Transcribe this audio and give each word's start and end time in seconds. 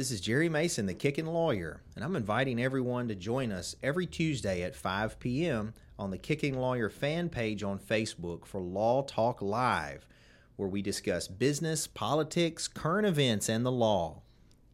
This 0.00 0.12
is 0.12 0.22
Jere 0.22 0.48
Mason, 0.48 0.86
the 0.86 0.94
Kickin' 0.94 1.26
Lawyer, 1.26 1.82
and 1.94 2.02
I'm 2.02 2.16
inviting 2.16 2.58
everyone 2.58 3.08
to 3.08 3.14
join 3.14 3.52
us 3.52 3.76
every 3.82 4.06
Tuesday 4.06 4.62
at 4.62 4.74
5 4.74 5.20
p.m. 5.20 5.74
on 5.98 6.10
the 6.10 6.16
Kickin' 6.16 6.54
Lawyer 6.54 6.88
fan 6.88 7.28
page 7.28 7.62
on 7.62 7.78
Facebook 7.78 8.46
for 8.46 8.62
Law 8.62 9.02
Talk 9.02 9.42
Live, 9.42 10.06
where 10.56 10.70
we 10.70 10.80
discuss 10.80 11.28
business, 11.28 11.86
politics, 11.86 12.66
current 12.66 13.06
events, 13.06 13.50
and 13.50 13.66
the 13.66 13.70
law. 13.70 14.22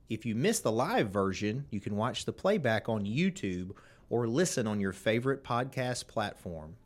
If 0.08 0.24
you 0.24 0.36
miss 0.36 0.60
the 0.60 0.70
live 0.70 1.10
version, 1.10 1.66
you 1.70 1.80
can 1.80 1.96
watch 1.96 2.24
the 2.24 2.32
playback 2.32 2.88
on 2.88 3.04
YouTube 3.04 3.72
or 4.08 4.28
listen 4.28 4.68
on 4.68 4.78
your 4.78 4.92
favorite 4.92 5.42
podcast 5.42 6.06
platform. 6.06 6.76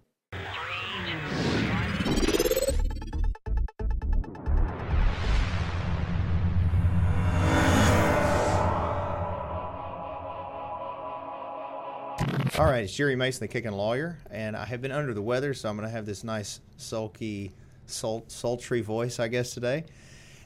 All 12.60 12.66
right, 12.66 12.84
it's 12.84 12.94
Jere 12.94 13.16
Mason, 13.16 13.40
the 13.40 13.48
Kickin' 13.48 13.72
Lawyer, 13.72 14.18
and 14.30 14.54
I 14.54 14.66
have 14.66 14.82
been 14.82 14.92
under 14.92 15.14
the 15.14 15.22
weather, 15.22 15.54
so 15.54 15.70
I'm 15.70 15.78
going 15.78 15.88
to 15.88 15.92
have 15.94 16.04
this 16.04 16.22
nice, 16.22 16.60
sulky, 16.76 17.52
salt, 17.86 18.30
sultry 18.30 18.82
voice, 18.82 19.18
I 19.18 19.28
guess, 19.28 19.54
today. 19.54 19.84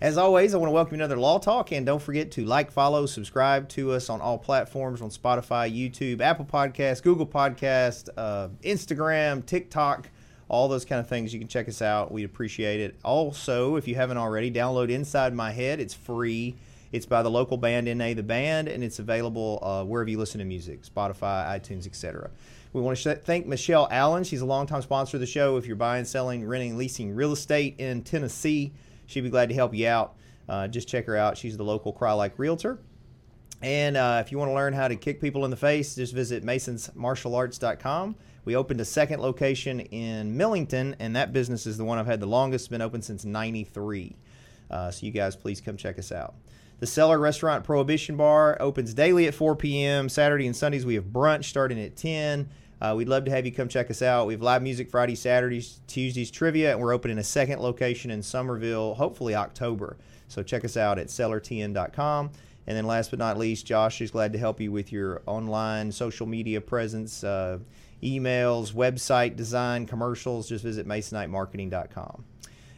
As 0.00 0.16
always, 0.16 0.54
I 0.54 0.58
want 0.58 0.68
to 0.68 0.72
welcome 0.74 0.94
you 0.94 0.98
to 0.98 1.06
another 1.06 1.20
Law 1.20 1.40
Talk, 1.40 1.72
and 1.72 1.84
don't 1.84 2.00
forget 2.00 2.30
to 2.30 2.44
like, 2.44 2.70
follow, 2.70 3.06
subscribe 3.06 3.68
to 3.70 3.90
us 3.90 4.08
on 4.08 4.20
all 4.20 4.38
platforms 4.38 5.02
on 5.02 5.10
Spotify, 5.10 5.68
YouTube, 5.68 6.20
Apple 6.20 6.44
Podcast, 6.44 7.02
Google 7.02 7.26
Podcast, 7.26 8.08
uh, 8.16 8.46
Instagram, 8.62 9.44
TikTok, 9.44 10.08
all 10.48 10.68
those 10.68 10.84
kind 10.84 11.00
of 11.00 11.08
things. 11.08 11.34
You 11.34 11.40
can 11.40 11.48
check 11.48 11.68
us 11.68 11.82
out. 11.82 12.12
We'd 12.12 12.26
appreciate 12.26 12.78
it. 12.78 12.94
Also, 13.04 13.74
if 13.74 13.88
you 13.88 13.96
haven't 13.96 14.18
already, 14.18 14.52
download 14.52 14.88
Inside 14.88 15.34
My 15.34 15.50
Head. 15.50 15.80
It's 15.80 15.94
free. 15.94 16.54
It's 16.94 17.06
by 17.06 17.24
the 17.24 17.30
local 17.30 17.56
band 17.56 17.88
NA 17.88 18.14
The 18.14 18.22
Band, 18.22 18.68
and 18.68 18.84
it's 18.84 19.00
available 19.00 19.58
uh, 19.62 19.82
wherever 19.82 20.08
you 20.08 20.16
listen 20.16 20.38
to 20.38 20.44
music, 20.44 20.82
Spotify, 20.84 21.44
iTunes, 21.44 21.88
etc. 21.88 22.30
We 22.72 22.80
want 22.82 22.96
to 22.98 23.16
thank 23.16 23.48
Michelle 23.48 23.88
Allen. 23.90 24.22
She's 24.22 24.42
a 24.42 24.46
longtime 24.46 24.80
sponsor 24.80 25.16
of 25.16 25.20
the 25.20 25.26
show. 25.26 25.56
If 25.56 25.66
you're 25.66 25.74
buying, 25.74 26.04
selling, 26.04 26.46
renting, 26.46 26.78
leasing 26.78 27.12
real 27.12 27.32
estate 27.32 27.74
in 27.78 28.02
Tennessee, 28.02 28.72
she'd 29.06 29.22
be 29.22 29.28
glad 29.28 29.48
to 29.48 29.56
help 29.56 29.74
you 29.74 29.88
out. 29.88 30.14
Uh, 30.48 30.68
just 30.68 30.86
check 30.86 31.06
her 31.06 31.16
out. 31.16 31.36
She's 31.36 31.56
the 31.56 31.64
local 31.64 31.92
Crye-Leike 31.92 32.34
Realtor. 32.36 32.78
And 33.60 33.96
uh, 33.96 34.22
if 34.24 34.30
you 34.30 34.38
want 34.38 34.50
to 34.50 34.54
learn 34.54 34.72
how 34.72 34.86
to 34.86 34.94
kick 34.94 35.20
people 35.20 35.44
in 35.44 35.50
the 35.50 35.56
face, 35.56 35.96
just 35.96 36.14
visit 36.14 36.44
masonsmartialarts.com. 36.44 38.14
We 38.44 38.54
opened 38.54 38.80
a 38.80 38.84
second 38.84 39.20
location 39.20 39.80
in 39.80 40.36
Millington, 40.36 40.94
and 41.00 41.16
that 41.16 41.32
business 41.32 41.66
is 41.66 41.76
the 41.76 41.84
one 41.84 41.98
I've 41.98 42.06
had 42.06 42.20
the 42.20 42.26
longest. 42.26 42.70
Been 42.70 42.82
open 42.82 43.02
since 43.02 43.24
93. 43.24 44.14
Uh, 44.70 44.92
so 44.92 45.04
you 45.04 45.10
guys 45.10 45.34
please 45.34 45.60
come 45.60 45.76
check 45.76 45.98
us 45.98 46.12
out. 46.12 46.34
The 46.84 46.90
Cellar 46.90 47.18
Restaurant 47.18 47.64
Prohibition 47.64 48.18
Bar 48.18 48.58
opens 48.60 48.92
daily 48.92 49.26
at 49.26 49.32
4 49.32 49.56
p.m. 49.56 50.10
Saturday 50.10 50.46
and 50.46 50.54
Sundays 50.54 50.84
we 50.84 50.96
have 50.96 51.06
brunch 51.06 51.44
starting 51.44 51.80
at 51.80 51.96
10. 51.96 52.46
Uh, 52.78 52.92
we'd 52.94 53.08
love 53.08 53.24
to 53.24 53.30
have 53.30 53.46
you 53.46 53.52
come 53.52 53.68
check 53.68 53.90
us 53.90 54.02
out. 54.02 54.26
We 54.26 54.34
have 54.34 54.42
live 54.42 54.62
music 54.62 54.90
Friday, 54.90 55.14
Saturdays, 55.14 55.80
Tuesdays, 55.86 56.30
trivia, 56.30 56.72
and 56.72 56.80
we're 56.82 56.92
opening 56.92 57.16
a 57.16 57.24
second 57.24 57.60
location 57.60 58.10
in 58.10 58.22
Somerville, 58.22 58.96
hopefully 58.96 59.34
October. 59.34 59.96
So 60.28 60.42
check 60.42 60.62
us 60.62 60.76
out 60.76 60.98
at 60.98 61.06
cellartn.com. 61.06 62.30
And 62.66 62.76
then 62.76 62.86
last 62.86 63.08
but 63.08 63.18
not 63.18 63.38
least, 63.38 63.64
Josh 63.64 64.02
is 64.02 64.10
glad 64.10 64.34
to 64.34 64.38
help 64.38 64.60
you 64.60 64.70
with 64.70 64.92
your 64.92 65.22
online 65.24 65.90
social 65.90 66.26
media 66.26 66.60
presence, 66.60 67.24
uh, 67.24 67.60
emails, 68.02 68.74
website 68.74 69.36
design, 69.36 69.86
commercials. 69.86 70.50
Just 70.50 70.62
visit 70.62 70.86
masonitemarketing.com. 70.86 72.24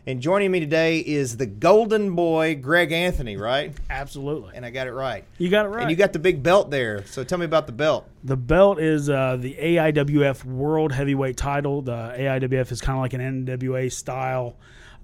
And 0.08 0.20
joining 0.20 0.52
me 0.52 0.60
today 0.60 1.00
is 1.00 1.36
the 1.36 1.46
golden 1.46 2.14
boy, 2.14 2.54
Greg 2.54 2.92
Anthony, 2.92 3.36
right? 3.36 3.72
Absolutely. 3.90 4.52
And 4.54 4.64
I 4.64 4.70
got 4.70 4.86
it 4.86 4.92
right. 4.92 5.24
You 5.36 5.48
got 5.48 5.66
it 5.66 5.70
right. 5.70 5.82
And 5.82 5.90
you 5.90 5.96
got 5.96 6.12
the 6.12 6.20
big 6.20 6.44
belt 6.44 6.70
there. 6.70 7.04
So 7.06 7.24
tell 7.24 7.38
me 7.38 7.44
about 7.44 7.66
the 7.66 7.72
belt. 7.72 8.08
the 8.22 8.36
belt 8.36 8.78
is 8.78 9.10
uh, 9.10 9.36
the 9.36 9.54
AIWF 9.54 10.44
World 10.44 10.92
Heavyweight 10.92 11.36
title. 11.36 11.82
The 11.82 12.14
AIWF 12.16 12.70
is 12.70 12.80
kind 12.80 12.96
of 12.96 13.02
like 13.02 13.14
an 13.14 13.46
NWA 13.46 13.90
style 13.90 14.55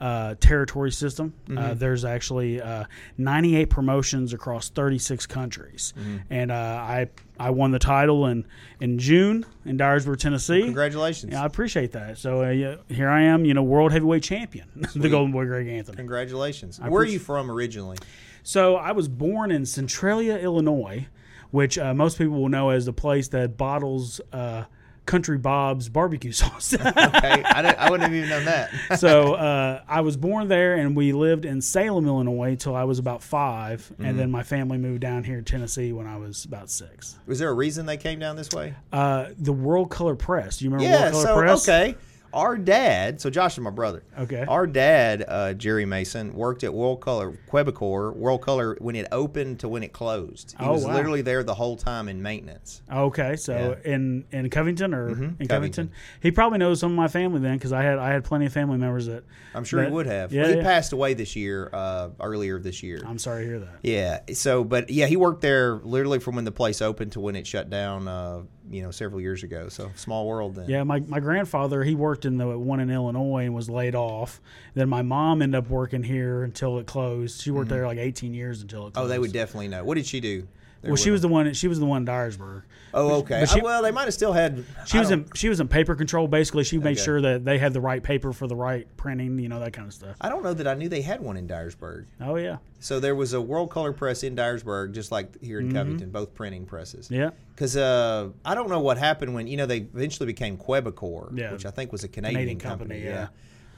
uh, 0.02 0.34
territory 0.40 0.90
system. 0.90 1.32
Uh, 1.56 1.74
there's 1.74 2.04
actually 2.04 2.60
uh, 2.60 2.84
98 3.18 3.70
promotions 3.70 4.32
across 4.32 4.68
36 4.68 5.26
countries, 5.26 5.94
and 6.28 6.50
uh, 6.50 6.54
I 6.54 7.08
I 7.38 7.50
won 7.50 7.70
the 7.70 7.78
title 7.78 8.26
in 8.26 8.44
in 8.80 8.98
June 8.98 9.46
in 9.64 9.78
Dyersburg, 9.78 10.18
Tennessee. 10.18 10.62
Congratulations. 10.64 11.32
Yeah, 11.32 11.44
I 11.44 11.46
appreciate 11.46 11.92
that. 11.92 12.18
So 12.18 12.42
uh, 12.42 12.50
yeah, 12.50 12.76
here 12.88 13.08
I 13.08 13.22
am, 13.22 13.44
you 13.44 13.54
know, 13.54 13.62
world 13.62 13.92
heavyweight 13.92 14.24
champion, 14.24 14.68
the 14.96 15.08
Golden 15.08 15.30
Boy 15.30 15.46
Greg 15.46 15.68
Anthony. 15.68 15.96
Congratulations. 15.96 16.80
Where 16.80 17.02
are 17.02 17.06
you 17.06 17.20
from 17.20 17.48
originally? 17.48 17.98
So 18.42 18.74
I 18.74 18.90
was 18.90 19.06
born 19.06 19.52
in 19.52 19.64
Centralia, 19.64 20.36
Illinois, 20.36 21.06
which 21.52 21.78
uh, 21.78 21.94
most 21.94 22.18
people 22.18 22.40
will 22.40 22.48
know 22.48 22.70
as 22.70 22.86
the 22.86 22.92
place 22.92 23.28
that 23.28 23.56
bottles 23.56 24.20
uh, 24.32 24.64
Country 25.04 25.36
Bob's 25.38 25.88
barbecue 25.88 26.32
sauce. 26.32 26.72
Okay, 26.82 27.42
I, 27.44 27.74
I 27.78 27.90
wouldn't 27.90 28.04
have 28.08 28.14
even 28.14 28.28
known 28.28 28.44
that. 28.44 28.70
so 29.00 29.34
uh, 29.34 29.82
I 29.88 30.00
was 30.00 30.16
born 30.16 30.48
there, 30.48 30.74
and 30.74 30.96
we 30.96 31.12
lived 31.12 31.44
in 31.44 31.60
Salem, 31.60 32.06
Illinois, 32.06 32.54
till 32.56 32.74
I 32.76 32.84
was 32.84 32.98
about 32.98 33.22
5 33.22 33.72
Mm-hmm. 33.92 34.04
and 34.04 34.18
then 34.18 34.30
my 34.30 34.42
family 34.42 34.78
moved 34.78 35.00
down 35.00 35.24
here 35.24 35.36
to 35.36 35.42
Tennessee 35.42 35.92
when 35.92 36.06
I 36.06 36.16
was 36.16 36.44
about 36.44 36.70
six. 36.70 37.18
Was 37.26 37.38
there 37.38 37.48
a 37.50 37.54
reason 37.54 37.86
they 37.86 37.96
came 37.96 38.18
down 38.18 38.36
this 38.36 38.50
way? 38.50 38.74
Uh, 38.92 39.26
the 39.38 39.52
World 39.52 39.90
Color 39.90 40.14
Press. 40.14 40.58
Do 40.58 40.64
you 40.64 40.70
remember 40.70 40.90
Yeah, 40.90 41.10
World 41.10 41.12
Color 41.12 41.24
so, 41.24 41.36
Press? 41.40 41.68
okay. 41.68 41.96
Our 42.34 42.56
dad, 42.56 43.20
so 43.20 43.30
Josh 43.30 43.52
is 43.54 43.60
my 43.60 43.70
brother. 43.70 44.02
Okay. 44.18 44.44
Our 44.48 44.66
dad, 44.66 45.24
uh, 45.28 45.52
Jerry 45.54 45.84
Mason, 45.84 46.32
worked 46.34 46.64
at 46.64 46.72
World 46.72 47.00
Color, 47.00 47.38
Quebecor, 47.50 48.16
World 48.16 48.40
Color, 48.42 48.76
when 48.80 48.96
it 48.96 49.06
opened 49.12 49.60
to 49.60 49.68
when 49.68 49.82
it 49.82 49.92
closed. 49.92 50.54
He 50.58 50.64
Oh, 50.64 50.72
was 50.72 50.84
wow. 50.84 50.94
literally 50.94 51.22
there 51.22 51.42
the 51.42 51.54
whole 51.54 51.76
time 51.76 52.08
in 52.08 52.22
maintenance. 52.22 52.82
Okay, 52.92 53.36
so 53.36 53.76
in 53.84 54.24
in 54.32 54.48
Covington 54.50 54.94
or 54.94 55.08
in 55.08 55.14
Covington, 55.16 55.48
Covington. 55.48 55.90
he 56.20 56.30
probably 56.30 56.58
knows 56.58 56.80
some 56.80 56.90
of 56.92 56.96
my 56.96 57.08
family 57.08 57.40
then 57.40 57.56
because 57.58 57.72
I 57.72 57.82
had 57.82 57.98
I 57.98 58.10
had 58.10 58.24
plenty 58.24 58.46
of 58.46 58.52
family 58.52 58.78
members 58.78 59.06
that 59.06 59.24
I'm 59.54 59.64
sure 59.64 59.80
that- 59.80 59.88
he 59.88 59.92
would 59.94 60.06
have. 60.06 60.32
Yeah, 60.32 60.46
he 60.48 60.54
yeah. 60.56 60.62
passed 60.62 60.92
away 60.92 61.14
this 61.14 61.36
year, 61.36 61.68
uh, 61.72 62.08
earlier 62.20 62.58
this 62.58 62.82
year. 62.82 63.02
I'm 63.06 63.18
sorry 63.18 63.42
to 63.44 63.48
hear 63.48 63.58
that. 63.60 63.78
Yeah. 63.82 64.20
So, 64.34 64.64
but 64.64 64.88
yeah, 64.90 65.06
he 65.06 65.16
worked 65.16 65.42
there 65.42 65.74
literally 65.84 66.18
from 66.18 66.36
when 66.36 66.44
the 66.44 66.52
place 66.52 66.80
opened 66.80 67.12
to 67.12 67.20
when 67.20 67.36
it 67.36 67.46
shut 67.46 67.68
down. 67.68 68.08
Uh, 68.08 68.42
you 68.72 68.82
know, 68.82 68.90
several 68.90 69.20
years 69.20 69.42
ago. 69.42 69.68
So 69.68 69.90
small 69.94 70.26
world 70.26 70.54
then. 70.54 70.68
Yeah, 70.68 70.82
my, 70.82 71.00
my 71.00 71.20
grandfather 71.20 71.84
he 71.84 71.94
worked 71.94 72.24
in 72.24 72.38
the 72.38 72.58
one 72.58 72.80
in 72.80 72.90
Illinois 72.90 73.44
and 73.44 73.54
was 73.54 73.68
laid 73.68 73.94
off. 73.94 74.40
Then 74.74 74.88
my 74.88 75.02
mom 75.02 75.42
ended 75.42 75.58
up 75.58 75.68
working 75.68 76.02
here 76.02 76.42
until 76.42 76.78
it 76.78 76.86
closed. 76.86 77.42
She 77.42 77.50
worked 77.50 77.68
mm-hmm. 77.68 77.74
there 77.74 77.86
like 77.86 77.98
18 77.98 78.34
years 78.34 78.62
until 78.62 78.86
it 78.86 78.94
closed. 78.94 79.04
Oh, 79.04 79.08
they 79.08 79.18
would 79.18 79.32
definitely 79.32 79.68
know. 79.68 79.84
What 79.84 79.96
did 79.96 80.06
she 80.06 80.20
do? 80.20 80.48
Well, 80.84 80.96
she 80.96 81.10
was 81.10 81.20
the 81.20 81.28
one. 81.28 81.52
She 81.54 81.68
was 81.68 81.78
the 81.78 81.86
one 81.86 82.02
in 82.02 82.06
Dyersburg. 82.06 82.62
Oh, 82.94 83.20
okay. 83.20 83.46
she- 83.46 83.60
Oh, 83.60 83.64
well, 83.64 83.82
they 83.82 83.90
might 83.90 84.04
have 84.04 84.12
still 84.14 84.32
had. 84.34 84.64
She 84.86 84.98
I 84.98 85.00
was 85.00 85.10
in 85.10 85.26
she 85.34 85.48
was 85.48 85.60
in 85.60 85.68
paper 85.68 85.94
control. 85.94 86.26
Basically, 86.28 86.64
she 86.64 86.76
made 86.78 86.96
Okay. 86.98 87.04
sure 87.04 87.20
that 87.22 87.44
they 87.44 87.56
had 87.58 87.72
the 87.72 87.80
right 87.80 88.02
paper 88.02 88.32
for 88.32 88.46
the 88.46 88.56
right 88.56 88.86
printing. 88.96 89.38
You 89.38 89.48
know 89.48 89.60
that 89.60 89.72
kind 89.72 89.86
of 89.88 89.94
stuff. 89.94 90.16
I 90.20 90.28
don't 90.28 90.42
know 90.42 90.52
that 90.54 90.66
I 90.66 90.74
knew 90.74 90.88
they 90.88 91.00
had 91.02 91.20
one 91.20 91.36
in 91.36 91.46
Dyersburg. 91.48 92.04
Oh 92.20 92.36
yeah, 92.36 92.56
So 92.80 93.00
there 93.00 93.14
was 93.14 93.32
a 93.32 93.40
World 93.40 93.70
Color 93.70 93.92
Press 93.92 94.22
in 94.24 94.36
Dyersburg, 94.36 94.92
just 94.92 95.10
like 95.12 95.40
here 95.40 95.60
in 95.60 95.72
Covington, 95.72 96.10
both 96.10 96.34
printing 96.34 96.66
presses. 96.66 97.06
Mm-hmm. 97.06 97.14
yeah. 97.14 97.30
Because 97.54 97.76
uh, 97.76 98.28
I 98.44 98.54
don't 98.54 98.68
know 98.68 98.80
what 98.80 98.98
happened 98.98 99.34
when 99.34 99.46
you 99.46 99.56
know 99.56 99.66
they 99.66 99.78
eventually 99.78 100.26
became 100.26 100.58
Quebecor, 100.58 101.38
Yeah. 101.38 101.52
which 101.52 101.64
I 101.64 101.70
think 101.70 101.92
was 101.92 102.02
a 102.04 102.08
Canadian, 102.08 102.34
Canadian 102.40 102.58
company. 102.58 102.94
company, 103.02 103.10
yeah. 103.14 103.28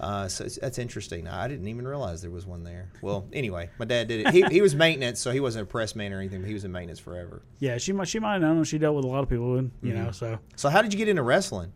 Uh, 0.00 0.26
so 0.28 0.44
it's, 0.44 0.56
that's 0.58 0.78
interesting. 0.78 1.28
I 1.28 1.46
didn't 1.48 1.68
even 1.68 1.86
realize 1.86 2.20
there 2.20 2.30
was 2.30 2.46
one 2.46 2.64
there. 2.64 2.90
Well, 3.00 3.26
anyway, 3.32 3.70
my 3.78 3.84
dad 3.84 4.08
did 4.08 4.26
it. 4.26 4.30
He, 4.32 4.42
he 4.50 4.60
was 4.60 4.74
maintenance, 4.74 5.20
so 5.20 5.30
he 5.30 5.40
wasn't 5.40 5.62
a 5.62 5.66
press 5.66 5.94
man 5.94 6.12
or 6.12 6.18
anything, 6.18 6.40
but 6.40 6.48
he 6.48 6.54
was 6.54 6.64
in 6.64 6.72
maintenance 6.72 6.98
forever. 6.98 7.42
Yeah, 7.60 7.78
she 7.78 7.92
might 7.92 8.08
she 8.08 8.18
might 8.18 8.32
have 8.34 8.42
known. 8.42 8.64
She 8.64 8.78
dealt 8.78 8.96
with 8.96 9.04
a 9.04 9.08
lot 9.08 9.22
of 9.22 9.28
people, 9.28 9.56
you 9.56 9.70
Mm-hmm. 9.82 10.04
know. 10.04 10.10
So 10.10 10.38
So 10.56 10.68
how 10.68 10.82
did 10.82 10.92
you 10.92 10.98
get 10.98 11.08
into 11.08 11.22
wrestling? 11.22 11.72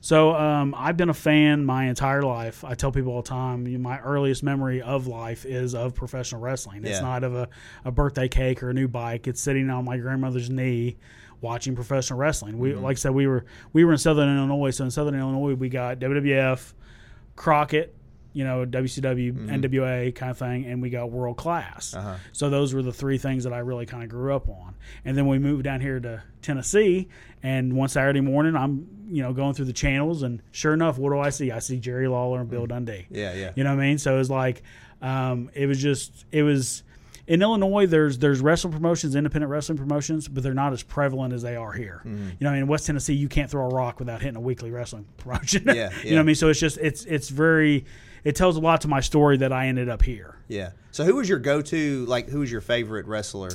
So 0.00 0.34
um, 0.34 0.74
I've 0.76 0.98
been 0.98 1.08
a 1.08 1.14
fan 1.14 1.64
my 1.64 1.84
entire 1.86 2.22
life. 2.22 2.62
I 2.62 2.74
tell 2.74 2.92
people 2.92 3.12
all 3.12 3.22
the 3.22 3.28
time, 3.28 3.66
you 3.66 3.78
know, 3.78 3.82
my 3.88 3.98
earliest 4.00 4.42
memory 4.42 4.82
of 4.82 5.06
life 5.06 5.46
is 5.46 5.74
of 5.74 5.94
professional 5.94 6.42
wrestling. 6.42 6.84
It's 6.84 6.98
Yeah. 6.98 7.00
not 7.00 7.24
of 7.24 7.34
a, 7.34 7.48
a 7.86 7.90
birthday 7.90 8.28
cake 8.28 8.62
or 8.62 8.68
a 8.68 8.74
new 8.74 8.86
bike. 8.86 9.26
It's 9.26 9.40
sitting 9.40 9.70
on 9.70 9.86
my 9.86 9.96
grandmother's 9.96 10.50
knee 10.50 10.98
watching 11.40 11.74
professional 11.74 12.18
wrestling. 12.18 12.58
We 12.58 12.74
like 12.74 12.96
I 12.96 13.00
said, 13.00 13.12
we 13.12 13.26
were 13.26 13.46
we 13.72 13.84
were 13.84 13.92
in 13.92 13.98
Southern 13.98 14.36
Illinois. 14.36 14.70
So 14.70 14.84
in 14.84 14.90
Southern 14.90 15.18
Illinois, 15.18 15.54
we 15.54 15.70
got 15.70 16.00
WWF, 16.00 16.74
Crockett. 17.36 17.94
You 18.36 18.42
know, 18.42 18.66
WCW, 18.66 19.48
NWA 19.48 20.12
kind 20.12 20.30
of 20.32 20.36
thing, 20.36 20.64
and 20.64 20.82
we 20.82 20.90
got 20.90 21.08
world 21.08 21.36
class. 21.36 21.94
Uh-huh. 21.94 22.16
So 22.32 22.50
those 22.50 22.74
were 22.74 22.82
the 22.82 22.92
three 22.92 23.16
things 23.16 23.44
that 23.44 23.52
I 23.52 23.58
really 23.58 23.86
kind 23.86 24.02
of 24.02 24.08
grew 24.08 24.34
up 24.34 24.48
on. 24.48 24.74
And 25.04 25.16
then 25.16 25.28
we 25.28 25.38
moved 25.38 25.62
down 25.62 25.80
here 25.80 26.00
to 26.00 26.20
Tennessee, 26.42 27.08
and 27.44 27.74
one 27.76 27.88
Saturday 27.88 28.20
morning, 28.20 28.56
I'm 28.56 28.88
you 29.08 29.22
know 29.22 29.32
going 29.32 29.54
through 29.54 29.66
the 29.66 29.72
channels, 29.72 30.24
and 30.24 30.42
sure 30.50 30.74
enough, 30.74 30.98
what 30.98 31.10
do 31.10 31.20
I 31.20 31.30
see? 31.30 31.52
I 31.52 31.60
see 31.60 31.78
Jerry 31.78 32.08
Lawler 32.08 32.40
and 32.40 32.50
Bill 32.50 32.66
Dundee. 32.66 33.06
Yeah, 33.08 33.34
yeah. 33.34 33.52
You 33.54 33.62
know 33.62 33.70
what 33.70 33.82
I 33.82 33.86
mean? 33.86 33.98
So 33.98 34.16
it 34.16 34.18
was 34.18 34.30
like, 34.30 34.64
um, 35.00 35.48
it 35.54 35.66
was 35.66 35.80
just, 35.80 36.24
it 36.32 36.42
was 36.42 36.82
in 37.26 37.42
Illinois. 37.42 37.86
There's 37.86 38.18
there's 38.18 38.40
wrestling 38.40 38.72
promotions, 38.72 39.14
independent 39.16 39.50
wrestling 39.50 39.78
promotions, 39.78 40.28
but 40.28 40.42
they're 40.42 40.54
not 40.54 40.72
as 40.72 40.82
prevalent 40.82 41.32
as 41.32 41.42
they 41.42 41.56
are 41.56 41.72
here. 41.72 42.02
Mm-hmm. 42.04 42.16
You 42.16 42.20
know, 42.20 42.30
what 42.40 42.48
I 42.48 42.52
mean, 42.52 42.62
in 42.62 42.68
West 42.68 42.86
Tennessee, 42.86 43.14
you 43.14 43.28
can't 43.28 43.50
throw 43.50 43.64
a 43.64 43.74
rock 43.74 43.98
without 43.98 44.20
hitting 44.20 44.36
a 44.36 44.40
weekly 44.40 44.70
wrestling 44.70 45.06
promotion. 45.16 45.64
Yeah, 45.66 45.90
you 46.02 46.10
know 46.10 46.16
what 46.16 46.20
I 46.20 46.24
mean? 46.24 46.34
So 46.34 46.48
it's 46.48 46.60
just 46.60 46.78
it's 46.78 47.04
it's 47.04 47.28
very, 47.28 47.84
it 48.24 48.36
tells 48.36 48.56
a 48.56 48.60
lot 48.60 48.80
to 48.82 48.88
my 48.88 49.00
story 49.00 49.36
that 49.38 49.52
I 49.52 49.68
ended 49.68 49.88
up 49.88 50.02
here. 50.02 50.38
Yeah. 50.48 50.70
So 50.90 51.04
who 51.04 51.16
was 51.16 51.28
your 51.28 51.38
go-to? 51.38 52.06
Like, 52.06 52.28
who 52.28 52.40
was 52.40 52.52
your 52.52 52.60
favorite 52.60 53.06
wrestler 53.06 53.50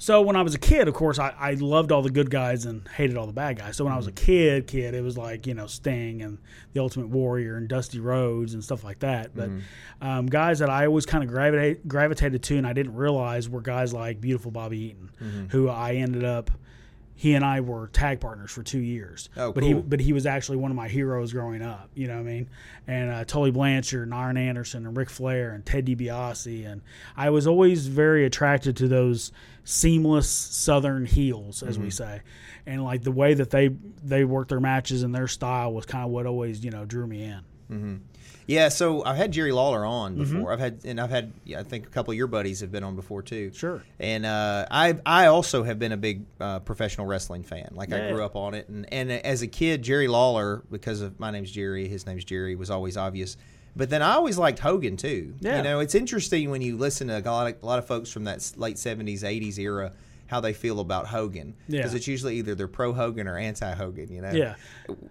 So 0.00 0.22
when 0.22 0.34
I 0.34 0.40
was 0.40 0.54
a 0.54 0.58
kid, 0.58 0.88
of 0.88 0.94
course, 0.94 1.18
I, 1.18 1.34
I 1.38 1.52
loved 1.52 1.92
all 1.92 2.00
the 2.00 2.10
good 2.10 2.30
guys 2.30 2.64
and 2.64 2.88
hated 2.88 3.18
all 3.18 3.26
the 3.26 3.34
bad 3.34 3.58
guys. 3.58 3.76
So 3.76 3.84
when 3.84 3.92
I 3.92 3.98
was 3.98 4.06
a 4.06 4.12
mm. 4.12 4.16
kid, 4.16 4.66
kid, 4.66 4.94
it 4.94 5.02
was 5.02 5.18
like 5.18 5.46
you 5.46 5.52
know 5.52 5.66
Sting 5.66 6.22
and 6.22 6.38
the 6.72 6.80
Ultimate 6.80 7.08
Warrior 7.08 7.58
and 7.58 7.68
Dusty 7.68 8.00
Rhodes 8.00 8.54
and 8.54 8.64
stuff 8.64 8.82
like 8.82 9.00
that. 9.00 9.36
But 9.36 9.50
mm. 9.50 9.60
um, 10.00 10.24
guys 10.24 10.60
that 10.60 10.70
I 10.70 10.86
always 10.86 11.04
kind 11.04 11.22
of 11.22 11.28
gravitate, 11.28 11.86
gravitated 11.86 12.42
to, 12.44 12.56
and 12.56 12.66
I 12.66 12.72
didn't 12.72 12.94
realize 12.94 13.46
were 13.46 13.60
guys 13.60 13.92
like 13.92 14.22
Beautiful 14.22 14.50
Bobby 14.50 14.78
Eaton, 14.78 15.10
mm-hmm. 15.22 15.46
who 15.48 15.68
I 15.68 15.92
ended 15.96 16.24
up. 16.24 16.50
He 17.20 17.34
and 17.34 17.44
I 17.44 17.60
were 17.60 17.88
tag 17.88 18.18
partners 18.18 18.50
for 18.50 18.62
two 18.62 18.78
years. 18.78 19.28
Oh, 19.36 19.52
but 19.52 19.62
he 19.62 19.74
but 19.74 20.00
he 20.00 20.14
was 20.14 20.24
actually 20.24 20.56
one 20.56 20.70
of 20.70 20.76
my 20.78 20.88
heroes 20.88 21.34
growing 21.34 21.60
up. 21.60 21.90
You 21.94 22.06
know 22.08 22.14
what 22.14 22.20
I 22.20 22.22
mean? 22.22 22.48
And 22.86 23.10
uh, 23.10 23.24
Tully 23.26 23.50
Blanchard 23.50 24.04
and 24.04 24.14
Arn 24.14 24.38
Anderson 24.38 24.86
and 24.86 24.96
Ric 24.96 25.10
Flair 25.10 25.50
and 25.52 25.66
Ted 25.66 25.84
DiBiase 25.84 26.66
and 26.66 26.80
I 27.18 27.28
was 27.28 27.46
always 27.46 27.88
very 27.88 28.24
attracted 28.24 28.74
to 28.78 28.88
those 28.88 29.32
seamless 29.64 30.30
Southern 30.30 31.04
heels, 31.04 31.62
as 31.62 31.74
Mm-hmm. 31.76 31.84
we 31.84 31.90
say, 31.90 32.22
and 32.64 32.82
like 32.82 33.02
the 33.02 33.12
way 33.12 33.34
that 33.34 33.50
they 33.50 33.68
they 34.02 34.24
worked 34.24 34.48
their 34.48 34.58
matches 34.60 35.02
and 35.02 35.14
their 35.14 35.28
style 35.28 35.74
was 35.74 35.84
kind 35.84 36.04
of 36.06 36.10
what 36.10 36.24
always 36.24 36.64
you 36.64 36.70
know 36.70 36.86
drew 36.86 37.06
me 37.06 37.22
in. 37.22 38.00
Yeah, 38.50 38.68
so 38.68 39.04
I've 39.04 39.16
had 39.16 39.30
Jerry 39.30 39.52
Lawler 39.52 39.84
on 39.84 40.16
Mm-hmm. 40.16 40.22
before. 40.36 40.52
I've 40.52 40.58
had, 40.58 40.80
and 40.84 41.00
I've 41.00 41.10
had, 41.10 41.32
yeah, 41.44 41.60
I 41.60 41.62
think 41.62 41.86
a 41.86 41.88
couple 41.90 42.10
of 42.10 42.16
your 42.18 42.26
buddies 42.26 42.60
have 42.60 42.72
been 42.72 42.82
on 42.82 42.96
before 42.96 43.22
too. 43.22 43.52
Sure. 43.54 43.82
And 44.00 44.26
uh, 44.26 44.66
I, 44.70 44.96
I 45.06 45.26
also 45.26 45.62
have 45.62 45.78
been 45.78 45.92
a 45.92 45.96
big 45.96 46.24
uh, 46.40 46.58
professional 46.58 47.06
wrestling 47.06 47.44
fan. 47.44 47.68
Like 47.72 47.92
I 47.92 48.10
grew 48.10 48.24
up 48.24 48.34
on 48.34 48.54
it, 48.54 48.68
and 48.68 48.92
and 48.92 49.12
as 49.12 49.42
a 49.42 49.46
kid, 49.46 49.82
Jerry 49.82 50.08
Lawler, 50.08 50.62
because 50.70 51.00
of 51.00 51.20
my 51.20 51.30
name's 51.30 51.50
Jerry, 51.52 51.86
his 51.86 52.06
name's 52.06 52.24
Jerry, 52.24 52.56
was 52.56 52.70
always 52.70 52.96
obvious. 52.96 53.36
But 53.76 53.88
then 53.88 54.02
I 54.02 54.14
always 54.14 54.36
liked 54.36 54.58
Hogan 54.58 54.96
too. 54.96 55.34
Yeah. 55.38 55.58
You 55.58 55.62
know, 55.62 55.78
it's 55.78 55.94
interesting 55.94 56.50
when 56.50 56.60
you 56.60 56.76
listen 56.76 57.06
to 57.06 57.18
a 57.18 57.22
lot 57.30 57.46
of, 57.46 57.62
a 57.62 57.66
lot 57.66 57.78
of 57.78 57.86
folks 57.86 58.10
from 58.10 58.24
that 58.24 58.52
late 58.56 58.76
'70s, 58.76 59.20
'80s 59.22 59.58
era. 59.58 59.92
How 60.26 60.40
they 60.40 60.52
feel 60.52 60.78
about 60.80 61.06
Hogan? 61.06 61.54
Yeah. 61.68 61.78
Because 61.80 61.94
it's 61.94 62.06
usually 62.08 62.36
either 62.38 62.54
they're 62.54 62.68
pro 62.68 62.92
Hogan 62.92 63.26
or 63.28 63.36
anti 63.36 63.72
Hogan. 63.74 64.12
You 64.12 64.22
know. 64.22 64.32
Yeah. 64.32 64.54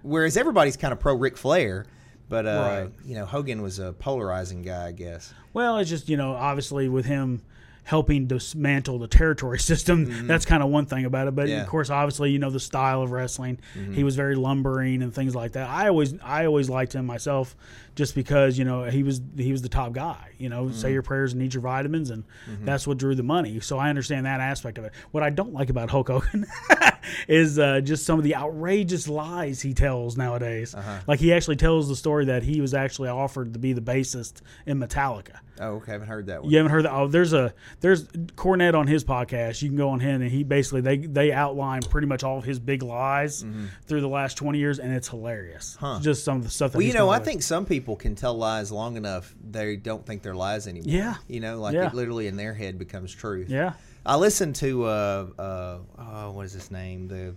Whereas 0.02 0.36
everybody's 0.38 0.76
kind 0.78 0.92
of 0.94 1.00
pro 1.00 1.14
Ric 1.16 1.36
Flair, 1.38 1.86
but 2.30 2.46
uh, 2.46 2.50
Right. 2.86 2.92
you 3.06 3.16
know 3.16 3.26
Hogan 3.26 3.62
was 3.62 3.80
a 3.80 3.94
polarizing 3.94 4.62
guy, 4.62 4.88
I 4.88 4.92
guess. 4.94 5.34
Well, 5.54 5.78
it's 5.80 5.90
just 5.90 6.08
you 6.10 6.16
know 6.18 6.34
obviously 6.34 6.88
with 6.88 7.06
him 7.06 7.42
helping 7.84 8.28
dismantle 8.28 9.00
the 9.00 9.08
territory 9.08 9.58
system, 9.72 10.28
that's 10.28 10.46
kind 10.46 10.62
of 10.62 10.70
one 10.70 10.86
thing 10.86 11.06
about 11.06 11.28
it. 11.28 11.36
But 11.36 11.44
Mm-hmm. 11.44 11.50
Yeah. 11.50 11.56
Mm-hmm. 11.58 11.64
of 11.64 11.70
course, 11.70 11.90
obviously 11.90 12.30
you 12.32 12.38
know 12.38 12.52
the 12.52 12.60
style 12.60 13.02
of 13.02 13.12
wrestling. 13.12 13.58
He 13.94 14.04
was 14.04 14.16
very 14.16 14.36
lumbering 14.36 15.02
and 15.02 15.12
things 15.14 15.36
like 15.36 15.54
that. 15.54 15.68
I 15.70 15.88
always 15.88 16.14
I 16.22 16.46
always 16.46 16.70
liked 16.70 16.94
him 16.94 17.06
myself, 17.08 17.56
just 17.96 18.14
because 18.14 18.60
you 18.60 18.66
know 18.66 18.84
he 18.84 19.02
was 19.02 19.22
he 19.36 19.52
was 19.52 19.64
the 19.64 19.70
top 19.70 19.94
guy. 19.94 20.30
You 20.38 20.50
know, 20.50 20.66
Mm-hmm. 20.66 20.76
say 20.76 20.94
your 20.94 21.02
prayers 21.02 21.34
and 21.34 21.42
eat 21.42 21.56
your 21.56 21.62
vitamins, 21.62 22.12
and 22.12 22.24
that's 22.64 22.86
what 22.86 22.98
drew 23.00 23.16
the 23.16 23.24
money. 23.24 23.60
So 23.60 23.80
I 23.80 23.90
understand 23.90 24.28
that 24.28 24.40
aspect 24.40 24.78
of 24.78 24.84
it. 24.86 24.92
What 25.10 25.24
I 25.24 25.32
don't 25.32 25.54
like 25.54 25.72
about 25.72 25.90
Hulk 25.90 26.10
Hogan 26.10 26.46
is 27.28 27.58
uh, 27.60 27.82
just 27.82 28.06
some 28.06 28.18
of 28.20 28.24
the 28.24 28.36
outrageous 28.36 29.08
lies 29.08 29.62
he 29.62 29.74
tells 29.74 30.18
nowadays. 30.18 30.74
Uh-huh. 30.76 31.00
Like 31.08 31.20
he 31.20 31.34
actually 31.34 31.56
tells 31.58 31.88
the 31.88 31.96
story 31.96 32.26
that 32.26 32.44
he 32.44 32.62
was 32.62 32.74
actually 32.74 33.10
offered 33.10 33.54
to 33.54 33.60
be 33.60 33.74
the 33.74 33.82
bassist 33.82 34.42
in 34.66 34.80
Metallica. 34.80 35.38
Oh, 35.62 35.76
okay, 35.76 35.92
I 35.92 35.94
haven't 35.94 36.08
heard 36.08 36.28
that 36.28 36.42
one. 36.44 36.52
You 36.52 36.58
haven't 36.58 36.72
heard 36.72 36.86
that? 36.86 36.94
Oh, 36.94 37.08
there's 37.08 37.34
a 37.34 37.54
there's 37.82 38.08
Cornette 38.08 38.76
on 38.76 38.88
his 38.88 39.04
podcast. 39.04 39.62
You 39.62 39.68
can 39.68 39.78
go 39.78 39.90
on 39.90 40.00
him, 40.00 40.22
and 40.22 40.32
he 40.32 40.44
basically 40.44 40.80
they 40.82 40.98
they 41.00 41.32
outline 41.34 41.82
pretty 41.82 42.08
much 42.08 42.24
all 42.24 42.38
of 42.38 42.46
his 42.46 42.60
big 42.60 42.82
lies 42.82 43.44
through 43.86 44.00
the 44.02 44.08
last 44.08 44.38
twenty 44.38 44.60
years, 44.60 44.80
and 44.80 44.94
it's 44.94 45.10
hilarious. 45.10 45.76
Mm-hmm. 45.76 45.86
Huh. 45.86 46.00
Just 46.02 46.24
some 46.24 46.38
of 46.38 46.44
the 46.44 46.50
stuff. 46.50 46.72
That 46.72 46.78
Well, 46.78 46.88
you 46.88 46.94
know, 46.94 47.10
I 47.10 47.18
with. 47.18 47.28
think 47.28 47.42
some 47.44 47.66
people 47.66 47.98
can 47.98 48.16
tell 48.16 48.36
lies 48.36 48.72
long 48.72 48.96
enough 48.96 49.36
they 49.52 49.76
don't 49.76 50.06
think 50.06 50.22
they're 50.22 50.34
lies 50.36 50.66
anymore. 50.68 50.90
Yeah. 50.94 51.16
You 51.28 51.42
know, 51.42 51.60
like 51.60 51.74
Yeah. 51.74 51.88
it 51.88 51.94
literally 51.94 52.28
in 52.28 52.38
their 52.38 52.54
head 52.54 52.80
becomes 52.80 53.14
truth. 53.14 53.50
Yeah. 53.50 53.74
I 54.06 54.16
listened 54.16 54.56
to 54.58 54.86
uh 54.86 55.28
uh 55.38 55.78
oh, 55.98 56.32
what 56.32 56.46
is 56.46 56.54
his 56.54 56.72
name? 56.72 57.08
The 57.08 57.36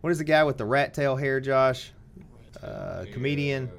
what 0.00 0.10
is 0.10 0.18
the 0.18 0.24
guy 0.24 0.44
with 0.44 0.56
the 0.56 0.64
rat 0.64 0.94
tail 0.94 1.16
hair, 1.16 1.40
Josh? 1.40 1.92
Uh, 2.62 3.04
comedian 3.12 3.70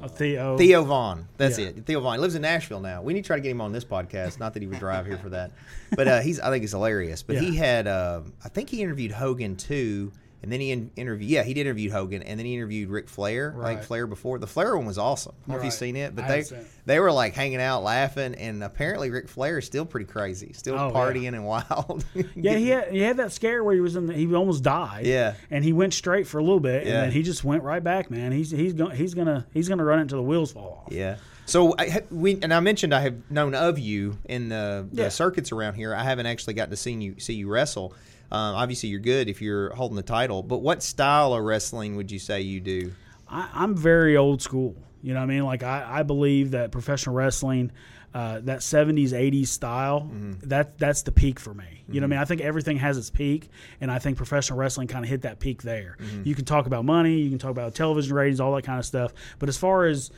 Uh, 0.00 0.06
Theo. 0.06 0.56
Theo 0.56 0.84
Von. 0.84 1.26
That's 1.38 1.58
Yeah. 1.58 1.66
it. 1.68 1.84
Theo 1.84 2.00
Von 2.00 2.14
He 2.14 2.20
lives 2.20 2.36
in 2.36 2.42
Nashville 2.42 2.78
now. 2.80 3.02
We 3.02 3.14
need 3.14 3.22
to 3.22 3.26
try 3.26 3.34
to 3.36 3.42
get 3.42 3.50
him 3.50 3.60
on 3.60 3.72
this 3.72 3.84
podcast. 3.84 4.38
Not 4.38 4.54
that 4.54 4.62
he 4.62 4.68
would 4.68 4.78
drive 4.78 5.06
here 5.06 5.18
for 5.18 5.30
that, 5.30 5.50
but 5.96 6.06
uh, 6.06 6.20
he's 6.26 6.38
I 6.40 6.50
think 6.50 6.62
he's 6.62 6.70
hilarious. 6.70 7.22
But 7.24 7.38
he 7.38 7.56
had 7.56 7.86
uh, 7.88 8.20
I 8.44 8.48
think 8.48 8.70
he 8.70 8.80
interviewed 8.82 9.10
Hogan 9.12 9.56
too. 9.56 10.12
And 10.42 10.52
then 10.52 10.60
he 10.60 10.70
in, 10.70 10.90
interviewed, 10.94 11.28
yeah, 11.30 11.42
he 11.42 11.52
did 11.52 11.62
interview 11.62 11.90
Hogan, 11.90 12.22
and 12.22 12.38
then 12.38 12.46
he 12.46 12.54
interviewed 12.54 12.90
Ric 12.90 13.08
Flair. 13.08 13.52
Right. 13.56 13.82
Flair 13.84 14.06
before 14.06 14.38
the 14.38 14.46
Flair 14.46 14.76
one 14.76 14.86
was 14.86 14.96
awesome. 14.96 15.34
I 15.36 15.40
don't 15.40 15.48
know 15.56 15.58
if 15.58 15.64
you've 15.64 15.74
seen 15.74 15.96
it, 15.96 16.14
but 16.14 16.24
I 16.24 16.28
they 16.28 16.32
haven't 16.34 16.46
seen 16.48 16.58
it. 16.60 16.66
they 16.86 17.00
were 17.00 17.10
like 17.10 17.34
hanging 17.34 17.60
out, 17.60 17.82
laughing, 17.82 18.36
and 18.36 18.62
apparently 18.62 19.10
Ric 19.10 19.28
Flair 19.28 19.58
is 19.58 19.66
still 19.66 19.84
pretty 19.84 20.06
crazy, 20.06 20.52
still 20.52 20.76
Oh, 20.78 20.86
yeah. 20.88 20.92
partying 20.92 21.28
and 21.34 21.44
wild. 21.44 22.04
Yeah, 22.36 22.54
he 22.54 22.68
had, 22.68 22.92
he 22.92 23.00
had 23.00 23.16
that 23.16 23.32
scare 23.32 23.64
where 23.64 23.74
he 23.74 23.80
was 23.80 23.96
in. 23.96 24.06
The, 24.06 24.14
he 24.14 24.32
almost 24.32 24.62
died. 24.62 25.06
Yeah. 25.06 25.34
and 25.50 25.64
he 25.64 25.72
went 25.72 25.92
straight 25.92 26.26
for 26.28 26.38
a 26.38 26.42
little 26.42 26.60
bit, 26.60 26.86
Yeah. 26.86 26.94
and 26.94 27.02
then 27.06 27.10
he 27.12 27.22
just 27.24 27.42
went 27.42 27.64
right 27.64 27.82
back. 27.82 28.08
Man, 28.10 28.30
he's 28.30 28.50
he's 28.52 28.74
going 28.74 28.94
he's 28.94 29.14
gonna 29.14 29.44
he's 29.52 29.68
gonna 29.68 29.84
run 29.84 29.98
it 29.98 30.02
until 30.02 30.18
the 30.18 30.22
wheels 30.24 30.52
fall 30.52 30.84
off. 30.86 30.92
Yeah. 30.92 31.16
So 31.46 31.74
I, 31.78 32.02
we 32.10 32.38
and 32.42 32.52
I 32.54 32.60
mentioned 32.60 32.94
I 32.94 33.00
have 33.00 33.30
known 33.30 33.54
of 33.54 33.78
you 33.78 34.18
in 34.26 34.50
the, 34.50 34.86
the 34.92 35.02
Yeah. 35.04 35.08
circuits 35.08 35.50
around 35.50 35.74
here. 35.74 35.94
I 35.94 36.04
haven't 36.04 36.26
actually 36.26 36.54
gotten 36.54 36.70
to 36.70 36.76
see 36.76 36.92
you 36.92 37.18
see 37.18 37.34
you 37.34 37.48
wrestle. 37.48 37.94
Um, 38.30 38.54
obviously, 38.56 38.88
you're 38.90 39.00
good 39.00 39.28
if 39.28 39.40
you're 39.40 39.70
holding 39.74 39.96
the 39.96 40.02
title. 40.02 40.42
But 40.42 40.58
what 40.58 40.82
style 40.82 41.32
of 41.34 41.42
wrestling 41.44 41.96
would 41.96 42.10
you 42.10 42.18
say 42.18 42.40
you 42.42 42.60
do? 42.60 42.92
I, 43.28 43.48
I'm 43.54 43.76
very 43.76 44.16
old 44.16 44.42
school. 44.42 44.76
You 45.02 45.14
know 45.14 45.20
what 45.20 45.24
I 45.24 45.28
mean? 45.28 45.44
Like 45.44 45.62
I, 45.62 45.86
I 46.00 46.02
believe 46.02 46.50
that 46.50 46.72
professional 46.72 47.14
wrestling, 47.14 47.70
uh, 48.12 48.40
that 48.40 48.60
70s, 48.60 49.10
80s 49.10 49.46
style, 49.46 50.00
Mm-hmm. 50.00 50.48
that 50.48 50.76
that's 50.78 51.02
the 51.02 51.12
peak 51.12 51.38
for 51.38 51.54
me. 51.54 51.84
You 51.90 52.00
know 52.00 52.06
what 52.06 52.08
I 52.14 52.16
mean? 52.16 52.18
I 52.20 52.24
think 52.26 52.40
everything 52.42 52.76
has 52.78 52.98
its 52.98 53.08
peak, 53.08 53.48
and 53.80 53.90
I 53.90 53.98
think 53.98 54.16
professional 54.18 54.58
wrestling 54.58 54.88
kind 54.88 55.04
of 55.04 55.08
hit 55.08 55.22
that 55.22 55.38
peak 55.38 55.62
there. 55.62 55.96
Mm-hmm. 56.00 56.22
You 56.28 56.34
can 56.34 56.44
talk 56.44 56.66
about 56.66 56.84
money, 56.84 57.18
you 57.20 57.30
can 57.30 57.38
talk 57.38 57.50
about 57.50 57.74
television 57.74 58.14
ratings, 58.14 58.40
all 58.40 58.54
that 58.56 58.64
kind 58.64 58.78
of 58.78 58.84
stuff. 58.84 59.14
But 59.38 59.48
as 59.48 59.56
far 59.56 59.86
as 59.86 60.10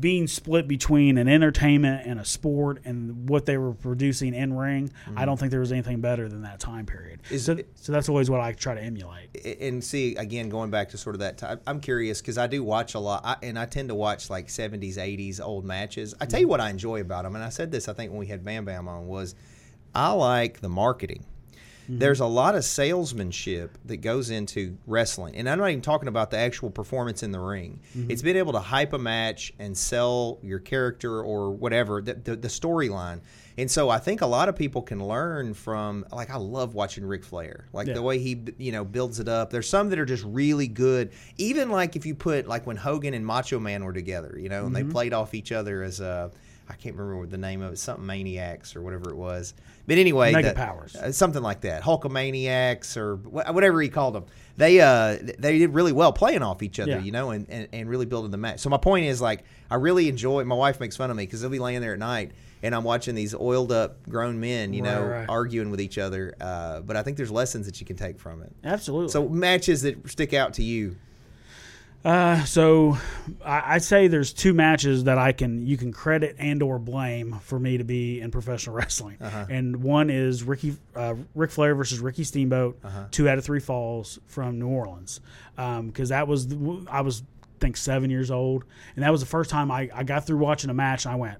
being 0.00 0.26
split 0.26 0.66
between 0.66 1.18
an 1.18 1.28
entertainment 1.28 2.06
and 2.06 2.18
a 2.18 2.24
sport 2.24 2.80
and 2.84 3.28
what 3.28 3.46
they 3.46 3.58
were 3.58 3.72
producing 3.72 4.34
in 4.34 4.52
ring, 4.54 4.90
I 5.16 5.24
don't 5.24 5.38
think 5.38 5.50
there 5.50 5.60
was 5.60 5.72
anything 5.72 6.00
better 6.00 6.28
than 6.28 6.42
that 6.42 6.58
time 6.58 6.86
period. 6.86 7.22
Mm-hmm. 7.24 7.34
Is 7.34 7.44
so, 7.44 7.58
so 7.74 7.92
that's 7.92 8.08
always 8.08 8.30
what 8.30 8.40
I 8.40 8.52
try 8.52 8.74
to 8.74 8.82
emulate. 8.82 9.34
And 9.60 9.84
see 9.84 10.16
again, 10.16 10.48
going 10.48 10.70
back 10.70 10.90
to 10.90 10.98
sort 10.98 11.14
of 11.14 11.20
that 11.20 11.38
time, 11.38 11.60
I'm 11.66 11.80
curious 11.80 12.20
because 12.20 12.38
I 12.38 12.46
do 12.46 12.64
watch 12.64 12.94
a 12.94 12.98
lot, 12.98 13.22
I, 13.24 13.36
and 13.42 13.58
I 13.58 13.66
tend 13.66 13.88
to 13.90 13.94
watch 13.94 14.30
like 14.30 14.48
70s, 14.48 14.96
80s 14.96 15.40
old 15.40 15.64
matches. 15.64 16.14
I 16.20 16.26
tell 16.26 16.40
you 16.40 16.48
what 16.48 16.60
I 16.60 16.70
enjoy 16.70 17.00
about 17.00 17.24
them, 17.24 17.34
and 17.34 17.44
I 17.44 17.50
said 17.50 17.70
this 17.70 17.88
I 17.88 17.92
think 17.92 18.10
when 18.10 18.20
we 18.20 18.26
had 18.26 18.44
Bam 18.44 18.64
Bam 18.64 18.88
on 18.88 19.06
was 19.06 19.34
I 19.94 20.10
like 20.12 20.60
the 20.60 20.68
marketing. 20.68 21.24
There's 21.88 22.20
a 22.20 22.26
lot 22.26 22.54
of 22.54 22.64
salesmanship 22.64 23.76
that 23.84 23.98
goes 23.98 24.30
into 24.30 24.76
wrestling, 24.86 25.36
and 25.36 25.48
I'm 25.48 25.58
not 25.58 25.68
even 25.68 25.82
talking 25.82 26.08
about 26.08 26.30
the 26.30 26.38
actual 26.38 26.70
performance 26.70 27.22
in 27.22 27.30
the 27.32 27.40
ring. 27.40 27.80
It's 27.94 28.22
been 28.22 28.36
able 28.36 28.52
to 28.54 28.60
hype 28.60 28.92
a 28.92 28.98
match 28.98 29.52
and 29.58 29.76
sell 29.76 30.38
your 30.42 30.58
character 30.58 31.20
or 31.22 31.50
whatever 31.50 32.00
the, 32.00 32.14
the, 32.14 32.36
the 32.36 32.48
storyline. 32.48 33.20
And 33.56 33.70
so 33.70 33.88
I 33.88 33.98
think 33.98 34.20
a 34.20 34.26
lot 34.26 34.48
of 34.48 34.56
people 34.56 34.82
can 34.82 35.06
learn 35.06 35.54
from. 35.54 36.04
Like 36.10 36.30
I 36.30 36.36
love 36.38 36.74
watching 36.74 37.04
Ric 37.06 37.22
Flair, 37.24 37.66
like 37.72 37.86
Yeah. 37.86 37.94
the 37.94 38.02
way 38.02 38.18
he 38.18 38.42
you 38.58 38.72
know 38.72 38.84
builds 38.84 39.20
it 39.20 39.28
up. 39.28 39.50
There's 39.50 39.68
some 39.68 39.90
that 39.90 39.98
are 40.00 40.04
just 40.04 40.24
really 40.24 40.66
good. 40.66 41.12
Even 41.38 41.70
like 41.70 41.94
if 41.94 42.04
you 42.04 42.16
put 42.16 42.48
like 42.48 42.66
when 42.66 42.76
Hogan 42.76 43.14
and 43.14 43.24
Macho 43.24 43.60
Man 43.60 43.84
were 43.84 43.92
together, 43.92 44.36
you 44.36 44.48
know, 44.48 44.66
and 44.66 44.74
Mm-hmm. 44.74 44.88
they 44.88 44.92
played 44.92 45.12
off 45.12 45.34
each 45.34 45.52
other 45.52 45.82
as 45.84 46.00
a. 46.00 46.32
I 46.68 46.74
can't 46.74 46.96
remember 46.96 47.18
what 47.20 47.30
the 47.30 47.38
name 47.38 47.60
of 47.62 47.72
it, 47.74 47.78
something 47.78 48.06
Maniacs 48.06 48.74
or 48.74 48.82
whatever 48.82 49.10
it 49.10 49.16
was. 49.16 49.52
But 49.86 49.98
anyway, 49.98 50.32
Mega 50.32 50.48
that- 50.48 50.56
Powers. 50.56 50.96
uh, 50.96 51.12
something 51.12 51.42
like 51.42 51.60
that, 51.62 51.82
Hulkamaniacs 51.82 52.96
or 52.96 53.16
wha- 53.16 53.52
whatever 53.52 53.80
he 53.82 53.88
called 53.88 54.14
them. 54.14 54.24
They 54.56 54.80
uh 54.80 55.18
they 55.38 55.58
did 55.58 55.74
really 55.74 55.92
well 55.92 56.12
playing 56.12 56.42
off 56.42 56.62
each 56.62 56.78
other, 56.80 56.92
Yeah. 56.92 56.98
you 57.00 57.10
know, 57.12 57.30
and, 57.30 57.46
and, 57.50 57.68
and 57.72 57.88
really 57.88 58.06
building 58.06 58.30
the 58.30 58.36
match. 58.38 58.60
So 58.60 58.70
my 58.70 58.76
point 58.76 59.06
is 59.06 59.20
like 59.20 59.44
I 59.70 59.74
really 59.76 60.08
enjoy. 60.08 60.44
My 60.44 60.54
wife 60.54 60.80
makes 60.80 60.96
fun 60.96 61.10
of 61.10 61.16
me 61.16 61.24
because 61.24 61.40
they'll 61.40 61.50
be 61.50 61.58
laying 61.58 61.80
there 61.80 61.92
at 61.94 61.98
night 61.98 62.32
and 62.62 62.74
I'm 62.74 62.84
watching 62.84 63.14
these 63.14 63.34
oiled 63.34 63.72
up 63.72 64.08
grown 64.08 64.40
men, 64.40 64.72
you 64.72 64.82
Right, 64.82 64.90
know, 64.94 65.04
right. 65.04 65.28
arguing 65.28 65.70
with 65.70 65.80
each 65.80 65.98
other. 65.98 66.34
Uh, 66.40 66.80
but 66.80 66.96
I 66.96 67.02
think 67.02 67.16
there's 67.16 67.30
lessons 67.32 67.66
that 67.66 67.80
you 67.80 67.86
can 67.86 67.96
take 67.96 68.18
from 68.18 68.42
it. 68.42 68.52
Absolutely. 68.62 69.10
So 69.10 69.28
matches 69.28 69.82
that 69.82 70.08
stick 70.08 70.32
out 70.32 70.54
to 70.54 70.62
you. 70.62 70.96
Uh, 72.04 72.44
so 72.44 72.98
I, 73.44 73.76
I'd 73.76 73.82
say 73.82 74.08
there's 74.08 74.32
two 74.34 74.52
matches 74.52 75.04
that 75.04 75.16
I 75.16 75.32
can 75.32 75.66
you 75.66 75.78
can 75.78 75.90
credit 75.90 76.36
and 76.38 76.62
or 76.62 76.78
blame 76.78 77.38
for 77.42 77.58
me 77.58 77.78
to 77.78 77.84
be 77.84 78.20
in 78.20 78.30
professional 78.30 78.76
wrestling, 78.76 79.16
Uh-huh. 79.20 79.46
and 79.48 79.76
one 79.82 80.10
is 80.10 80.42
Ricky 80.42 80.76
uh, 80.94 81.14
Ric 81.34 81.50
Flair 81.50 81.74
versus 81.74 82.00
Ricky 82.00 82.24
Steamboat, 82.24 82.78
Uh-huh. 82.84 83.04
two 83.10 83.28
out 83.28 83.38
of 83.38 83.44
three 83.44 83.60
falls 83.60 84.18
from 84.26 84.58
New 84.58 84.68
Orleans, 84.68 85.20
because 85.56 86.10
that 86.10 86.28
was 86.28 86.48
the, 86.48 86.86
I 86.90 87.00
was 87.00 87.22
I 87.22 87.60
think 87.60 87.76
seven 87.78 88.10
years 88.10 88.30
old, 88.30 88.64
and 88.96 89.02
that 89.04 89.10
was 89.10 89.20
the 89.22 89.26
first 89.26 89.48
time 89.48 89.70
I, 89.70 89.88
I 89.94 90.02
got 90.02 90.26
through 90.26 90.38
watching 90.38 90.68
a 90.68 90.74
match 90.74 91.06
and 91.06 91.14
I 91.14 91.16
went, 91.16 91.38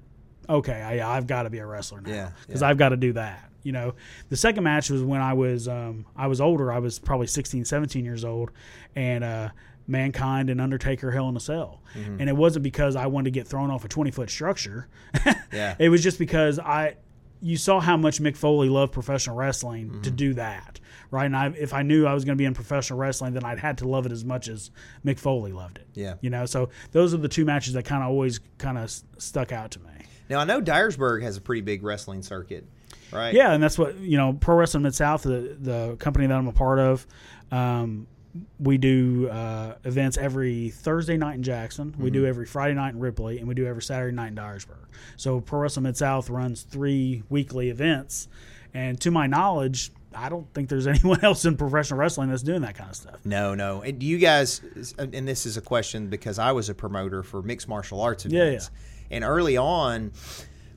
okay, 0.49 0.81
I, 0.81 1.17
I've 1.17 1.27
got 1.27 1.43
to 1.43 1.51
be 1.51 1.59
a 1.59 1.67
wrestler 1.67 2.01
now 2.01 2.11
Yeah, 2.11 2.31
because 2.47 2.63
yeah. 2.63 2.69
I've 2.69 2.79
got 2.79 2.91
to 2.91 2.97
do 2.97 3.13
that. 3.15 3.51
You 3.65 3.73
know, 3.73 3.95
the 4.31 4.37
second 4.37 4.65
match 4.65 4.89
was 4.91 5.03
when 5.03 5.21
I 5.21 5.35
was 5.35 5.69
um, 5.69 6.07
I 6.17 6.27
was 6.29 6.41
older. 6.41 6.73
I 6.73 6.79
was 6.79 6.99
probably 6.99 7.27
16, 7.27 7.65
17 7.67 8.05
years 8.05 8.25
old, 8.25 8.51
and 8.97 9.25
uh, 9.25 9.49
Mankind 9.87 10.51
and 10.51 10.61
Undertaker 10.61 11.11
Hell 11.11 11.29
in 11.29 11.37
a 11.37 11.41
Cell. 11.41 11.83
And 11.95 12.29
it 12.29 12.37
wasn't 12.37 12.63
because 12.63 12.97
I 12.97 13.07
wanted 13.07 13.25
to 13.27 13.31
get 13.31 13.47
thrown 13.47 13.71
off 13.71 13.85
a 13.85 13.89
twenty 13.89 14.11
foot 14.11 14.31
structure. 14.31 14.89
Yeah. 15.53 15.77
it 15.79 15.89
was 15.89 16.03
just 16.03 16.19
because 16.19 16.59
I 16.59 16.97
you 17.41 17.57
saw 17.57 17.79
how 17.79 17.97
much 17.97 18.21
Mick 18.21 18.37
Foley 18.37 18.69
loved 18.69 18.93
professional 18.93 19.37
wrestling 19.37 19.91
Mm-hmm. 19.91 20.01
to 20.03 20.11
do 20.11 20.35
that, 20.35 20.81
right? 21.11 21.27
And 21.27 21.37
I, 21.37 21.49
if 21.49 21.75
I 21.75 21.83
knew 21.83 22.07
I 22.07 22.15
was 22.15 22.25
going 22.25 22.37
to 22.37 22.41
be 22.41 22.47
in 22.47 22.55
professional 22.55 22.99
wrestling, 22.99 23.35
then 23.35 23.45
I'd 23.45 23.59
had 23.59 23.79
to 23.79 23.89
love 23.89 24.07
it 24.07 24.13
as 24.13 24.25
much 24.25 24.49
as 24.49 24.71
Mick 25.05 25.19
Foley 25.19 25.53
loved 25.53 25.79
it. 25.79 25.87
Yeah. 25.95 26.15
you 26.23 26.31
know. 26.31 26.47
So 26.47 26.71
those 26.93 27.13
are 27.15 27.19
the 27.19 27.29
two 27.29 27.45
matches 27.45 27.75
that 27.75 27.85
kind 27.85 28.03
of 28.03 28.09
always 28.09 28.41
kind 28.59 28.79
of 28.79 28.91
stuck 29.19 29.53
out 29.53 29.71
to 29.73 29.81
me. 29.81 29.91
Now 30.31 30.39
I 30.41 30.45
know 30.45 30.61
Dyersburg 30.63 31.23
has 31.23 31.37
a 31.37 31.41
pretty 31.43 31.61
big 31.61 31.83
wrestling 31.83 32.23
circuit, 32.23 32.67
right? 33.13 33.35
Yeah, 33.35 33.53
and 33.53 33.63
that's 33.63 33.79
what 33.79 33.97
you 33.99 34.17
know. 34.17 34.33
Pro 34.33 34.57
Wrestling 34.57 34.83
Mid 34.85 34.95
South, 34.95 35.23
the 35.25 35.55
the 35.61 35.97
company 35.99 36.27
that 36.27 36.35
I'm 36.35 36.49
a 36.49 36.53
part 36.53 36.79
of, 36.79 37.07
um, 37.53 38.07
we 38.59 38.79
do 38.79 39.29
uh, 39.29 39.77
events 39.85 40.17
every 40.19 40.71
Thursday 40.71 41.17
night 41.17 41.35
in 41.35 41.43
Jackson. 41.43 41.95
We 41.99 42.11
do 42.11 42.27
every 42.27 42.47
Friday 42.47 42.75
night 42.75 42.95
in 42.95 43.01
Ripley, 43.01 43.39
and 43.39 43.47
we 43.47 43.55
do 43.55 43.67
every 43.67 43.83
Saturday 43.83 44.15
night 44.15 44.29
in 44.29 44.35
Dyersburg. 44.37 44.87
So 45.17 45.41
Pro 45.41 45.61
Wrestling 45.61 45.85
Mid 45.85 45.97
South 45.97 46.29
runs 46.31 46.63
three 46.63 47.23
weekly 47.29 47.71
events, 47.71 48.29
and 48.73 49.01
to 49.03 49.11
my 49.11 49.27
knowledge, 49.27 49.93
I 50.17 50.29
don't 50.29 50.53
think 50.53 50.69
there's 50.69 50.87
anyone 50.89 51.23
else 51.23 51.45
in 51.45 51.57
professional 51.57 51.99
wrestling 52.01 52.29
that's 52.31 52.43
doing 52.43 52.63
that 52.63 52.75
kind 52.75 52.91
of 52.91 52.97
stuff. 52.97 53.21
No, 53.25 53.55
no. 53.55 53.83
And 53.83 54.03
you 54.03 54.19
guys? 54.19 54.61
And 54.99 55.29
this 55.29 55.47
is 55.47 55.57
a 55.57 55.61
question 55.63 56.09
because 56.09 56.39
I 56.39 56.53
was 56.53 56.69
a 56.69 56.75
promoter 56.75 57.23
for 57.23 57.43
mixed 57.43 57.69
martial 57.69 58.01
arts 58.01 58.25
Yeah, 58.27 58.43
events, 58.43 58.71
and 59.11 59.23
early 59.25 59.57
on. 59.57 60.13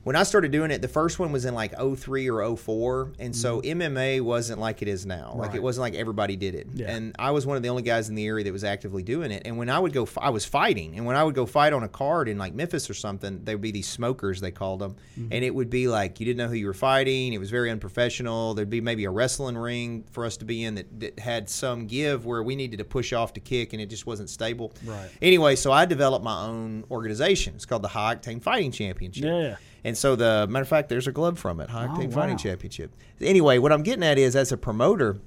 When 0.08 0.16
I 0.16 0.22
started 0.22 0.52
doing 0.52 0.70
it, 0.70 0.80
the 0.80 0.88
first 0.88 1.18
one 1.18 1.32
was 1.32 1.44
in 1.44 1.52
like 1.52 1.74
03 1.78 2.30
or 2.30 2.56
04. 2.56 3.12
And 3.18 3.36
so 3.36 3.60
MMA 3.60 4.22
wasn't 4.22 4.58
like 4.58 4.80
it 4.80 4.88
is 4.88 5.04
now. 5.04 5.34
Like 5.36 5.48
Mm-hmm. 5.48 5.56
It 5.56 5.62
wasn't 5.62 5.82
like 5.82 5.94
everybody 5.96 6.34
did 6.34 6.54
it. 6.54 6.66
Yeah. 6.72 6.90
And 6.90 7.14
I 7.18 7.30
was 7.30 7.44
one 7.44 7.58
of 7.58 7.62
the 7.62 7.68
only 7.68 7.82
guys 7.82 8.08
in 8.08 8.14
the 8.14 8.26
area 8.26 8.42
that 8.44 8.52
was 8.52 8.64
actively 8.64 9.02
doing 9.02 9.30
it. 9.30 9.42
And 9.44 9.58
when 9.58 9.68
I 9.68 9.78
would 9.78 9.92
go, 9.92 10.08
I 10.16 10.30
was 10.30 10.46
fighting. 10.46 10.96
And 10.96 11.04
when 11.04 11.14
I 11.14 11.22
would 11.22 11.34
go 11.34 11.44
fight 11.44 11.74
on 11.74 11.82
a 11.82 11.88
card 11.88 12.26
in 12.26 12.38
like 12.38 12.54
Memphis 12.54 12.88
or 12.88 12.94
something, 12.94 13.44
there 13.44 13.56
would 13.56 13.60
be 13.60 13.70
these 13.70 13.86
smokers, 13.86 14.40
they 14.40 14.50
called 14.50 14.80
them. 14.80 14.96
Mm-hmm. 15.18 15.28
And 15.30 15.44
it 15.44 15.54
would 15.54 15.68
be 15.68 15.88
like 15.88 16.20
you 16.20 16.24
didn't 16.24 16.38
know 16.38 16.48
who 16.48 16.54
you 16.54 16.68
were 16.68 16.72
fighting. 16.72 17.34
It 17.34 17.38
was 17.38 17.50
very 17.50 17.70
unprofessional. 17.70 18.54
There'd 18.54 18.70
be 18.70 18.80
maybe 18.80 19.04
a 19.04 19.10
wrestling 19.10 19.58
ring 19.58 20.06
for 20.10 20.24
us 20.24 20.38
to 20.38 20.46
be 20.46 20.64
in 20.64 20.76
that, 20.76 21.00
that 21.00 21.18
had 21.18 21.50
some 21.50 21.86
give 21.86 22.24
where 22.24 22.42
we 22.42 22.56
needed 22.56 22.78
to 22.78 22.84
push 22.84 23.12
off 23.12 23.34
to 23.34 23.40
kick 23.40 23.74
and 23.74 23.82
it 23.82 23.90
just 23.90 24.06
wasn't 24.06 24.30
stable. 24.30 24.72
Right. 24.84 25.10
Anyway, 25.20 25.56
so 25.56 25.70
I 25.70 25.84
developed 25.84 26.24
my 26.24 26.46
own 26.46 26.84
organization. 26.90 27.56
It's 27.56 27.66
called 27.66 27.82
the 27.82 27.88
High 27.88 28.14
Octane 28.14 28.42
Fighting 28.42 28.72
Championship. 28.72 29.24
Yeah. 29.24 29.56
And 29.84 29.96
so 29.96 30.16
the 30.16 30.46
matter 30.48 30.62
of 30.62 30.68
fact, 30.68 30.88
there's 30.88 31.06
a 31.06 31.12
glove 31.12 31.38
from 31.38 31.60
it, 31.60 31.70
High 31.70 31.86
Oh, 31.86 31.88
Octane 31.90 32.08
wow. 32.08 32.22
Fighting 32.22 32.36
Championship. 32.36 32.94
Anyway, 33.20 33.58
what 33.58 33.72
I'm 33.72 33.82
getting 33.82 34.02
at 34.02 34.18
is 34.18 34.34
as 34.36 34.52
a 34.52 34.56
promoter, 34.56 35.18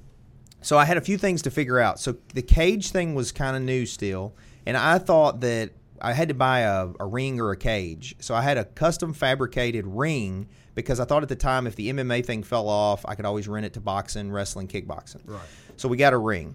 so 0.60 0.78
I 0.78 0.84
had 0.84 0.96
a 0.96 1.00
few 1.00 1.18
things 1.18 1.42
to 1.42 1.50
figure 1.50 1.78
out. 1.80 1.98
So 1.98 2.16
the 2.34 2.42
cage 2.42 2.90
thing 2.90 3.14
was 3.14 3.32
kind 3.32 3.56
of 3.56 3.62
new 3.62 3.86
still, 3.86 4.34
and 4.66 4.76
I 4.76 4.98
thought 4.98 5.40
that 5.40 5.70
I 6.00 6.12
had 6.12 6.28
to 6.28 6.34
buy 6.34 6.60
a, 6.60 6.88
a 7.00 7.06
ring 7.06 7.40
or 7.40 7.50
a 7.52 7.56
cage. 7.56 8.14
So 8.20 8.34
I 8.34 8.42
had 8.42 8.58
a 8.58 8.64
custom 8.64 9.12
fabricated 9.12 9.86
ring 9.86 10.48
because 10.74 11.00
I 11.00 11.04
thought 11.04 11.22
at 11.22 11.28
the 11.28 11.36
time 11.36 11.66
if 11.66 11.76
the 11.76 11.90
MMA 11.92 12.24
thing 12.24 12.42
fell 12.42 12.68
off, 12.68 13.04
I 13.06 13.14
could 13.14 13.24
always 13.24 13.46
rent 13.46 13.66
it 13.66 13.74
to 13.74 13.80
boxing, 13.80 14.32
wrestling, 14.32 14.68
kickboxing. 14.68 15.20
Right. 15.26 15.40
So 15.76 15.88
we 15.88 15.96
got 15.96 16.12
a 16.12 16.18
ring. 16.18 16.54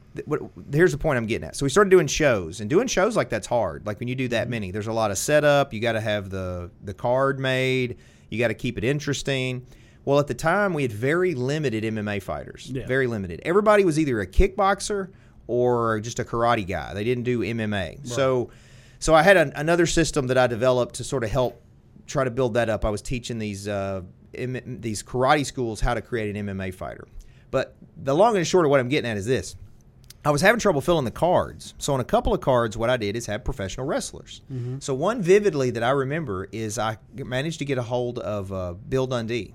Here's 0.72 0.92
the 0.92 0.98
point 0.98 1.18
I'm 1.18 1.26
getting 1.26 1.48
at. 1.48 1.56
So 1.56 1.66
we 1.66 1.70
started 1.70 1.90
doing 1.90 2.08
shows, 2.08 2.62
and 2.62 2.70
doing 2.70 2.88
shows 2.88 3.16
like 3.18 3.30
that's 3.30 3.48
hard. 3.48 3.86
Like 3.86 4.00
when 4.00 4.08
you 4.08 4.16
do 4.16 4.26
Mm-hmm. 4.26 4.32
that 4.32 4.50
many, 4.50 4.72
there's 4.72 4.88
a 4.88 4.94
lot 4.94 5.12
of 5.12 5.18
setup. 5.18 5.74
You 5.74 5.80
got 5.80 5.94
to 5.94 6.02
have 6.02 6.30
the 6.30 6.70
the 6.84 6.94
card 6.94 7.40
made. 7.40 7.98
You 8.30 8.40
got 8.40 8.50
to 8.50 8.54
keep 8.54 8.78
it 8.78 8.84
interesting. 8.84 9.66
Well, 10.06 10.20
at 10.20 10.28
the 10.28 10.34
time, 10.34 10.74
we 10.74 10.82
had 10.84 10.92
very 10.94 11.34
limited 11.36 11.84
MMA 11.84 12.22
fighters. 12.22 12.70
Yeah. 12.74 12.86
Very 12.88 13.08
limited. 13.08 13.42
Everybody 13.44 13.84
was 13.84 14.00
either 14.00 14.22
a 14.22 14.28
kickboxer 14.28 15.10
or 15.48 16.00
just 16.00 16.20
a 16.20 16.24
karate 16.24 16.66
guy. 16.68 16.94
They 16.94 17.04
didn't 17.04 17.24
do 17.26 17.40
MMA. 17.40 18.06
So, 18.08 18.50
so 19.00 19.14
I 19.14 19.22
had 19.24 19.36
an, 19.38 19.52
another 19.56 19.86
system 19.86 20.28
that 20.28 20.38
I 20.38 20.48
developed 20.48 20.96
to 20.96 21.04
sort 21.04 21.24
of 21.26 21.30
help 21.32 21.62
try 22.06 22.24
to 22.24 22.32
build 22.32 22.54
that 22.54 22.70
up. 22.70 22.86
I 22.86 22.90
was 22.90 23.02
teaching 23.02 23.38
these 23.40 23.68
uh, 23.68 24.02
M- 24.34 24.78
these 24.82 25.04
karate 25.04 25.46
schools 25.46 25.82
how 25.82 25.94
to 25.94 26.02
create 26.02 26.36
an 26.36 26.48
MMA 26.48 26.74
fighter. 26.74 27.06
But 27.52 27.76
the 27.96 28.14
long 28.16 28.36
and 28.38 28.46
short 28.46 28.66
of 28.66 28.72
what 28.72 28.80
I'm 28.80 28.90
getting 28.90 29.10
at 29.10 29.18
is 29.18 29.26
this. 29.26 29.56
I 30.26 30.32
was 30.32 30.42
having 30.42 30.60
trouble 30.60 30.82
filling 30.82 31.06
the 31.06 31.12
cards. 31.12 31.74
So 31.78 31.94
on 31.94 32.02
a 32.02 32.04
couple 32.04 32.34
of 32.34 32.42
cards, 32.42 32.76
what 32.76 32.90
I 32.90 32.98
did 32.98 33.16
is 33.16 33.28
have 33.28 33.46
professional 33.46 33.86
wrestlers. 33.86 34.42
So 34.80 34.94
one 34.94 35.22
vividly 35.22 35.72
that 35.72 35.84
I 35.84 35.92
remember 35.92 36.50
is 36.52 36.78
I 36.78 36.98
managed 37.16 37.60
to 37.60 37.66
get 37.66 37.78
a 37.78 37.84
hold 37.84 38.20
of 38.20 38.52
uh, 38.52 38.74
Bill 38.74 39.08
Dundee, 39.08 39.54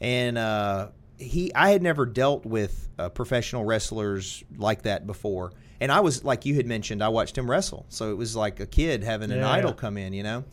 and 0.00 0.38
uh, 0.38 0.88
he 1.18 1.52
I 1.54 1.70
had 1.70 1.82
never 1.82 2.06
dealt 2.06 2.46
with 2.46 2.88
uh, 2.98 3.10
professional 3.10 3.64
wrestlers 3.64 4.42
like 4.56 4.82
that 4.82 5.06
before. 5.06 5.52
And 5.82 5.90
I 5.92 6.00
was 6.00 6.24
like 6.24 6.46
you 6.46 6.54
had 6.54 6.66
mentioned, 6.66 7.02
I 7.02 7.08
watched 7.08 7.36
him 7.36 7.50
wrestle, 7.50 7.84
so 7.90 8.10
it 8.10 8.14
was 8.16 8.34
like 8.36 8.60
a 8.60 8.66
kid 8.66 9.02
having 9.04 9.30
an 9.30 9.38
Yeah. 9.40 9.50
idol 9.50 9.72
come 9.74 9.98
in, 9.98 10.12
you 10.14 10.22
know. 10.22 10.44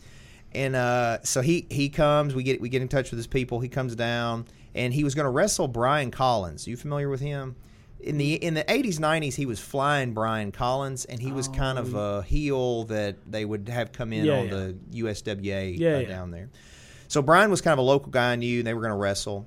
And 0.52 0.74
uh, 0.76 1.18
so 1.22 1.40
he 1.40 1.66
he 1.70 1.88
comes, 1.90 2.34
we 2.34 2.42
get 2.42 2.60
we 2.60 2.68
get 2.68 2.82
in 2.82 2.88
touch 2.88 3.10
with 3.10 3.18
his 3.18 3.26
people. 3.26 3.60
He 3.60 3.68
comes 3.68 3.94
down, 3.94 4.46
and 4.74 4.94
he 4.94 5.04
was 5.04 5.14
going 5.14 5.24
to 5.26 5.30
wrestle 5.30 5.68
Brian 5.68 6.10
Collins. 6.10 6.66
you 6.66 6.76
familiar 6.76 7.08
with 7.08 7.20
him? 7.20 7.56
In 8.00 8.16
the 8.16 8.34
in 8.34 8.54
the 8.54 8.70
eighties 8.72 8.98
nineties, 9.00 9.34
he 9.36 9.44
was 9.44 9.58
flying 9.60 10.14
Brian 10.14 10.50
Collins, 10.52 11.04
and 11.04 11.20
he 11.20 11.32
was 11.32 11.48
kind 11.48 11.78
of 11.78 11.94
a 11.94 12.22
heel 12.22 12.84
that 12.84 13.16
they 13.30 13.44
would 13.44 13.68
have 13.68 13.92
come 13.92 14.12
in 14.12 14.22
Oh. 14.28 14.32
Yeah, 14.34 14.38
on 14.40 14.44
yeah. 14.46 14.54
the 14.54 15.02
USWA 15.02 15.78
Yeah, 15.78 15.96
uh, 15.96 15.98
yeah. 16.00 16.08
down 16.08 16.30
there. 16.30 16.48
So 17.08 17.22
Brian 17.22 17.50
was 17.50 17.60
kind 17.60 17.72
of 17.72 17.78
a 17.78 17.82
local 17.82 18.10
guy 18.10 18.32
I 18.32 18.36
knew, 18.36 18.58
and 18.60 18.66
they 18.66 18.72
were 18.74 18.80
going 18.82 18.92
to 18.92 18.96
wrestle. 18.98 19.46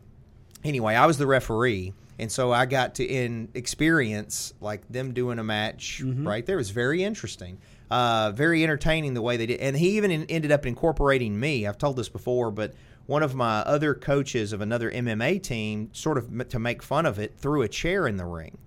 Anyway, 0.63 0.93
I 0.95 1.05
was 1.07 1.17
the 1.17 1.25
referee, 1.27 1.93
and 2.19 2.31
so 2.31 2.51
I 2.51 2.65
got 2.65 2.95
to 2.95 3.05
in 3.05 3.49
experience 3.55 4.53
like 4.61 4.87
them 4.89 5.13
doing 5.13 5.39
a 5.39 5.43
match 5.43 6.01
Mm-hmm. 6.03 6.27
right 6.27 6.45
there. 6.45 6.57
It 6.57 6.59
was 6.59 6.69
very 6.71 7.03
interesting, 7.03 7.57
uh, 7.91 8.31
very 8.31 8.63
entertaining 8.63 9.13
the 9.13 9.21
way 9.21 9.37
they 9.37 9.45
did, 9.45 9.59
and 9.59 9.75
he 9.77 9.97
even 9.97 10.09
in, 10.11 10.23
ended 10.29 10.51
up 10.51 10.65
incorporating 10.65 11.39
me. 11.39 11.67
I've 11.67 11.77
told 11.77 11.97
this 11.97 12.09
before, 12.09 12.49
but 12.49 12.73
one 13.05 13.21
of 13.23 13.35
my 13.35 13.59
other 13.59 13.93
coaches 13.93 14.53
of 14.53 14.61
another 14.61 14.89
MMA 14.89 15.43
team, 15.43 15.89
sort 15.91 16.17
of 16.17 16.47
to 16.49 16.59
make 16.59 16.81
fun 16.81 17.05
of 17.05 17.19
it, 17.19 17.35
threw 17.37 17.61
a 17.61 17.67
chair 17.67 18.07
in 18.07 18.17
the 18.17 18.25
ring. 18.25 18.57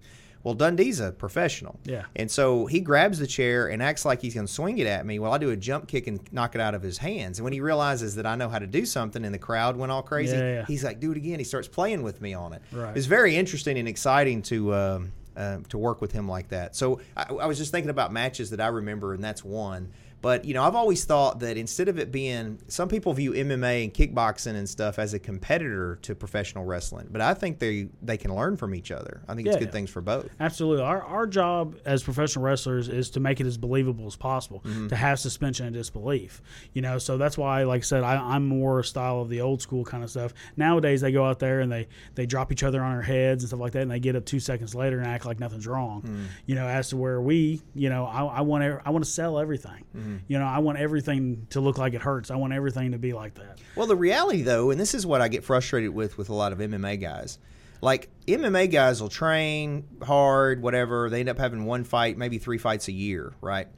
Well, 0.43 0.53
Dundee's 0.53 1.01
a 1.01 1.11
professional. 1.11 1.81
Yeah. 1.85 2.05
And 2.15 2.31
so 2.31 2.67
he 2.67 2.81
grabs 2.81 3.19
the 3.19 3.27
chair 3.27 3.69
and 3.69 3.83
acts 3.83 4.05
like 4.05 4.21
he's 4.21 4.35
going 4.35 4.47
to 4.47 4.53
swing 4.53 4.77
it 4.77 4.87
at 4.87 5.07
me. 5.07 5.19
Well, 5.19 5.33
I 5.33 5.39
do 5.39 5.49
a 5.49 5.57
jump 5.57 5.89
kick 5.89 6.07
and 6.07 6.21
knock 6.33 6.55
it 6.55 6.61
out 6.61 6.75
of 6.75 6.83
his 6.83 6.99
hands. 6.99 7.39
And 7.39 7.45
when 7.45 7.55
he 7.55 7.63
realizes 7.63 8.17
that 8.17 8.27
I 8.27 8.35
know 8.37 8.51
how 8.51 8.59
to 8.59 8.67
do 8.67 8.85
something 8.85 9.25
and 9.25 9.33
the 9.35 9.39
crowd 9.39 9.75
went 9.79 9.91
all 9.91 10.03
crazy, 10.03 10.37
Yeah, 10.37 10.53
yeah. 10.57 10.67
he's 10.67 10.85
like, 10.85 11.01
do 11.01 11.13
it 11.13 11.17
again. 11.17 11.39
He 11.39 11.47
starts 11.47 11.67
playing 11.67 12.03
with 12.03 12.21
me 12.21 12.35
on 12.35 12.53
it. 12.53 12.61
Right. 12.73 12.95
It's 12.95 13.07
very 13.07 13.37
interesting 13.37 13.79
and 13.79 13.89
exciting 13.89 14.43
to. 14.43 14.75
Um, 14.75 15.13
uh, 15.37 15.59
to 15.69 15.79
work 15.79 16.01
with 16.01 16.13
him 16.13 16.29
like 16.29 16.49
that. 16.49 16.77
So 16.77 17.01
I, 17.17 17.25
I 17.25 17.47
was 17.47 17.59
just 17.59 17.71
thinking 17.71 17.91
about 17.91 18.13
matches 18.13 18.51
that 18.51 18.61
I 18.61 18.69
remember, 18.69 19.15
and 19.15 19.23
that's 19.23 19.45
one. 19.45 19.91
But 20.25 20.47
you 20.47 20.55
know, 20.55 20.63
I've 20.63 20.75
always 20.75 21.05
thought 21.05 21.41
that 21.41 21.59
instead 21.59 21.87
of 21.87 21.99
it 21.99 22.11
being, 22.11 22.59
some 22.67 22.89
people 22.89 23.13
view 23.13 23.33
MMA 23.33 23.85
and 23.85 23.93
kickboxing 23.93 24.55
and 24.55 24.67
stuff 24.67 24.99
as 24.99 25.13
a 25.13 25.19
competitor 25.19 25.99
to 26.01 26.15
professional 26.15 26.65
wrestling, 26.65 27.09
but 27.11 27.21
I 27.21 27.35
think 27.35 27.59
they 27.59 27.89
they 28.01 28.17
can 28.17 28.35
learn 28.35 28.57
from 28.57 28.75
each 28.75 28.91
other. 28.91 29.21
I 29.29 29.35
think 29.35 29.49
it's 29.49 29.59
good 29.59 29.67
yeah. 29.67 29.73
things 29.73 29.91
for 29.91 30.01
both. 30.01 30.31
Absolutely. 30.41 30.83
Our, 30.83 31.03
our 31.03 31.27
job 31.27 31.77
as 31.85 32.03
professional 32.03 32.43
wrestlers 32.43 32.89
is 32.89 33.11
to 33.11 33.21
make 33.21 33.39
it 33.39 33.47
as 33.47 33.59
believable 33.59 34.07
as 34.07 34.17
possible, 34.17 34.63
Mm-hmm. 34.65 34.89
to 34.89 34.97
have 34.97 35.19
suspension 35.21 35.67
of 35.67 35.75
disbelief. 35.75 36.41
You 36.73 36.81
know, 36.81 36.97
so 36.97 37.19
that's 37.19 37.37
why, 37.37 37.65
like 37.65 37.81
I 37.81 37.85
said, 37.85 38.03
I, 38.03 38.17
I'm 38.17 38.47
more 38.47 38.83
style 38.83 39.21
of 39.21 39.29
the 39.29 39.43
old 39.43 39.61
school 39.61 39.85
kind 39.85 40.03
of 40.03 40.09
stuff. 40.09 40.33
Nowadays, 40.57 41.03
they 41.03 41.13
go 41.13 41.27
out 41.27 41.39
there 41.39 41.61
and 41.61 41.71
they, 41.71 41.87
they 42.15 42.25
drop 42.25 42.51
each 42.51 42.63
other 42.63 42.83
on 42.83 42.95
their 42.95 43.03
heads 43.03 43.43
and 43.43 43.49
stuff 43.49 43.61
like 43.61 43.73
that, 43.73 43.83
and 43.83 43.91
they 43.91 44.01
get 44.01 44.17
up 44.17 44.25
two 44.25 44.41
seconds 44.41 44.75
later 44.75 44.97
and 44.97 45.07
act 45.07 45.27
like 45.27 45.39
nothing's 45.39 45.67
wrong. 45.67 46.01
Mm. 46.01 46.25
You 46.47 46.55
know, 46.55 46.67
as 46.67 46.89
to 46.89 46.97
where 46.97 47.21
we, 47.21 47.61
you 47.75 47.91
know, 47.91 48.07
I, 48.07 48.25
I 48.25 48.41
want 48.41 48.65
to, 48.65 48.81
I 48.87 48.89
want 48.89 49.05
to 49.05 49.11
sell 49.11 49.39
everything. 49.39 49.85
Mm-hmm. 49.95 50.14
Mm. 50.15 50.21
You 50.29 50.39
know, 50.39 50.47
I 50.47 50.59
want 50.59 50.79
everything 50.79 51.47
to 51.51 51.61
look 51.61 51.79
like 51.79 51.95
it 51.95 52.03
hurts. 52.03 52.31
I 52.31 52.37
want 52.37 52.53
everything 52.53 52.93
to 52.93 52.99
be 52.99 53.13
like 53.13 53.35
that. 53.35 53.59
Well, 53.77 53.87
the 53.87 53.97
reality 53.97 54.43
though, 54.43 54.71
and 54.71 54.81
this 54.81 54.95
is 54.95 55.07
what 55.07 55.21
I 55.21 55.29
get 55.29 55.45
frustrated 55.45 55.91
with 55.91 56.17
with 56.19 56.29
a 56.29 56.35
lot 56.35 56.53
of 56.53 56.59
MMA 56.59 57.01
guys. 57.01 57.39
Like 57.81 58.09
MMA 58.27 58.71
guys 58.71 59.01
will 59.01 59.09
train 59.09 59.85
hard, 60.03 60.63
whatever. 60.63 61.11
They 61.11 61.21
end 61.21 61.29
up 61.29 61.39
having 61.39 61.65
one 61.65 61.85
fight, 61.85 62.17
maybe 62.17 62.39
three 62.39 62.59
fights 62.59 62.89
a 62.89 62.93
year, 62.93 63.35
right? 63.41 63.69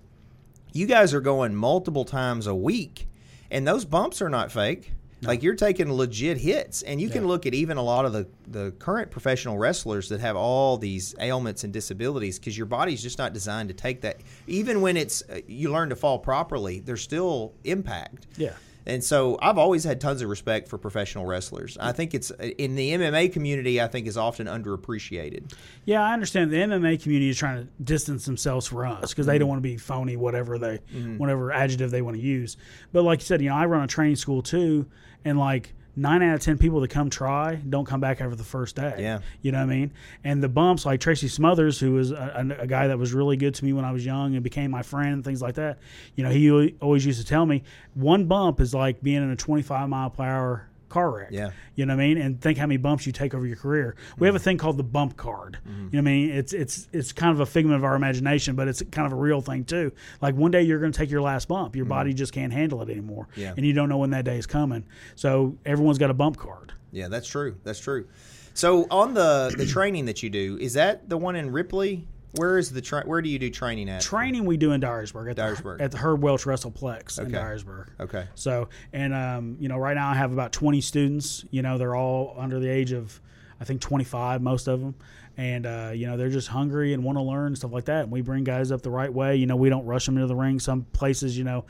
You 0.72 0.86
guys 0.86 1.14
are 1.14 1.20
going 1.20 1.54
multiple 1.54 2.04
times 2.04 2.46
a 2.46 2.54
week, 2.54 3.08
and 3.50 3.66
those 3.66 3.84
bumps 3.84 4.20
are 4.20 4.28
not 4.28 4.52
fake. 4.52 4.92
Like 5.22 5.42
you're 5.42 5.54
taking 5.54 5.90
legit 5.92 6.36
hits, 6.36 6.82
and 6.82 7.00
you 7.00 7.08
can 7.08 7.26
look 7.26 7.46
at 7.46 7.54
even 7.54 7.78
a 7.78 7.82
lot 7.82 8.04
of 8.04 8.12
the, 8.12 8.28
the 8.48 8.72
current 8.78 9.10
professional 9.10 9.56
wrestlers 9.56 10.10
that 10.10 10.20
have 10.20 10.36
all 10.36 10.76
these 10.76 11.14
ailments 11.18 11.64
and 11.64 11.72
disabilities 11.72 12.38
because 12.38 12.56
your 12.56 12.66
body's 12.66 13.02
just 13.02 13.18
not 13.18 13.32
designed 13.32 13.70
to 13.70 13.74
take 13.74 14.02
that. 14.02 14.20
Even 14.46 14.82
when 14.82 14.96
it's 14.96 15.22
uh, 15.22 15.40
you 15.46 15.72
learn 15.72 15.88
to 15.88 15.96
fall 15.96 16.18
properly, 16.18 16.80
there's 16.80 17.02
still 17.02 17.54
impact. 17.64 18.26
Yeah. 18.36 18.52
And 18.86 19.02
so 19.02 19.36
I've 19.42 19.58
always 19.58 19.82
had 19.82 20.00
tons 20.00 20.22
of 20.22 20.28
respect 20.28 20.68
for 20.68 20.78
professional 20.78 21.26
wrestlers. 21.26 21.76
I 21.78 21.90
think 21.92 22.14
it's 22.14 22.30
uh, 22.30 22.50
in 22.56 22.76
the 22.76 22.92
MMA 22.92 23.32
community. 23.32 23.80
I 23.80 23.88
think 23.88 24.06
is 24.06 24.16
often 24.16 24.46
underappreciated. 24.46 25.52
Yeah, 25.84 26.02
I 26.02 26.12
understand 26.12 26.52
the 26.52 26.56
MMA 26.56 27.02
community 27.02 27.28
is 27.28 27.36
trying 27.36 27.64
to 27.64 27.82
distance 27.82 28.24
themselves 28.26 28.68
from 28.68 28.92
us 28.92 29.10
because 29.10 29.26
they 29.26 29.38
don't 29.38 29.46
mm-hmm. 29.46 29.50
want 29.50 29.58
to 29.58 29.68
be 29.68 29.76
phony, 29.76 30.16
whatever 30.16 30.58
they, 30.58 30.78
mm-hmm. 30.94 31.18
whatever 31.18 31.52
adjective 31.52 31.90
they 31.90 32.02
want 32.02 32.16
to 32.16 32.22
use. 32.22 32.56
But 32.92 33.02
like 33.02 33.20
you 33.20 33.26
said, 33.26 33.42
you 33.42 33.48
know, 33.48 33.56
I 33.56 33.66
run 33.66 33.82
a 33.82 33.88
training 33.88 34.16
school 34.16 34.40
too, 34.40 34.86
and 35.24 35.38
like 35.38 35.72
nine 35.96 36.22
out 36.22 36.34
of 36.34 36.40
ten 36.40 36.58
people 36.58 36.80
that 36.80 36.88
come 36.88 37.08
try 37.08 37.54
don't 37.54 37.86
come 37.86 38.00
back 38.00 38.20
after 38.20 38.36
the 38.36 38.44
first 38.44 38.76
day. 38.76 38.94
Yeah. 38.98 39.20
you 39.40 39.50
know 39.50 39.58
what 39.58 39.72
I 39.72 39.76
mean. 39.76 39.92
And 40.22 40.42
the 40.42 40.48
bumps, 40.48 40.84
like 40.84 41.00
Tracy 41.00 41.28
Smothers, 41.28 41.80
who 41.80 41.92
was 41.92 42.10
a, 42.10 42.56
a, 42.60 42.66
guy 42.66 42.88
that 42.88 42.98
was 42.98 43.14
really 43.14 43.36
good 43.36 43.54
to 43.54 43.64
me 43.64 43.72
when 43.72 43.84
I 43.84 43.92
was 43.92 44.04
young 44.04 44.34
and 44.34 44.44
became 44.44 44.70
my 44.70 44.82
friend 44.82 45.14
and 45.14 45.24
things 45.24 45.40
like 45.40 45.54
that. 45.54 45.78
You 46.14 46.24
know, 46.24 46.30
he 46.30 46.74
always 46.80 47.06
used 47.06 47.20
to 47.20 47.26
tell 47.26 47.46
me 47.46 47.62
one 47.94 48.26
bump 48.26 48.60
is 48.60 48.74
like 48.74 49.02
being 49.02 49.22
in 49.22 49.30
a 49.30 49.36
twenty-five 49.36 49.88
mile 49.88 50.10
per 50.10 50.24
hour 50.24 50.68
car 50.88 51.10
wreck. 51.10 51.28
Yeah. 51.30 51.50
You 51.74 51.86
know 51.86 51.94
what 51.94 52.02
I 52.02 52.06
mean? 52.06 52.18
And 52.18 52.40
think 52.40 52.58
how 52.58 52.66
many 52.66 52.76
bumps 52.76 53.06
you 53.06 53.12
take 53.12 53.34
over 53.34 53.46
your 53.46 53.56
career. 53.56 53.96
We 54.18 54.26
have 54.26 54.36
a 54.36 54.40
thing 54.40 54.58
called 54.58 54.76
the 54.76 54.84
bump 54.84 55.16
card. 55.16 55.58
You 55.64 55.70
mm-hmm. 55.70 55.82
know 55.84 55.88
what 55.90 55.98
I 55.98 56.02
mean? 56.02 56.30
It's 56.30 56.52
it's 56.52 56.88
it's 56.92 57.12
kind 57.12 57.32
of 57.32 57.40
a 57.40 57.46
figment 57.46 57.76
of 57.76 57.84
our 57.84 57.96
imagination, 57.96 58.56
but 58.56 58.68
it's 58.68 58.82
kind 58.90 59.06
of 59.06 59.12
a 59.12 59.16
real 59.16 59.40
thing 59.40 59.64
too. 59.64 59.92
Like 60.20 60.34
one 60.34 60.50
day 60.50 60.62
you're 60.62 60.80
going 60.80 60.92
to 60.92 60.98
take 60.98 61.10
your 61.10 61.22
last 61.22 61.48
bump. 61.48 61.76
Your 61.76 61.84
body 61.84 62.10
mm-hmm. 62.10 62.16
just 62.16 62.32
can't 62.32 62.52
handle 62.52 62.82
it 62.82 62.90
anymore. 62.90 63.28
Yeah. 63.36 63.54
And 63.56 63.64
you 63.64 63.72
don't 63.72 63.88
know 63.88 63.98
when 63.98 64.10
that 64.10 64.24
day 64.24 64.38
is 64.38 64.46
coming. 64.46 64.84
So 65.14 65.56
everyone's 65.64 65.98
got 65.98 66.10
a 66.10 66.14
bump 66.14 66.36
card. 66.36 66.72
Yeah, 66.92 67.08
that's 67.08 67.28
true. 67.28 67.56
That's 67.64 67.80
true. 67.80 68.06
So 68.54 68.86
on 68.90 69.12
the 69.12 69.54
the 69.56 69.66
training 69.66 70.06
that 70.06 70.22
you 70.22 70.30
do, 70.30 70.56
is 70.58 70.74
that 70.74 71.08
the 71.08 71.18
one 71.18 71.36
in 71.36 71.52
Ripley? 71.52 72.08
Where 72.36 72.58
is 72.58 72.70
the 72.70 72.80
tra- 72.80 73.04
where 73.04 73.22
do 73.22 73.28
you 73.28 73.38
do 73.38 73.50
training 73.50 73.88
at? 73.88 74.00
Training 74.02 74.44
we 74.44 74.56
do 74.56 74.72
in 74.72 74.80
Dyersburg 74.80 75.30
at 75.30 75.36
Dyersburg. 75.36 75.78
the 75.78 75.84
at 75.84 75.90
the 75.90 75.98
Herb 75.98 76.22
Welch 76.22 76.44
Wrestleplex 76.44 77.18
in 77.18 77.26
Okay. 77.26 77.36
Dyersburg. 77.36 77.88
Okay. 78.00 78.26
So, 78.34 78.68
and 78.92 79.14
um, 79.14 79.56
you 79.58 79.68
know, 79.68 79.76
right 79.78 79.94
now 79.94 80.10
I 80.10 80.14
have 80.14 80.32
about 80.32 80.52
20 80.52 80.80
students. 80.80 81.44
You 81.50 81.62
know, 81.62 81.78
they're 81.78 81.96
all 81.96 82.34
under 82.38 82.60
the 82.60 82.68
age 82.68 82.92
of, 82.92 83.20
I 83.60 83.64
think, 83.64 83.80
25, 83.80 84.42
most 84.42 84.68
of 84.68 84.80
them, 84.80 84.94
and 85.36 85.66
uh, 85.66 85.90
you 85.94 86.06
know, 86.06 86.16
they're 86.16 86.28
just 86.30 86.48
hungry 86.48 86.92
and 86.92 87.02
want 87.04 87.16
to 87.18 87.22
learn 87.22 87.48
and 87.48 87.58
stuff 87.58 87.72
like 87.72 87.86
that. 87.86 88.02
And 88.04 88.12
we 88.12 88.20
bring 88.20 88.44
guys 88.44 88.70
up 88.72 88.82
the 88.82 88.90
right 88.90 89.12
way. 89.12 89.36
You 89.36 89.46
know, 89.46 89.56
we 89.56 89.68
don't 89.70 89.86
rush 89.86 90.06
them 90.06 90.16
into 90.16 90.26
the 90.26 90.36
ring. 90.36 90.60
Some 90.60 90.82
places, 90.92 91.36
you 91.38 91.44
know, 91.44 91.64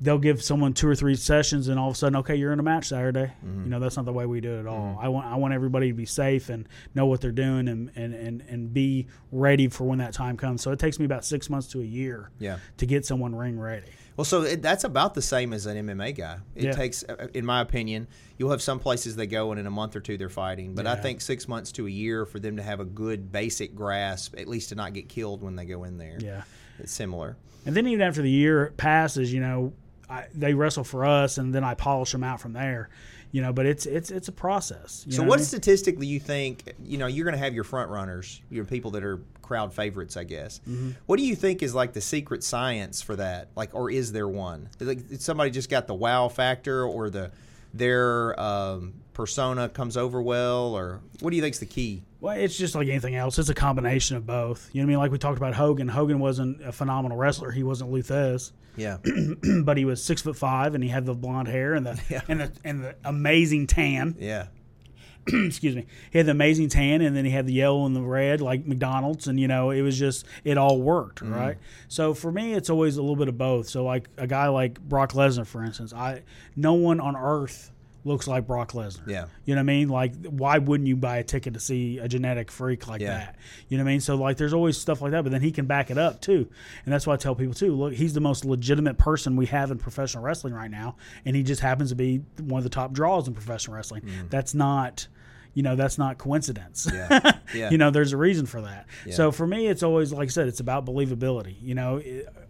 they'll 0.00 0.18
give 0.18 0.42
someone 0.42 0.72
two 0.72 0.88
or 0.88 0.94
three 0.94 1.14
sessions, 1.14 1.68
and 1.68 1.78
all 1.78 1.88
of 1.88 1.94
a 1.94 1.98
sudden, 1.98 2.16
okay, 2.16 2.34
you're 2.36 2.52
in 2.52 2.58
a 2.60 2.62
match 2.62 2.86
Saturday. 2.88 3.32
You 3.42 3.68
know, 3.68 3.80
that's 3.80 3.96
not 3.96 4.06
the 4.06 4.12
way 4.12 4.26
we 4.26 4.40
do 4.40 4.56
it 4.56 4.60
at 4.60 4.66
all. 4.66 4.98
I 5.00 5.08
want 5.08 5.26
I 5.26 5.36
want 5.36 5.54
everybody 5.54 5.88
to 5.88 5.94
be 5.94 6.06
safe 6.06 6.48
and 6.48 6.68
know 6.94 7.06
what 7.06 7.20
they're 7.20 7.32
doing 7.32 7.68
and 7.68 7.90
and 7.96 8.14
and, 8.14 8.42
and 8.48 8.72
be 8.72 9.06
ready 9.32 9.68
for 9.68 9.84
when 9.84 9.98
that 9.98 10.12
time 10.14 10.36
comes. 10.36 10.62
So 10.62 10.72
it 10.72 10.78
takes 10.78 10.98
me 10.98 11.04
about 11.04 11.24
six 11.24 11.50
months 11.50 11.68
to 11.68 11.80
a 11.80 11.84
year 11.84 12.30
Yeah. 12.38 12.58
to 12.78 12.86
get 12.86 13.04
someone 13.06 13.34
ring 13.34 13.58
ready. 13.60 13.86
Well, 14.16 14.24
so 14.24 14.42
it, 14.42 14.60
that's 14.60 14.84
about 14.84 15.14
the 15.14 15.22
same 15.22 15.52
as 15.52 15.64
an 15.66 15.86
MMA 15.86 16.14
guy. 16.16 16.38
It 16.54 16.64
Yeah. 16.64 16.72
takes, 16.72 17.04
uh, 17.04 17.28
in 17.32 17.46
my 17.46 17.60
opinion, 17.62 18.06
you'll 18.36 18.50
have 18.50 18.60
some 18.60 18.78
places 18.78 19.16
they 19.16 19.26
go 19.26 19.50
and 19.52 19.58
in 19.60 19.66
a 19.66 19.70
month 19.70 19.96
or 19.96 20.00
two 20.00 20.18
they're 20.18 20.28
fighting, 20.28 20.74
but 20.74 20.86
I 20.86 20.96
think 20.96 21.20
six 21.22 21.48
months 21.48 21.72
to 21.72 21.86
a 21.86 21.90
year 21.90 22.26
for 22.26 22.38
them 22.38 22.56
to 22.58 22.62
have 22.62 22.80
a 22.80 22.84
good 22.84 23.32
basic 23.32 23.74
grasp, 23.74 24.34
at 24.38 24.46
least 24.46 24.70
to 24.70 24.74
not 24.74 24.92
get 24.92 25.08
killed 25.08 25.42
when 25.42 25.56
they 25.56 25.64
go 25.64 25.84
in 25.84 25.96
there. 25.96 26.18
Yeah. 26.20 26.42
It's 26.78 26.92
similar. 26.92 27.36
And 27.64 27.74
then 27.74 27.86
even 27.86 28.02
after 28.02 28.20
the 28.20 28.30
year 28.30 28.72
passes, 28.76 29.32
you 29.32 29.40
know, 29.40 29.72
I, 30.10 30.26
they 30.34 30.54
wrestle 30.54 30.84
for 30.84 31.04
us, 31.04 31.38
and 31.38 31.54
then 31.54 31.64
I 31.64 31.74
polish 31.74 32.12
them 32.12 32.24
out 32.24 32.40
from 32.40 32.52
there. 32.52 32.88
You 33.32 33.42
know, 33.42 33.52
but 33.52 33.64
it's 33.64 33.86
it's 33.86 34.10
it's 34.10 34.26
a 34.26 34.32
process. 34.32 35.04
you 35.06 35.12
So, 35.12 35.22
what 35.22 35.34
I 35.34 35.36
mean? 35.36 35.44
statistically 35.44 36.06
you 36.08 36.18
think? 36.18 36.72
You 36.84 36.98
know, 36.98 37.06
you're 37.06 37.24
going 37.24 37.36
to 37.36 37.42
have 37.42 37.54
your 37.54 37.62
front 37.62 37.88
runners, 37.88 38.42
your 38.50 38.64
people 38.64 38.90
that 38.92 39.04
are 39.04 39.20
crowd 39.40 39.72
favorites, 39.72 40.16
I 40.16 40.24
guess. 40.24 40.60
Mm-hmm. 40.68 40.92
What 41.06 41.18
do 41.18 41.24
you 41.24 41.36
think 41.36 41.62
is 41.62 41.72
like 41.72 41.92
the 41.92 42.00
secret 42.00 42.42
science 42.42 43.02
for 43.02 43.14
that? 43.16 43.48
Like, 43.54 43.72
or 43.72 43.88
is 43.88 44.10
there 44.10 44.28
one? 44.28 44.68
Like, 44.80 45.00
somebody 45.18 45.50
just 45.50 45.70
got 45.70 45.86
the 45.86 45.94
wow 45.94 46.28
factor, 46.28 46.84
or 46.84 47.08
the 47.08 47.30
their 47.72 48.38
um, 48.40 48.94
persona 49.12 49.68
comes 49.68 49.96
over 49.96 50.20
well, 50.20 50.74
or 50.74 51.00
what 51.20 51.30
do 51.30 51.36
you 51.36 51.42
think's 51.42 51.60
the 51.60 51.66
key? 51.66 52.02
Well, 52.20 52.36
it's 52.36 52.56
just 52.56 52.74
like 52.74 52.88
anything 52.88 53.14
else. 53.14 53.38
It's 53.38 53.48
a 53.48 53.54
combination 53.54 54.16
of 54.16 54.26
both. 54.26 54.68
You 54.72 54.80
know 54.82 54.86
what 54.86 54.88
I 54.88 54.92
mean? 54.92 54.98
Like 54.98 55.12
we 55.12 55.18
talked 55.18 55.38
about 55.38 55.54
Hogan. 55.54 55.88
Hogan 55.88 56.18
wasn't 56.18 56.62
a 56.62 56.70
phenomenal 56.72 57.16
wrestler. 57.16 57.50
He 57.50 57.62
wasn't 57.62 57.90
Lou 57.90 58.02
Thesz, 58.02 58.52
Yeah, 58.76 58.98
but 59.64 59.76
he 59.78 59.84
was 59.86 60.02
six 60.04 60.20
foot 60.22 60.36
five, 60.36 60.74
and 60.74 60.84
he 60.84 60.90
had 60.90 61.06
the 61.06 61.14
blonde 61.14 61.48
hair 61.48 61.74
and 61.74 61.86
the 61.86 62.00
Yeah. 62.10 62.20
and 62.28 62.40
the 62.40 62.52
and 62.64 62.84
the 62.84 62.94
amazing 63.04 63.66
tan. 63.68 64.16
yeah, 64.18 64.48
excuse 65.26 65.74
me, 65.76 65.86
he 66.10 66.18
had 66.18 66.26
the 66.26 66.32
amazing 66.32 66.68
tan, 66.68 67.00
and 67.00 67.16
then 67.16 67.24
he 67.24 67.30
had 67.30 67.46
the 67.46 67.52
yellow 67.54 67.86
and 67.86 67.94
the 67.96 68.02
red, 68.02 68.40
like 68.42 68.66
McDonald's, 68.66 69.26
and 69.26 69.38
you 69.40 69.48
know, 69.48 69.70
it 69.70 69.80
was 69.82 69.98
just 69.98 70.26
it 70.44 70.58
all 70.58 70.80
worked, 70.80 71.22
Mm-hmm. 71.22 71.34
right? 71.34 71.56
So 71.88 72.12
for 72.14 72.30
me, 72.30 72.52
it's 72.54 72.68
always 72.68 72.96
a 72.98 73.00
little 73.02 73.16
bit 73.16 73.28
of 73.28 73.38
both. 73.38 73.68
So 73.68 73.84
like 73.84 74.08
a 74.18 74.26
guy 74.26 74.48
like 74.48 74.78
Brock 74.80 75.12
Lesnar, 75.12 75.46
for 75.46 75.64
instance, 75.64 75.92
I 75.94 76.22
no 76.56 76.74
one 76.74 77.00
on 77.00 77.16
earth 77.16 77.70
looks 78.04 78.26
like 78.26 78.46
Brock 78.46 78.72
Lesnar. 78.72 79.06
Yeah. 79.06 79.26
you 79.44 79.54
know 79.54 79.58
what 79.58 79.64
I 79.64 79.74
mean? 79.74 79.88
Like, 79.88 80.14
why 80.26 80.58
wouldn't 80.58 80.86
you 80.88 80.96
buy 80.96 81.18
a 81.18 81.22
ticket 81.24 81.54
to 81.54 81.60
see 81.60 81.98
a 81.98 82.08
genetic 82.08 82.50
freak 82.50 82.88
like 82.88 83.00
Yeah. 83.00 83.18
that? 83.18 83.36
You 83.68 83.76
know 83.78 83.84
what 83.84 83.90
I 83.90 83.92
mean? 83.92 84.00
So 84.00 84.14
like, 84.16 84.36
there's 84.38 84.54
always 84.54 84.78
stuff 84.78 85.02
like 85.02 85.12
that, 85.12 85.22
but 85.22 85.32
then 85.32 85.42
he 85.42 85.50
can 85.52 85.66
back 85.66 85.90
it 85.90 85.98
up 85.98 86.20
too, 86.20 86.48
and 86.84 86.92
that's 86.94 87.06
why 87.06 87.14
I 87.14 87.16
tell 87.18 87.34
people 87.34 87.54
too. 87.54 87.74
Look, 87.74 87.92
he's 87.92 88.14
the 88.14 88.20
most 88.20 88.44
legitimate 88.44 88.96
person 88.98 89.36
we 89.36 89.46
have 89.46 89.70
in 89.70 89.78
professional 89.78 90.24
wrestling 90.24 90.54
right 90.54 90.70
now, 90.70 90.96
and 91.24 91.36
he 91.36 91.42
just 91.42 91.60
happens 91.60 91.90
to 91.90 91.96
be 91.96 92.22
one 92.40 92.58
of 92.58 92.64
the 92.64 92.70
top 92.70 92.92
draws 92.92 93.28
in 93.28 93.34
professional 93.34 93.76
wrestling. 93.76 94.02
Mm. 94.02 94.30
That's 94.30 94.54
not. 94.54 95.06
You 95.52 95.64
know 95.64 95.74
that's 95.74 95.98
not 95.98 96.16
coincidence. 96.16 96.88
Yeah. 96.92 97.32
Yeah. 97.52 97.70
you 97.70 97.78
know 97.78 97.90
there's 97.90 98.12
a 98.12 98.16
reason 98.16 98.46
for 98.46 98.60
that. 98.60 98.86
Yeah. 99.04 99.12
So 99.14 99.32
for 99.32 99.44
me, 99.44 99.66
it's 99.66 99.82
always 99.82 100.12
like 100.12 100.28
I 100.28 100.30
said, 100.30 100.46
it's 100.46 100.60
about 100.60 100.86
believability. 100.86 101.56
You 101.60 101.74
know, 101.74 102.00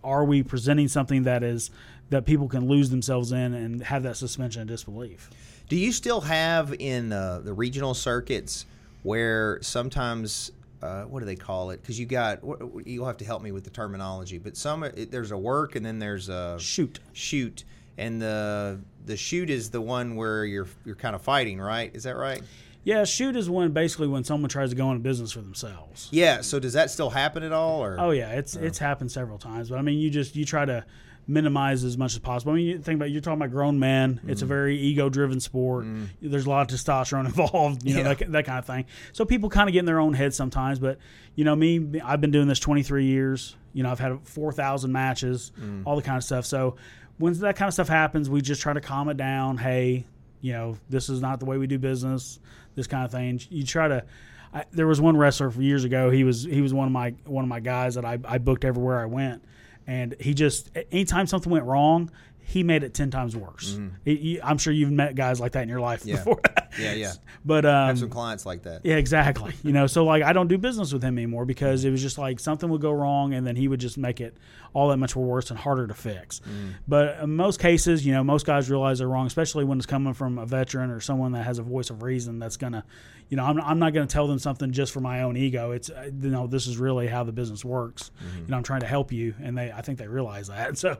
are 0.04 0.22
we 0.26 0.42
presenting 0.42 0.86
something 0.88 1.22
that 1.22 1.42
is 1.42 1.70
that 2.10 2.26
people 2.26 2.48
can 2.48 2.68
lose 2.68 2.90
themselves 2.90 3.32
in 3.32 3.54
and 3.54 3.82
have 3.84 4.02
that 4.02 4.16
suspension 4.16 4.62
of 4.62 4.68
disbelief? 4.68 5.30
Do 5.68 5.76
you 5.76 5.92
still 5.92 6.20
have 6.22 6.74
in 6.78 7.12
uh, 7.12 7.40
the 7.42 7.52
regional 7.52 7.94
circuits 7.94 8.66
where 9.02 9.58
sometimes 9.62 10.52
uh, 10.82 11.02
what 11.04 11.20
do 11.20 11.26
they 11.26 11.36
call 11.36 11.70
it? 11.70 11.80
Because 11.80 11.98
you 11.98 12.06
got 12.06 12.40
you'll 12.84 13.06
have 13.06 13.18
to 13.18 13.24
help 13.24 13.42
me 13.42 13.52
with 13.52 13.64
the 13.64 13.70
terminology, 13.70 14.38
but 14.38 14.56
some 14.56 14.82
it, 14.82 15.10
there's 15.10 15.30
a 15.30 15.38
work 15.38 15.76
and 15.76 15.84
then 15.84 15.98
there's 15.98 16.28
a 16.28 16.56
Shoot. 16.58 16.98
shoot, 17.12 17.64
and 17.98 18.20
the 18.20 18.80
the 19.06 19.16
shoot 19.16 19.50
is 19.50 19.70
the 19.70 19.80
one 19.80 20.16
where 20.16 20.44
you're 20.44 20.68
you're 20.84 20.96
kind 20.96 21.14
of 21.14 21.22
fighting, 21.22 21.60
right? 21.60 21.94
Is 21.94 22.02
that 22.04 22.16
right? 22.16 22.42
Yeah, 22.82 23.04
shoot 23.04 23.36
is 23.36 23.50
when 23.50 23.72
basically 23.72 24.08
when 24.08 24.24
someone 24.24 24.48
tries 24.48 24.70
to 24.70 24.76
go 24.76 24.90
into 24.90 25.02
business 25.02 25.32
for 25.32 25.42
themselves. 25.42 26.08
Yeah. 26.10 26.40
So 26.40 26.58
does 26.58 26.72
that 26.72 26.90
still 26.90 27.10
happen 27.10 27.42
at 27.42 27.52
all? 27.52 27.84
Or 27.84 27.96
Oh 28.00 28.10
yeah, 28.10 28.30
it's 28.32 28.56
it's 28.56 28.78
happened 28.78 29.12
several 29.12 29.38
times. 29.38 29.68
But 29.68 29.78
I 29.78 29.82
mean, 29.82 29.98
you 29.98 30.08
just 30.08 30.34
you 30.34 30.46
try 30.46 30.64
to 30.64 30.84
minimize 31.30 31.84
as 31.84 31.96
much 31.96 32.12
as 32.12 32.18
possible. 32.18 32.52
I 32.52 32.56
mean, 32.56 32.66
you 32.66 32.78
think 32.78 32.96
about 32.96 33.10
you're 33.10 33.20
talking 33.20 33.38
about 33.40 33.50
grown 33.50 33.78
man. 33.78 34.14
Mm-hmm. 34.16 34.30
It's 34.30 34.42
a 34.42 34.46
very 34.46 34.76
ego-driven 34.78 35.40
sport. 35.40 35.86
There's 36.20 36.46
a 36.46 36.50
lot 36.50 36.70
of 36.70 36.76
testosterone 36.78 37.24
involved. 37.26 37.84
You 37.86 37.94
know 37.94 38.00
Yeah. 38.10 38.14
that, 38.14 38.32
that 38.32 38.44
kind 38.46 38.58
of 38.58 38.66
thing. 38.66 38.86
So 39.12 39.24
people 39.24 39.48
kind 39.48 39.68
of 39.68 39.72
get 39.72 39.78
in 39.80 39.84
their 39.86 40.00
own 40.00 40.14
head 40.14 40.34
sometimes. 40.34 40.78
But 40.78 40.98
you 41.36 41.44
know 41.44 41.54
me, 41.56 42.00
I've 42.04 42.20
been 42.20 42.30
doing 42.32 42.48
this 42.48 42.58
23 42.58 43.04
years. 43.06 43.56
You 43.72 43.82
know, 43.84 43.90
I've 43.90 44.00
had 44.00 44.18
4,000 44.24 44.90
matches, 44.90 45.52
Mm. 45.60 45.82
all 45.86 45.96
the 45.96 46.02
kind 46.02 46.16
of 46.16 46.24
stuff. 46.24 46.44
So 46.44 46.76
when 47.18 47.32
that 47.40 47.54
kind 47.56 47.68
of 47.68 47.74
stuff 47.74 47.88
happens, 47.88 48.28
we 48.28 48.40
just 48.40 48.60
try 48.60 48.72
to 48.72 48.80
calm 48.80 49.08
it 49.08 49.16
down. 49.16 49.58
Hey, 49.58 50.06
you 50.40 50.52
know, 50.52 50.76
this 50.88 51.08
is 51.08 51.20
not 51.20 51.38
the 51.38 51.46
way 51.46 51.56
we 51.58 51.66
do 51.66 51.78
business. 51.78 52.40
This 52.74 52.86
kind 52.86 53.04
of 53.04 53.10
thing. 53.12 53.40
You 53.50 53.64
try 53.64 53.88
to. 53.88 54.04
I, 54.52 54.64
there 54.72 54.86
was 54.88 55.00
one 55.00 55.16
wrestler 55.16 55.50
years 55.60 55.84
ago. 55.84 56.10
He 56.10 56.24
was 56.24 56.42
he 56.42 56.60
was 56.60 56.74
one 56.74 56.86
of 56.86 56.92
my 56.92 57.14
one 57.24 57.44
of 57.44 57.48
my 57.48 57.60
guys 57.60 57.94
that 57.94 58.04
I, 58.04 58.18
I 58.24 58.38
booked 58.38 58.64
everywhere 58.64 58.98
I 59.00 59.04
went, 59.06 59.44
and 59.90 60.14
he 60.20 60.34
just 60.34 60.70
anytime 60.92 61.26
something 61.26 61.50
went 61.50 61.64
wrong, 61.64 62.12
he 62.50 62.62
made 62.62 62.82
it 62.82 62.92
ten 62.94 63.10
times 63.10 63.36
worse. 63.36 63.78
It- 64.04 64.20
you- 64.20 64.40
I'm 64.42 64.58
sure 64.58 64.72
you've 64.72 64.90
met 64.92 65.14
guys 65.14 65.40
like 65.40 65.52
that 65.52 65.62
in 65.62 65.68
your 65.68 65.80
life 65.80 66.00
Mm-hmm. 66.00 66.08
Yeah. 66.10 66.16
before. 66.16 66.40
Yeah, 66.78 66.92
yeah. 66.92 67.12
but 67.44 67.66
I 67.66 67.82
um, 67.82 67.88
have 67.88 67.98
some 67.98 68.10
clients 68.10 68.46
like 68.46 68.62
that. 68.62 68.82
yeah, 68.86 68.94
exactly. 68.94 69.52
You 69.64 69.72
know, 69.72 69.88
so 69.88 70.04
like 70.04 70.22
I 70.22 70.32
don't 70.32 70.46
do 70.46 70.56
business 70.56 70.92
with 70.92 71.02
him 71.02 71.18
anymore 71.18 71.44
because 71.44 71.84
it 71.84 71.90
was 71.90 72.00
just 72.00 72.16
like 72.16 72.38
something 72.38 72.70
would 72.70 72.80
go 72.80 72.92
wrong 72.92 73.34
and 73.34 73.44
then 73.44 73.56
he 73.56 73.66
would 73.66 73.80
just 73.80 73.98
make 73.98 74.20
it 74.20 74.36
all 74.72 74.88
that 74.90 74.96
much 74.98 75.16
worse 75.16 75.50
and 75.50 75.58
harder 75.58 75.88
to 75.88 75.94
fix. 75.94 76.40
But 76.86 77.18
in 77.24 77.34
most 77.34 77.58
cases, 77.58 78.06
you 78.06 78.12
know, 78.12 78.22
most 78.22 78.46
guys 78.46 78.70
realize 78.70 79.00
they're 79.00 79.08
wrong, 79.08 79.26
especially 79.26 79.64
when 79.64 79.78
it's 79.78 79.86
coming 79.86 80.14
from 80.14 80.38
a 80.38 80.46
veteran 80.46 80.90
or 80.90 81.00
someone 81.00 81.32
that 81.32 81.42
has 81.44 81.58
a 81.58 81.64
voice 81.64 81.90
of 81.90 82.04
reason 82.04 82.38
that's 82.38 82.56
gonna, 82.56 82.84
you 83.28 83.36
know, 83.36 83.44
I'm, 83.44 83.60
I'm 83.60 83.80
not 83.80 83.92
gonna 83.92 84.06
tell 84.06 84.28
them 84.28 84.38
something 84.38 84.70
just 84.70 84.92
for 84.92 85.00
my 85.00 85.22
own 85.22 85.36
ego. 85.36 85.72
It's 85.72 85.90
uh, 85.90 86.04
you 86.22 86.30
know, 86.30 86.46
this 86.46 86.68
is 86.68 86.78
really 86.78 87.08
how 87.08 87.24
the 87.24 87.32
business 87.32 87.64
works. 87.64 88.12
You 88.36 88.46
know, 88.46 88.56
I'm 88.56 88.62
trying 88.62 88.82
to 88.82 88.86
help 88.86 89.10
you, 89.10 89.34
and 89.42 89.58
they 89.58 89.72
I 89.72 89.80
think 89.82 89.98
they 89.98 90.06
realize 90.06 90.46
that. 90.46 90.78
So 90.78 90.98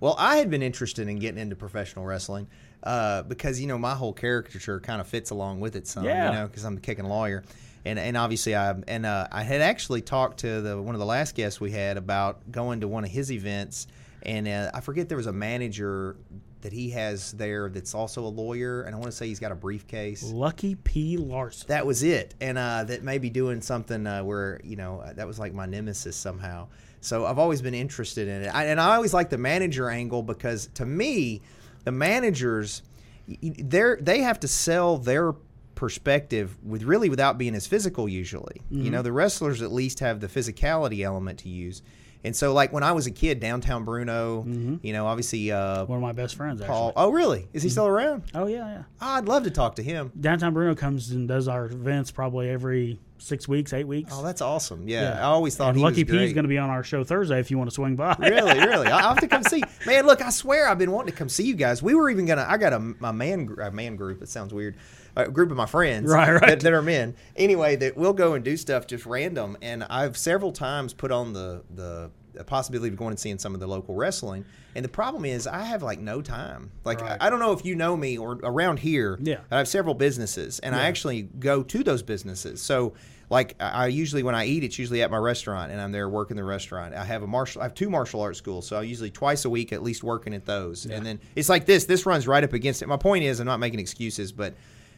Well, 0.00 0.16
I 0.18 0.36
had 0.36 0.50
been 0.50 0.62
interested 0.62 1.08
in 1.08 1.18
getting 1.18 1.38
into 1.38 1.56
professional 1.56 2.06
wrestling 2.06 2.48
uh, 2.82 3.22
because 3.22 3.60
you 3.60 3.66
know 3.66 3.78
my 3.78 3.94
whole 3.94 4.12
caricature 4.12 4.80
kind 4.80 5.00
of 5.00 5.06
fits 5.06 5.30
along 5.30 5.60
with 5.60 5.76
it 5.76 5.86
some. 5.86 6.04
Yeah. 6.04 6.30
You 6.30 6.38
know, 6.38 6.46
because 6.46 6.64
I'm 6.64 6.78
a 6.78 6.80
kicking 6.80 7.04
lawyer, 7.04 7.44
and 7.84 7.98
and 7.98 8.16
obviously 8.16 8.56
I 8.56 8.74
and 8.88 9.04
uh, 9.04 9.28
I 9.30 9.42
had 9.42 9.60
actually 9.60 10.02
talked 10.02 10.40
to 10.40 10.60
the 10.62 10.80
one 10.80 10.94
of 10.94 10.98
the 10.98 11.06
last 11.06 11.34
guests 11.34 11.60
we 11.60 11.70
had 11.70 11.96
about 11.96 12.50
going 12.50 12.80
to 12.80 12.88
one 12.88 13.04
of 13.04 13.10
his 13.10 13.30
events, 13.30 13.86
and 14.22 14.48
uh, 14.48 14.70
I 14.72 14.80
forget 14.80 15.08
there 15.08 15.18
was 15.18 15.26
a 15.26 15.32
manager 15.32 16.16
that 16.62 16.72
he 16.72 16.90
has 16.90 17.32
there 17.32 17.70
that's 17.70 17.94
also 17.94 18.24
a 18.24 18.28
lawyer, 18.28 18.82
and 18.82 18.94
I 18.94 18.98
want 18.98 19.10
to 19.10 19.16
say 19.16 19.26
he's 19.26 19.40
got 19.40 19.52
a 19.52 19.54
briefcase. 19.54 20.22
Lucky 20.22 20.74
P 20.74 21.16
Larson. 21.16 21.68
That 21.68 21.86
was 21.86 22.02
it, 22.02 22.34
and 22.40 22.58
uh, 22.58 22.84
that 22.84 23.02
may 23.02 23.18
be 23.18 23.30
doing 23.30 23.60
something 23.60 24.06
uh, 24.06 24.24
where 24.24 24.60
you 24.64 24.76
know 24.76 25.04
that 25.14 25.26
was 25.26 25.38
like 25.38 25.52
my 25.52 25.66
nemesis 25.66 26.16
somehow. 26.16 26.68
So 27.00 27.26
I've 27.26 27.38
always 27.38 27.62
been 27.62 27.74
interested 27.74 28.28
in 28.28 28.42
it, 28.42 28.48
I, 28.48 28.66
and 28.66 28.80
I 28.80 28.96
always 28.96 29.14
like 29.14 29.30
the 29.30 29.38
manager 29.38 29.88
angle 29.88 30.22
because 30.22 30.68
to 30.74 30.84
me, 30.84 31.40
the 31.84 31.92
managers, 31.92 32.82
they 33.26 33.94
they 34.00 34.20
have 34.20 34.40
to 34.40 34.48
sell 34.48 34.98
their 34.98 35.34
perspective 35.74 36.58
with 36.62 36.82
really 36.82 37.08
without 37.08 37.38
being 37.38 37.54
as 37.54 37.66
physical 37.66 38.06
usually. 38.06 38.60
You 38.68 38.90
know, 38.90 38.98
mm-hmm. 38.98 39.04
the 39.04 39.12
wrestlers 39.12 39.62
at 39.62 39.72
least 39.72 40.00
have 40.00 40.20
the 40.20 40.28
physicality 40.28 41.02
element 41.02 41.38
to 41.40 41.48
use. 41.48 41.80
And 42.22 42.36
so, 42.36 42.52
like 42.52 42.70
when 42.70 42.82
I 42.82 42.92
was 42.92 43.06
a 43.06 43.10
kid, 43.10 43.40
downtown 43.40 43.84
Bruno, 43.84 44.42
mm-hmm. 44.42 44.76
you 44.82 44.92
know, 44.92 45.06
obviously 45.06 45.50
uh, 45.50 45.86
One 45.86 45.96
of 45.96 46.02
my 46.02 46.12
best 46.12 46.34
friends, 46.34 46.60
actually. 46.60 46.74
Paul. 46.74 46.92
Oh, 46.96 47.10
really? 47.10 47.48
Is 47.54 47.62
he 47.62 47.68
mm-hmm. 47.68 47.72
still 47.72 47.86
around? 47.86 48.24
Oh 48.34 48.46
yeah, 48.46 48.66
yeah. 48.66 48.82
Oh, 49.00 49.06
I'd 49.14 49.24
love 49.24 49.44
to 49.44 49.50
talk 49.50 49.76
to 49.76 49.82
him. 49.82 50.12
Downtown 50.20 50.52
Bruno 50.52 50.74
comes 50.74 51.10
and 51.12 51.26
does 51.26 51.48
our 51.48 51.64
events 51.64 52.10
probably 52.10 52.50
every 52.50 53.00
six 53.20 53.46
weeks, 53.46 53.72
eight 53.72 53.86
weeks. 53.86 54.10
Oh, 54.14 54.22
that's 54.22 54.40
awesome. 54.40 54.88
Yeah, 54.88 55.18
I 55.18 55.22
always 55.24 55.54
thought 55.56 55.68
and 55.70 55.78
he 55.78 55.82
Lucky 55.84 56.02
was 56.04 56.10
P's 56.10 56.18
great. 56.18 56.34
going 56.34 56.44
to 56.44 56.48
be 56.48 56.58
on 56.58 56.70
our 56.70 56.82
show 56.82 57.04
Thursday 57.04 57.38
if 57.38 57.50
you 57.50 57.58
want 57.58 57.70
to 57.70 57.74
swing 57.74 57.94
by. 57.96 58.16
really, 58.18 58.58
really. 58.58 58.86
I 58.90 59.02
have 59.02 59.20
to 59.20 59.28
come 59.28 59.42
see. 59.44 59.62
Man, 59.86 60.06
look, 60.06 60.20
I 60.22 60.30
swear 60.30 60.68
I've 60.68 60.78
been 60.78 60.90
wanting 60.90 61.12
to 61.12 61.16
come 61.18 61.28
see 61.28 61.44
you 61.44 61.54
guys. 61.54 61.82
We 61.82 61.94
were 61.94 62.10
even 62.10 62.26
gonna. 62.26 62.46
I 62.48 62.56
got 62.56 62.72
a 62.72 62.78
my 62.78 63.12
man 63.12 63.54
a 63.62 63.70
man 63.70 63.96
group. 63.96 64.22
It 64.22 64.28
sounds 64.28 64.52
weird. 64.52 64.76
A 65.16 65.28
group 65.28 65.50
of 65.50 65.56
my 65.56 65.66
friends, 65.66 66.08
Right, 66.08 66.30
right. 66.30 66.40
That, 66.40 66.60
that 66.60 66.72
are 66.72 66.82
men. 66.82 67.16
Anyway, 67.34 67.74
that 67.76 67.96
we'll 67.96 68.12
go 68.12 68.34
and 68.34 68.44
do 68.44 68.56
stuff 68.56 68.86
just 68.86 69.06
random. 69.06 69.56
And 69.60 69.82
I've 69.84 70.16
several 70.16 70.52
times 70.52 70.92
put 70.94 71.10
on 71.10 71.32
the 71.32 71.62
the 71.74 72.10
possibility 72.44 72.92
of 72.92 72.98
going 72.98 73.10
and 73.10 73.18
seeing 73.18 73.38
some 73.38 73.54
of 73.54 73.60
the 73.60 73.66
local 73.66 73.94
wrestling. 73.94 74.44
And 74.74 74.84
the 74.84 74.88
problem 74.88 75.24
is, 75.24 75.46
I 75.46 75.62
have 75.62 75.82
like 75.82 76.00
no 76.00 76.22
time. 76.22 76.70
Like 76.84 77.00
Right. 77.00 77.18
I, 77.20 77.26
I 77.26 77.30
don't 77.30 77.40
know 77.40 77.52
if 77.52 77.64
you 77.64 77.74
know 77.74 77.96
me 77.96 78.18
or 78.18 78.38
around 78.42 78.78
here. 78.78 79.18
Yeah. 79.20 79.40
I 79.50 79.58
have 79.58 79.68
several 79.68 79.94
businesses, 79.94 80.58
and 80.60 80.74
I 80.74 80.86
actually 80.86 81.22
go 81.22 81.62
to 81.62 81.82
those 81.82 82.02
businesses. 82.02 82.60
So, 82.62 82.94
like, 83.30 83.56
I 83.60 83.84
I 83.84 83.86
usually 83.88 84.22
when 84.22 84.34
I 84.34 84.46
eat, 84.46 84.64
it's 84.64 84.78
usually 84.78 85.02
at 85.02 85.10
my 85.10 85.16
restaurant, 85.16 85.72
and 85.72 85.80
I'm 85.80 85.92
there 85.92 86.08
working 86.08 86.36
the 86.36 86.44
restaurant. 86.44 86.94
I 86.94 87.04
have 87.04 87.22
a 87.22 87.26
martial, 87.26 87.62
I 87.62 87.64
have 87.64 87.74
two 87.74 87.90
martial 87.90 88.20
arts 88.20 88.38
schools, 88.38 88.66
so 88.66 88.76
I 88.76 88.82
usually 88.82 89.10
twice 89.10 89.44
a 89.44 89.50
week 89.50 89.72
at 89.72 89.82
least 89.82 90.02
working 90.04 90.34
at 90.34 90.46
those. 90.46 90.86
And 90.86 91.04
then 91.04 91.20
it's 91.34 91.48
like 91.48 91.66
this. 91.66 91.84
This 91.84 92.06
runs 92.06 92.26
right 92.28 92.44
up 92.44 92.52
against 92.52 92.82
it. 92.82 92.86
My 92.88 92.96
point 92.96 93.24
is, 93.24 93.40
I'm 93.40 93.46
not 93.46 93.60
making 93.60 93.80
excuses, 93.80 94.32
but 94.32 94.54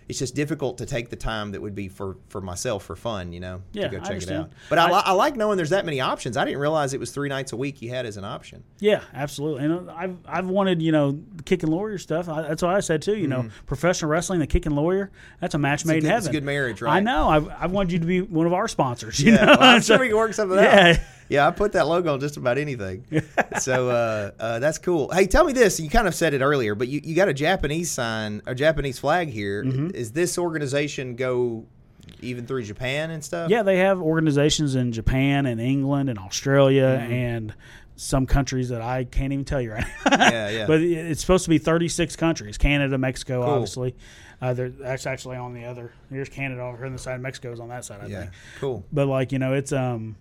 it's 0.08 0.18
just 0.18 0.34
difficult 0.34 0.78
to 0.78 0.86
take 0.86 1.08
the 1.10 1.16
time 1.16 1.52
that 1.52 1.60
would 1.62 1.74
be 1.74 1.88
for 1.88 2.16
for 2.28 2.40
myself 2.40 2.84
for 2.84 2.96
fun, 2.96 3.32
you 3.32 3.40
know, 3.40 3.62
Yeah, 3.72 3.88
to 3.88 3.98
go 3.98 4.04
check 4.04 4.22
it 4.22 4.30
out. 4.30 4.52
But 4.68 4.78
I, 4.78 4.84
I- 4.88 4.96
li- 4.96 5.02
I 5.06 5.12
like 5.12 5.36
knowing 5.36 5.56
there's 5.56 5.70
that 5.70 5.84
many 5.84 6.00
options. 6.00 6.36
I 6.36 6.44
didn't 6.44 6.60
realize 6.60 6.92
it 6.94 7.00
was 7.00 7.12
three 7.12 7.28
nights 7.28 7.52
a 7.52 7.56
week 7.56 7.80
you 7.82 7.90
had 7.90 8.04
as 8.06 8.16
an 8.16 8.24
option. 8.24 8.64
Yeah, 8.80 9.02
absolutely. 9.14 9.64
And 9.64 9.88
uh, 9.88 9.94
I've 9.96 10.16
I've 10.26 10.46
wanted 10.46 10.82
you 10.82 10.92
know 10.92 11.18
Kickin' 11.44 11.70
Lawyer 11.70 11.98
stuff. 11.98 12.28
I, 12.28 12.42
that's 12.42 12.62
what 12.62 12.74
I 12.74 12.80
said 12.80 13.02
too. 13.02 13.16
You 13.16 13.28
know, 13.28 13.48
professional 13.66 14.10
wrestling, 14.10 14.40
the 14.40 14.46
Kickin' 14.46 14.74
Lawyer. 14.74 15.10
That's 15.40 15.54
a 15.54 15.58
match 15.58 15.84
made 15.84 15.96
in 15.96 16.00
good- 16.02 16.06
heaven. 16.08 16.18
Mm-hmm. 16.22 16.26
it's 16.26 16.28
a 16.28 16.32
good 16.32 16.44
marriage, 16.44 16.82
right? 16.82 16.96
I 16.96 17.00
know. 17.00 17.28
I've, 17.28 17.48
I've 17.58 17.70
wanted 17.70 17.92
you 17.92 17.98
to 18.00 18.06
be 18.06 18.20
one 18.20 18.46
of 18.46 18.52
our 18.52 18.68
sponsors. 18.68 19.20
You 19.22 19.32
Yeah, 19.32 19.44
know, 19.44 19.56
well, 19.58 19.62
I'm 19.76 19.80
So- 19.82 19.94
sure 19.94 20.00
we 20.00 20.08
can 20.08 20.16
work 20.16 20.34
something 20.34 20.58
Yeah. 20.58 20.90
out. 20.96 20.96
Yeah, 21.28 21.46
I 21.46 21.50
put 21.50 21.72
that 21.72 21.86
logo 21.86 22.12
on 22.12 22.20
just 22.20 22.36
about 22.36 22.58
anything. 22.58 23.04
so 23.60 23.88
uh, 23.90 24.30
uh, 24.38 24.58
that's 24.58 24.78
cool. 24.78 25.10
Hey, 25.12 25.26
tell 25.26 25.44
me 25.44 25.52
this. 25.52 25.80
You 25.80 25.88
kind 25.88 26.06
of 26.08 26.14
said 26.14 26.34
it 26.34 26.40
earlier, 26.42 26.74
but 26.74 26.88
you, 26.88 27.00
you 27.02 27.14
got 27.14 27.28
a 27.28 27.34
Japanese 27.34 27.90
sign, 27.90 28.42
a 28.46 28.54
Japanese 28.54 28.98
flag 28.98 29.28
here. 29.28 29.62
Is 29.62 29.74
Mm-hmm. 30.10 30.14
this 30.14 30.36
organization 30.38 31.16
go 31.16 31.64
even 32.20 32.46
through 32.46 32.64
Japan 32.64 33.10
and 33.10 33.24
stuff? 33.24 33.50
Yeah, 33.50 33.62
they 33.62 33.78
have 33.78 34.00
organizations 34.00 34.74
in 34.74 34.92
Japan 34.92 35.46
and 35.46 35.60
England 35.60 36.10
and 36.10 36.18
Australia 36.18 36.98
Mm-hmm. 37.00 37.12
and 37.12 37.54
some 37.94 38.26
countries 38.26 38.70
that 38.70 38.80
I 38.80 39.04
can't 39.04 39.32
even 39.32 39.44
tell 39.44 39.60
you 39.60 39.72
right 39.72 39.84
now. 40.10 40.16
Yeah, 40.30 40.48
yeah. 40.50 40.66
but 40.66 40.80
it's 40.80 41.20
supposed 41.20 41.44
to 41.44 41.50
be 41.50 41.58
36 41.58 42.16
countries 42.16 42.58
Canada, 42.58 42.98
Mexico, 42.98 43.42
Cool. 43.44 43.52
obviously. 43.54 43.94
Uh, 44.40 44.54
that's 44.54 45.06
actually 45.06 45.36
on 45.36 45.54
the 45.54 45.64
other. 45.66 45.92
Here's 46.10 46.28
Canada 46.28 46.62
over 46.62 46.76
here 46.78 46.86
on 46.86 46.92
the 46.92 46.98
side. 46.98 47.20
Mexico's 47.20 47.60
on 47.60 47.68
that 47.68 47.84
side, 47.84 48.00
I 48.02 48.06
Yeah, 48.06 48.20
think. 48.22 48.32
cool. 48.58 48.84
But 48.92 49.06
like 49.06 49.30
you 49.30 49.38
know, 49.38 49.52
it's 49.52 49.72
um, 49.72 50.16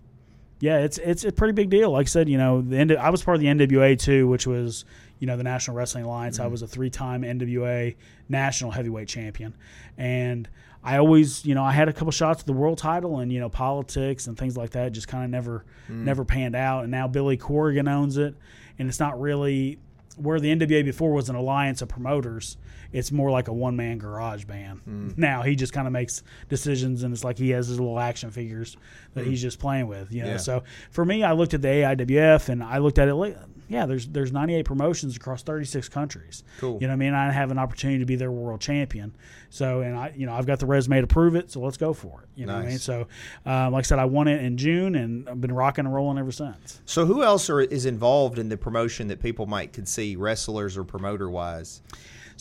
yeah, 0.62 0.78
it's 0.78 1.00
it's 1.00 1.26
a 1.26 1.32
pretty 1.32 1.54
big 1.54 1.70
deal. 1.70 1.92
Like 1.92 2.06
I 2.06 2.08
said, 2.08 2.30
you 2.30 2.38
know, 2.38 2.62
the 2.62 2.78
N- 2.78 2.98
I 2.98 3.10
was 3.10 3.24
part 3.24 3.36
of 3.36 3.42
the 3.42 3.48
NWA 3.48 3.98
too, 4.00 4.28
which 4.28 4.46
was 4.46 4.86
you 5.20 5.26
know 5.26 5.36
the 5.36 5.44
National 5.44 5.76
Wrestling 5.76 6.06
Alliance. 6.06 6.40
I 6.40 6.44
mm-hmm. 6.44 6.52
was 6.52 6.62
a 6.62 6.68
three-time 6.68 7.24
NWA 7.24 7.96
National 8.30 8.70
Heavyweight 8.70 9.08
Champion, 9.08 9.56
and 9.98 10.48
I 10.84 10.98
always, 10.98 11.46
you 11.46 11.56
know, 11.56 11.64
I 11.64 11.72
had 11.72 11.90
a 11.90 11.94
couple 11.94 12.12
shots 12.12 12.42
at 12.42 12.46
the 12.46 12.54
world 12.54 12.78
title, 12.78 13.20
and 13.20 13.34
you 13.34 13.40
know, 13.40 13.50
politics 13.50 14.28
and 14.28 14.38
things 14.38 14.56
like 14.56 14.72
that 14.72 14.92
just 14.92 15.08
kind 15.08 15.24
of 15.24 15.32
never 15.32 15.66
mm. 15.90 15.96
never 15.96 16.24
panned 16.24 16.56
out. 16.56 16.84
And 16.84 16.92
now 16.92 17.08
Billy 17.08 17.38
Corrigan 17.38 17.88
owns 17.88 18.18
it, 18.18 18.36
and 18.78 18.88
it's 18.88 19.00
not 19.00 19.20
really 19.20 19.80
where 20.18 20.40
the 20.40 20.54
NWA 20.56 20.86
before 20.86 21.12
was 21.12 21.30
an 21.30 21.36
alliance 21.36 21.82
of 21.82 21.90
promoters. 21.90 22.58
It's 22.94 23.12
more 23.12 23.32
like 23.32 23.48
a 23.48 23.54
one 23.54 23.76
man 23.76 23.98
garage 23.98 24.46
band. 24.46 25.18
Now 25.18 25.42
he 25.44 25.56
just 25.56 25.74
kind 25.74 25.88
of 25.88 25.94
makes 25.94 26.24
decisions, 26.50 27.04
and 27.04 27.14
it's 27.14 27.24
like 27.24 27.38
he 27.38 27.50
has 27.52 27.68
his 27.68 27.80
little 27.80 28.00
action 28.00 28.32
figures 28.32 28.78
that 29.14 29.26
he's 29.26 29.42
just 29.42 29.60
playing 29.60 29.88
with. 29.88 30.12
You 30.12 30.24
know, 30.24 30.30
Yeah. 30.32 30.38
so 30.38 30.64
for 30.92 31.06
me, 31.06 31.24
I 31.24 31.32
looked 31.34 31.54
at 31.54 31.62
the 31.62 31.68
AIWF 31.70 32.50
and 32.50 32.64
I 32.64 32.78
looked 32.80 33.00
at 33.00 33.08
it. 33.08 33.16
like, 33.16 33.38
Yeah, 33.70 33.86
there's 33.86 34.08
there's 34.08 34.34
98 34.34 34.64
promotions 34.66 35.16
across 35.16 35.44
36 35.44 35.88
countries. 35.90 36.44
Cool. 36.60 36.78
You 36.82 36.88
know, 36.88 36.92
what 36.92 36.94
I 36.94 36.98
mean, 36.98 37.14
I 37.14 37.32
have 37.32 37.52
an 37.52 37.58
opportunity 37.58 38.00
to 38.00 38.06
be 38.06 38.16
their 38.18 38.32
world 38.32 38.60
champion. 38.60 39.14
So, 39.50 39.80
and 39.82 39.96
I, 39.98 40.14
you 40.16 40.26
know, 40.26 40.34
I've 40.34 40.46
got 40.46 40.60
the 40.60 40.66
resume 40.66 41.00
to 41.02 41.08
prove 41.08 41.36
it. 41.36 41.52
So 41.52 41.60
let's 41.62 41.78
go 41.78 41.94
for 41.94 42.22
it. 42.24 42.30
You 42.36 42.46
know 42.46 42.56
what 42.56 42.64
I 42.64 42.68
mean? 42.70 42.78
So, 42.80 43.08
um, 43.46 43.72
like 43.74 43.84
I 43.86 43.88
said, 43.88 44.00
I 44.00 44.06
won 44.06 44.28
it 44.28 44.42
in 44.44 44.58
June, 44.58 44.96
and 44.96 45.28
I've 45.30 45.40
been 45.42 45.54
rocking 45.54 45.86
and 45.86 45.94
rolling 45.94 46.18
ever 46.18 46.32
since. 46.32 46.82
So 46.86 47.06
who 47.06 47.22
else 47.24 47.50
are, 47.50 47.60
is 47.62 47.86
involved 47.86 48.40
in 48.40 48.48
the 48.50 48.58
promotion 48.58 49.08
that 49.10 49.22
people 49.22 49.46
might 49.46 49.72
could 49.74 49.88
see, 49.88 50.16
wrestlers 50.16 50.78
or 50.78 50.84
promoter 50.86 51.30
wise? 51.30 51.82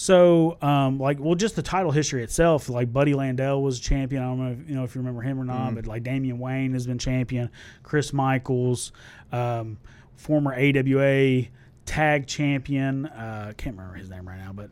So, 0.00 0.56
um, 0.62 0.98
like, 0.98 1.20
well, 1.20 1.34
just 1.34 1.56
the 1.56 1.62
title 1.62 1.92
history 1.92 2.22
itself, 2.22 2.70
like 2.70 2.90
Buddy 2.90 3.12
Landel 3.12 3.60
was 3.60 3.78
champion. 3.78 4.22
I 4.22 4.28
don't 4.28 4.38
know 4.38 4.52
if 4.52 4.66
you 4.66 4.74
know 4.74 4.82
if 4.84 4.94
you 4.94 5.02
remember 5.02 5.20
him 5.20 5.38
or 5.38 5.44
not, 5.44 5.74
but 5.74 5.86
like 5.86 6.04
Damian 6.04 6.38
Wayne 6.38 6.72
has 6.72 6.86
been 6.86 6.96
champion. 6.96 7.50
Chris 7.82 8.14
Michaels, 8.14 8.92
um, 9.30 9.76
former 10.16 10.54
AWA 10.54 11.48
tag 11.84 12.26
champion. 12.26 13.04
Uh, 13.04 13.48
I 13.50 13.52
can't 13.52 13.76
remember 13.76 13.98
his 13.98 14.08
name 14.08 14.26
right 14.26 14.38
now, 14.38 14.54
but 14.54 14.70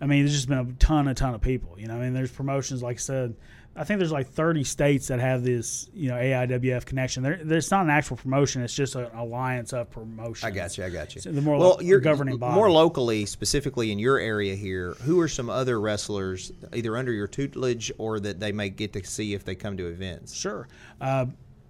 I 0.00 0.06
mean, 0.06 0.24
there's 0.24 0.34
just 0.34 0.48
been 0.48 0.58
a 0.58 0.72
ton, 0.78 1.08
a 1.08 1.14
ton 1.14 1.34
of 1.34 1.42
people. 1.42 1.78
You 1.78 1.86
know, 1.86 1.96
I 1.96 2.00
mean, 2.00 2.14
there's 2.14 2.32
promotions 2.32 2.82
like 2.82 2.96
I 2.96 3.00
said. 3.00 3.34
I 3.76 3.84
think 3.84 3.98
there's 3.98 4.12
like 4.12 4.28
30 4.28 4.64
states 4.64 5.08
that 5.08 5.20
have 5.20 5.44
this, 5.44 5.88
you 5.94 6.08
know, 6.08 6.16
AIWF 6.16 6.84
connection. 6.84 7.22
There, 7.22 7.40
there's 7.42 7.70
not 7.70 7.84
an 7.84 7.90
actual 7.90 8.16
promotion; 8.16 8.62
it's 8.62 8.74
just 8.74 8.96
an 8.96 9.06
alliance 9.14 9.72
of 9.72 9.90
promotion. 9.90 10.46
I 10.46 10.50
got 10.50 10.76
you. 10.76 10.84
I 10.84 10.90
got 10.90 11.14
you. 11.14 11.20
So 11.20 11.30
the 11.30 11.40
more 11.40 11.56
well, 11.56 11.70
lo- 11.70 11.80
you're 11.80 12.00
governing 12.00 12.36
body. 12.36 12.54
more 12.54 12.70
locally, 12.70 13.26
specifically 13.26 13.92
in 13.92 13.98
your 13.98 14.18
area 14.18 14.56
here. 14.56 14.94
Who 15.02 15.20
are 15.20 15.28
some 15.28 15.48
other 15.48 15.80
wrestlers 15.80 16.50
either 16.74 16.96
under 16.96 17.12
your 17.12 17.28
tutelage 17.28 17.92
or 17.96 18.18
that 18.20 18.40
they 18.40 18.50
may 18.50 18.70
get 18.70 18.92
to 18.94 19.04
see 19.04 19.34
if 19.34 19.44
they 19.44 19.54
come 19.54 19.76
to 19.76 19.86
events? 19.86 20.34
Sure. 20.34 20.66
Uh, 21.00 21.26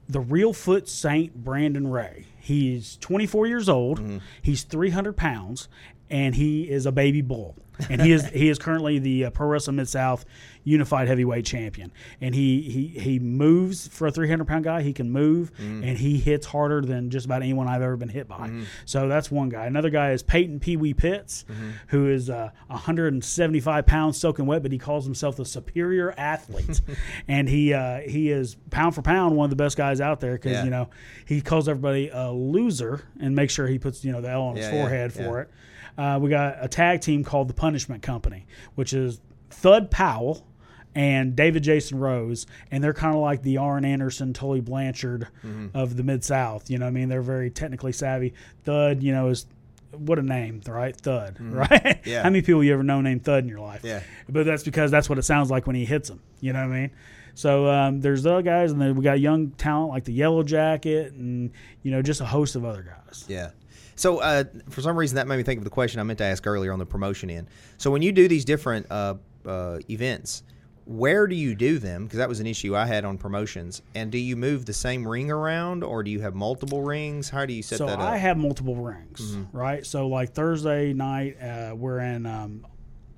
the 0.08 0.20
real 0.20 0.52
foot 0.52 0.88
saint 0.88 1.34
Brandon 1.34 1.86
Ray. 1.86 2.26
He's 2.40 2.96
24 2.96 3.46
years 3.46 3.68
old. 3.68 4.00
He's 4.42 4.64
300 4.64 5.16
pounds, 5.16 5.68
and 6.08 6.34
he 6.34 6.68
is 6.68 6.86
a 6.86 6.92
baby 6.92 7.20
bull. 7.20 7.56
And 7.88 8.02
he 8.02 8.12
is 8.12 8.26
he 8.28 8.48
is 8.48 8.58
currently 8.58 8.98
the 8.98 9.26
uh, 9.26 9.30
Pro 9.30 9.46
Wrestling 9.46 9.76
Mid 9.76 9.88
South 9.88 10.24
Unified 10.64 11.08
Heavyweight 11.08 11.44
Champion. 11.44 11.90
And 12.20 12.34
he 12.34 12.60
he 12.62 12.86
he 13.00 13.18
moves 13.18 13.88
for 13.88 14.06
a 14.06 14.10
300 14.10 14.46
pound 14.46 14.64
guy. 14.64 14.82
He 14.82 14.92
can 14.92 15.10
move, 15.10 15.50
and 15.58 15.96
he 15.98 16.18
hits 16.18 16.46
harder 16.46 16.80
than 16.82 17.10
just 17.10 17.26
about 17.26 17.42
anyone 17.42 17.66
I've 17.68 17.82
ever 17.82 17.96
been 17.96 18.08
hit 18.08 18.28
by. 18.28 18.50
So 18.84 19.08
that's 19.08 19.30
one 19.30 19.48
guy. 19.48 19.66
Another 19.66 19.90
guy 19.90 20.12
is 20.12 20.22
Peyton 20.22 20.60
Pee 20.60 20.76
Wee 20.76 20.94
Pitts, 20.94 21.44
who 21.88 22.08
is 22.08 22.28
uh, 22.30 22.50
175 22.68 23.86
pounds 23.86 24.18
soaking 24.18 24.46
wet, 24.46 24.62
but 24.62 24.72
he 24.72 24.78
calls 24.78 25.04
himself 25.04 25.36
the 25.36 25.44
superior 25.44 26.12
athlete. 26.16 26.80
and 27.28 27.48
he 27.48 27.72
uh, 27.74 28.00
he 28.00 28.30
is 28.30 28.56
pound 28.70 28.94
for 28.94 29.02
pound 29.02 29.36
one 29.36 29.44
of 29.44 29.50
the 29.50 29.56
best 29.56 29.76
guys 29.76 30.00
out 30.00 30.20
there 30.20 30.32
because 30.32 30.52
Yeah. 30.52 30.64
you 30.64 30.70
know 30.70 30.90
he 31.26 31.40
calls 31.40 31.68
everybody 31.68 32.10
a 32.12 32.30
loser 32.30 33.02
and 33.20 33.34
makes 33.34 33.52
sure 33.52 33.66
he 33.66 33.78
puts 33.78 34.04
you 34.04 34.12
know 34.12 34.20
the 34.20 34.30
L 34.30 34.42
on 34.42 34.56
his 34.56 34.66
Yeah, 34.66 34.72
yeah, 34.74 34.80
forehead 34.82 35.12
yeah. 35.16 35.24
for 35.24 35.40
it. 35.42 35.50
Uh, 35.98 36.18
we 36.20 36.30
got 36.30 36.56
a 36.60 36.68
tag 36.68 37.00
team 37.00 37.24
called 37.24 37.48
the 37.48 37.54
Punishment 37.54 38.02
Company, 38.02 38.46
which 38.74 38.92
is 38.92 39.20
Thud 39.50 39.90
Powell 39.90 40.46
and 40.94 41.37
David 41.37 41.62
Jason 41.62 41.98
Rose, 41.98 42.46
and 42.70 42.83
they're 42.83 42.92
kind 42.94 43.14
of 43.14 43.20
like 43.20 43.42
the 43.42 43.59
Arn 43.59 43.85
Anderson, 43.85 44.33
Tully 44.33 44.61
Blanchard 44.61 45.29
Mm-hmm. 45.44 45.68
of 45.76 45.96
the 45.96 46.03
Mid 46.03 46.24
South. 46.24 46.68
You 46.70 46.79
know, 46.79 46.87
what 46.87 46.90
I 46.90 46.92
mean, 46.92 47.09
they're 47.09 47.22
very 47.22 47.50
technically 47.50 47.92
savvy. 47.92 48.35
Thud, 48.64 49.03
you 49.03 49.12
know, 49.12 49.29
is 49.29 49.46
what 49.92 50.18
a 50.18 50.22
name, 50.22 50.61
right? 50.68 50.96
Thud, 50.96 51.37
right? 51.40 51.68
Mm-hmm. 51.70 52.00
Yeah. 52.11 52.22
How 52.22 52.31
many 52.31 52.42
people 52.42 52.62
you 52.64 52.72
ever 52.72 52.83
know 52.83 53.00
named 53.00 53.24
Thud 53.24 53.42
in 53.44 53.48
your 53.48 53.61
life? 53.61 53.81
Yeah. 53.85 54.03
But 54.29 54.46
that's 54.46 54.62
because 54.62 54.90
that's 54.90 55.09
what 55.09 55.18
it 55.18 55.22
sounds 55.24 55.50
like 55.50 55.66
when 55.66 55.76
he 55.76 55.85
hits 55.85 56.09
them. 56.09 56.20
You 56.40 56.53
know 56.53 56.61
what 56.66 56.74
I 56.74 56.81
mean? 56.81 56.90
So 57.35 57.68
um, 57.68 58.00
there's 58.00 58.22
the 58.24 58.33
other 58.33 58.42
guys, 58.42 58.72
and 58.72 58.81
then 58.81 58.94
we 58.96 59.03
got 59.05 59.18
young 59.20 59.50
talent 59.53 59.90
like 59.90 60.05
the 60.05 60.12
Yellow 60.12 60.42
Jacket, 60.42 61.12
and 61.12 61.50
you 61.83 61.90
know, 61.90 62.03
just 62.03 62.20
a 62.20 62.24
host 62.26 62.55
of 62.57 62.64
other 62.64 62.83
guys. 62.83 63.24
Yeah. 63.29 63.50
So 63.94 64.18
uh, 64.18 64.44
for 64.68 64.81
some 64.81 64.96
reason 64.96 65.16
that 65.16 65.26
made 65.26 65.37
me 65.37 65.42
think 65.42 65.59
of 65.59 65.64
the 65.64 65.70
question 65.70 66.00
I 66.00 66.03
meant 66.05 66.18
to 66.18 66.24
ask 66.24 66.46
earlier 66.46 66.72
on 66.72 66.79
the 66.79 66.87
promotion 66.87 67.31
end. 67.31 67.48
So 67.79 67.90
when 67.90 68.03
you 68.03 68.12
do 68.12 68.29
these 68.29 68.44
different 68.44 68.87
uh, 68.90 69.14
uh, 69.46 69.79
events, 69.90 70.42
where 70.90 71.29
do 71.29 71.37
you 71.37 71.55
do 71.55 71.79
them? 71.79 72.03
Because 72.05 72.18
that 72.18 72.29
was 72.29 72.40
an 72.40 72.46
issue 72.48 72.74
I 72.74 72.85
had 72.85 73.05
on 73.05 73.16
promotions. 73.16 73.81
And 73.94 74.11
do 74.11 74.18
you 74.18 74.35
move 74.35 74.66
the 74.66 74.72
same 74.72 75.07
ring 75.07 75.31
around, 75.31 75.85
or 75.85 76.03
do 76.03 76.11
you 76.11 76.18
have 76.20 76.35
multiple 76.35 76.83
rings? 76.83 77.31
How 77.31 77.46
do 77.46 77.53
you 77.53 77.62
set 77.62 77.79
so 77.79 77.87
that 77.87 78.00
up? 78.00 78.09
I 78.09 78.16
have 78.16 78.37
multiple 78.37 78.74
rings, 78.74 79.20
Mm-hmm. 79.37 79.57
right? 79.57 79.87
So 79.87 80.09
like 80.09 80.33
Thursday 80.33 80.92
night, 80.92 81.40
uh, 81.40 81.74
we're 81.76 82.00
in 82.00 82.26
um, 82.26 82.66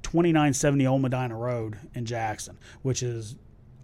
2970 0.02 0.86
Old 0.86 1.00
Medina 1.00 1.34
Road 1.34 1.78
in 1.94 2.04
Jackson, 2.04 2.58
which 2.82 3.02
is 3.02 3.36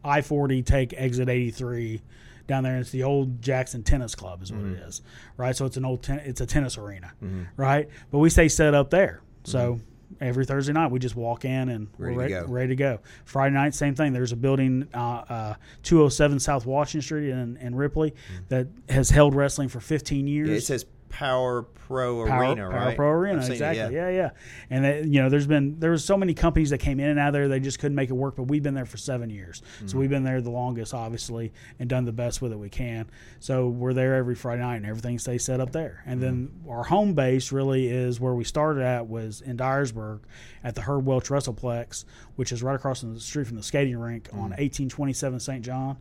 I 0.04 0.20
40 0.20 0.62
take 0.62 0.92
exit 0.94 1.28
83 1.30 2.02
down 2.46 2.64
there. 2.64 2.76
It's 2.78 2.90
the 2.90 3.04
old 3.04 3.40
Jackson 3.40 3.82
Tennis 3.82 4.14
Club, 4.14 4.42
is 4.42 4.52
what 4.52 4.60
Mm-hmm. 4.62 4.74
it 4.82 4.88
is, 4.88 5.00
right? 5.38 5.56
So 5.56 5.64
it's 5.64 5.76
an 5.78 5.84
old 5.86 6.02
ten- 6.02 6.20
it's 6.20 6.40
a 6.42 6.46
tennis 6.46 6.76
arena, 6.76 7.12
right? 7.56 7.88
But 8.10 8.18
we 8.18 8.28
stay 8.30 8.48
set 8.48 8.74
up 8.74 8.90
there, 8.90 9.22
so. 9.44 9.80
Every 10.20 10.44
Thursday 10.44 10.72
night. 10.72 10.90
We 10.90 10.98
just 10.98 11.16
walk 11.16 11.44
in 11.44 11.68
and 11.68 11.88
Ready 11.98 12.16
we're 12.16 12.28
to 12.28 12.34
ready, 12.34 12.46
go. 12.46 12.52
ready 12.52 12.68
to 12.68 12.76
go. 12.76 12.98
Friday 13.24 13.54
night, 13.54 13.74
same 13.74 13.94
thing. 13.94 14.12
There's 14.12 14.32
a 14.32 14.36
building, 14.36 14.88
uh, 14.94 15.24
uh, 15.28 15.54
207 15.82 16.38
South 16.40 16.66
Washington 16.66 17.02
Street 17.02 17.30
in, 17.30 17.56
in 17.58 17.74
Ripley, 17.74 18.14
that 18.48 18.68
has 18.88 19.10
held 19.10 19.34
wrestling 19.34 19.68
for 19.68 19.80
15 19.80 20.26
years. 20.26 20.48
Yeah, 20.48 20.54
it 20.56 20.62
says 20.62 20.86
Power 21.08 21.62
Pro 21.62 22.26
Power, 22.26 22.38
Arena, 22.52 22.54
Power 22.56 22.70
right? 22.70 22.96
Pro 22.96 23.08
Arena, 23.10 23.42
seen 23.42 23.52
it, 23.52 23.54
exactly. 23.54 23.94
yeah. 23.96 24.08
yeah, 24.10 24.30
And 24.70 24.84
that, 24.84 25.04
you 25.06 25.22
know, 25.22 25.28
there's 25.30 25.46
been 25.46 25.78
there 25.80 25.90
was 25.90 26.04
so 26.04 26.16
many 26.16 26.34
companies 26.34 26.70
that 26.70 26.78
came 26.78 27.00
in 27.00 27.08
and 27.08 27.18
out 27.18 27.28
of 27.28 27.32
there, 27.32 27.48
they 27.48 27.60
just 27.60 27.78
couldn't 27.78 27.94
make 27.94 28.10
it 28.10 28.14
work. 28.14 28.36
But 28.36 28.44
we've 28.44 28.62
been 28.62 28.74
there 28.74 28.84
for 28.86 28.96
seven 28.98 29.30
years, 29.30 29.62
Mm-hmm. 29.78 29.86
so 29.88 29.98
we've 29.98 30.10
been 30.10 30.24
there 30.24 30.40
the 30.40 30.50
longest, 30.50 30.92
obviously, 30.94 31.52
and 31.78 31.88
done 31.88 32.04
the 32.04 32.12
best 32.12 32.42
with 32.42 32.52
it 32.52 32.58
we 32.58 32.68
can. 32.68 33.08
So 33.40 33.68
we're 33.68 33.94
there 33.94 34.14
every 34.16 34.34
Friday 34.34 34.62
night, 34.62 34.76
and 34.76 34.86
everything 34.86 35.18
stays 35.18 35.44
set 35.44 35.60
up 35.60 35.72
there. 35.72 36.02
And 36.06 36.22
then 36.22 36.48
Mm-hmm. 36.62 36.70
our 36.70 36.84
home 36.84 37.14
base 37.14 37.52
really 37.52 37.88
is 37.88 38.20
where 38.20 38.34
we 38.34 38.44
started 38.44 38.82
at 38.82 39.06
was 39.08 39.40
in 39.40 39.56
Dyersburg 39.56 40.20
at 40.62 40.74
the 40.74 40.82
Herb 40.82 41.06
Welch 41.06 41.28
Wrestleplex, 41.28 42.04
which 42.36 42.52
is 42.52 42.62
right 42.62 42.74
across 42.76 43.00
the 43.00 43.18
street 43.20 43.46
from 43.46 43.56
the 43.56 43.62
skating 43.62 43.96
rink 43.98 44.28
on 44.32 44.38
Mm-hmm. 44.50 44.60
1827 44.60 45.40
St. 45.40 45.64
John 45.64 45.96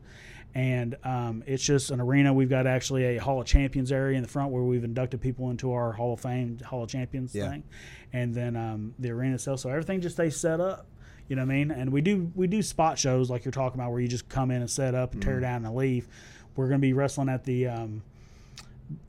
and 0.57 0.95
um, 1.03 1.43
it's 1.45 1.63
just 1.63 1.91
an 1.91 2.01
arena. 2.01 2.33
We've 2.33 2.49
got 2.49 2.65
actually 2.65 3.15
a 3.15 3.21
Hall 3.21 3.39
of 3.39 3.45
Champions 3.45 3.91
area 3.91 4.17
in 4.17 4.23
the 4.23 4.27
front 4.29 4.51
where 4.51 4.63
we've 4.63 4.83
inducted 4.83 5.21
people 5.21 5.51
into 5.51 5.71
our 5.71 5.91
Hall 5.93 6.13
of 6.13 6.19
Fame, 6.19 6.57
Hall 6.65 6.81
of 6.83 6.89
Champions 6.89 7.35
Yeah. 7.35 7.49
thing, 7.51 7.63
and 8.11 8.33
then 8.33 8.55
um, 8.55 8.95
the 8.97 9.11
arena 9.11 9.35
itself. 9.35 9.59
So 9.59 9.69
everything 9.69 10.01
just 10.01 10.15
stays 10.15 10.35
set 10.35 10.59
up. 10.59 10.87
You 11.29 11.35
know 11.35 11.43
what 11.43 11.51
I 11.51 11.55
mean? 11.55 11.71
And 11.71 11.91
we 11.91 12.01
do 12.01 12.31
we 12.35 12.47
do 12.47 12.61
spot 12.63 12.97
shows 12.97 13.29
like 13.29 13.45
you're 13.45 13.51
talking 13.51 13.79
about, 13.79 13.91
where 13.91 13.99
you 14.01 14.07
just 14.07 14.29
come 14.29 14.49
in 14.49 14.61
and 14.61 14.69
set 14.69 14.95
up 14.95 15.13
and 15.13 15.21
Mm-hmm. 15.21 15.29
tear 15.29 15.39
down 15.41 15.63
and 15.65 15.75
leave. 15.75 16.07
We're 16.55 16.67
going 16.69 16.79
to 16.81 16.87
be 16.87 16.93
wrestling 16.93 17.29
at 17.29 17.43
the 17.43 17.67
um, 17.67 18.01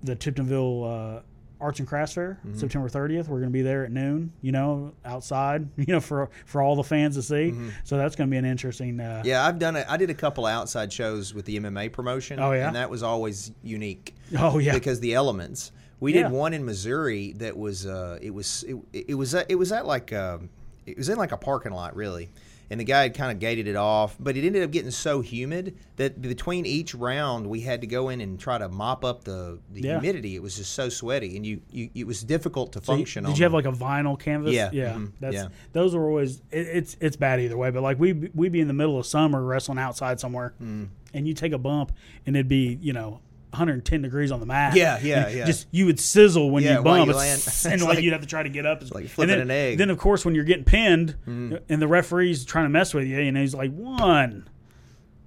the 0.03 0.17
Tiptonville 0.17 1.19
uh, 1.19 1.23
Arts 1.61 1.79
and 1.81 1.89
Crafts 1.89 2.15
Fair, 2.15 2.39
Mm-hmm. 2.47 2.57
September 2.59 2.89
30th. 2.89 3.29
We're 3.29 3.39
going 3.41 3.45
to 3.45 3.51
be 3.51 3.63
there 3.63 3.85
at 3.85 3.91
noon. 3.91 4.33
You 4.43 4.53
know, 4.53 4.93
outside. 5.05 5.69
You 5.77 5.95
know, 5.95 6.01
for 6.01 6.31
for 6.47 6.63
all 6.63 6.77
the 6.77 6.85
fans 6.85 7.17
to 7.17 7.23
see. 7.23 7.55
So 7.85 7.97
that's 7.97 8.15
going 8.17 8.29
to 8.29 8.31
be 8.31 8.37
an 8.39 8.45
interesting. 8.45 9.01
Uh, 9.01 9.03
Mm-hmm. 9.19 9.27
Yeah, 9.29 9.47
I've 9.47 9.59
done 9.59 9.77
it. 9.77 9.87
I 9.89 9.97
did 9.97 10.11
a 10.11 10.15
couple 10.15 10.47
outside 10.47 10.93
shows 10.93 11.35
with 11.35 11.45
the 11.47 11.59
MMA 11.59 11.93
promotion. 11.93 12.39
Oh, 12.41 12.53
yeah? 12.53 12.67
and 12.69 12.77
that 12.77 12.91
was 12.91 13.03
always 13.03 13.51
unique. 13.63 14.15
Oh 14.39 14.59
yeah. 14.59 14.75
because 14.75 15.01
the 15.01 15.15
elements. 15.15 15.73
We 16.01 16.15
Yeah. 16.15 16.25
did 16.25 16.33
one 16.33 16.55
in 16.55 16.65
Missouri 16.65 17.33
that 17.39 17.57
was 17.57 17.85
uh, 17.87 18.19
it 18.23 18.31
was 18.33 18.63
it, 18.69 18.77
it 19.09 19.15
was 19.15 19.35
it 19.35 19.55
was 19.59 19.73
at 19.73 19.85
like 19.87 20.13
um, 20.13 20.49
it 20.87 20.97
was 20.97 21.09
in 21.09 21.19
like 21.19 21.33
a 21.33 21.37
parking 21.37 21.73
lot 21.73 21.97
really, 21.97 22.31
and 22.71 22.79
the 22.79 22.85
guy 22.85 23.03
had 23.03 23.15
kind 23.15 23.33
of 23.33 23.39
gated 23.39 23.67
it 23.67 23.77
off, 23.77 24.17
but 24.21 24.37
it 24.37 24.45
ended 24.47 24.63
up 24.63 24.71
getting 24.71 24.91
so 24.91 25.21
humid 25.21 25.77
that 25.97 26.21
between 26.21 26.67
each 26.67 26.95
round 26.95 27.47
we 27.47 27.61
had 27.61 27.81
to 27.81 27.87
go 27.87 28.09
in 28.11 28.21
and 28.21 28.39
try 28.39 28.59
to 28.59 28.69
mop 28.69 29.05
up 29.05 29.25
the, 29.25 29.59
the 29.73 29.81
Yeah. 29.81 30.01
humidity. 30.01 30.35
It 30.37 30.43
was 30.43 30.57
just 30.57 30.73
so 30.73 30.89
sweaty, 30.89 31.37
and 31.37 31.47
you, 31.47 31.61
you 31.71 31.91
it 31.95 32.07
was 32.07 32.23
difficult 32.23 32.73
to 32.73 32.85
So 32.85 32.93
you- 32.93 32.99
function. 32.99 33.25
Did 33.25 33.31
on 33.31 33.37
you 33.37 33.43
have 33.45 33.53
like 33.55 33.67
a 33.67 33.73
vinyl 33.73 34.19
canvas? 34.19 34.53
Yeah, 34.53 34.71
yeah. 34.73 34.93
mhm, 34.95 35.13
That's 35.21 35.35
yeah. 35.35 35.49
those 35.73 35.95
were 35.95 36.07
always. 36.09 36.43
It, 36.51 36.67
it's 36.67 36.97
it's 37.01 37.17
bad 37.17 37.41
either 37.41 37.57
way. 37.57 37.71
But 37.71 37.83
like 37.83 37.99
we 37.99 38.13
we'd 38.13 38.53
be 38.53 38.61
in 38.61 38.69
the 38.69 38.75
middle 38.75 38.99
of 38.99 39.07
summer 39.07 39.43
wrestling 39.43 39.79
outside 39.79 40.21
somewhere, 40.21 40.55
Mm. 40.63 40.89
and 41.15 41.27
you 41.27 41.35
take 41.35 41.53
a 41.53 41.59
bump, 41.59 41.93
and 42.27 42.37
it'd 42.37 42.49
be 42.49 42.79
you 42.83 42.93
know 42.93 43.21
110 43.51 44.03
degrees 44.03 44.31
on 44.31 44.41
the 44.41 44.47
mat. 44.47 44.77
Yeah, 44.77 44.99
yeah, 45.03 45.29
yeah. 45.29 45.45
Just 45.47 45.67
you 45.71 45.87
would 45.87 45.99
sizzle 45.99 46.51
when 46.51 46.63
Yeah, 46.63 46.79
you 46.79 46.83
bump, 46.85 47.07
you 47.07 47.13
It's- 47.19 47.65
and 47.65 47.75
It's 47.75 47.83
like, 47.83 47.97
like- 47.97 48.05
you'd 48.05 48.13
have 48.13 48.21
to 48.23 48.27
try 48.27 48.43
to 48.43 48.49
get 48.49 48.67
up. 48.67 48.83
like 48.93 49.05
and 49.05 49.11
flipping 49.11 49.33
then, 49.33 49.41
an 49.43 49.51
egg. 49.51 49.75
Mm. 49.75 49.79
Then 49.79 49.91
of 49.91 49.99
course 49.99 50.25
when 50.25 50.35
you're 50.35 50.45
getting 50.45 50.65
pinned, 50.65 51.17
and 51.27 51.61
the 51.69 51.89
referee's 51.89 52.45
trying 52.45 52.67
to 52.67 52.71
mess 52.71 52.93
with 52.95 53.07
you, 53.07 53.19
and 53.21 53.37
he's 53.37 53.55
like 53.55 53.73
one, 53.75 54.49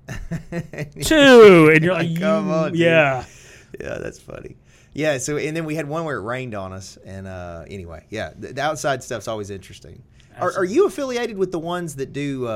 two, 1.04 1.72
and 1.74 1.84
you're 1.84 1.94
like, 1.94 2.20
Come 2.20 2.48
you- 2.48 2.54
on, 2.54 2.72
dude. 2.72 2.80
yeah. 2.80 3.26
yeah, 3.80 3.98
that's 3.98 4.20
funny. 4.20 4.56
Yeah, 4.94 5.18
so 5.20 5.38
and 5.38 5.56
then 5.56 5.64
we 5.66 5.76
had 5.76 5.88
one 5.88 6.04
where 6.04 6.18
it 6.18 6.22
rained 6.24 6.54
on 6.54 6.74
us, 6.74 6.98
and 7.06 7.26
uh, 7.28 7.64
anyway, 7.70 8.06
yeah, 8.10 8.32
the, 8.38 8.52
the 8.54 8.62
outside 8.62 9.02
stuff's 9.04 9.28
always 9.28 9.50
interesting. 9.50 10.04
Are, 10.38 10.52
are 10.58 10.66
you 10.66 10.86
affiliated 10.86 11.38
with 11.38 11.52
the 11.52 11.60
ones 11.60 11.96
that 11.98 12.14
do? 12.14 12.48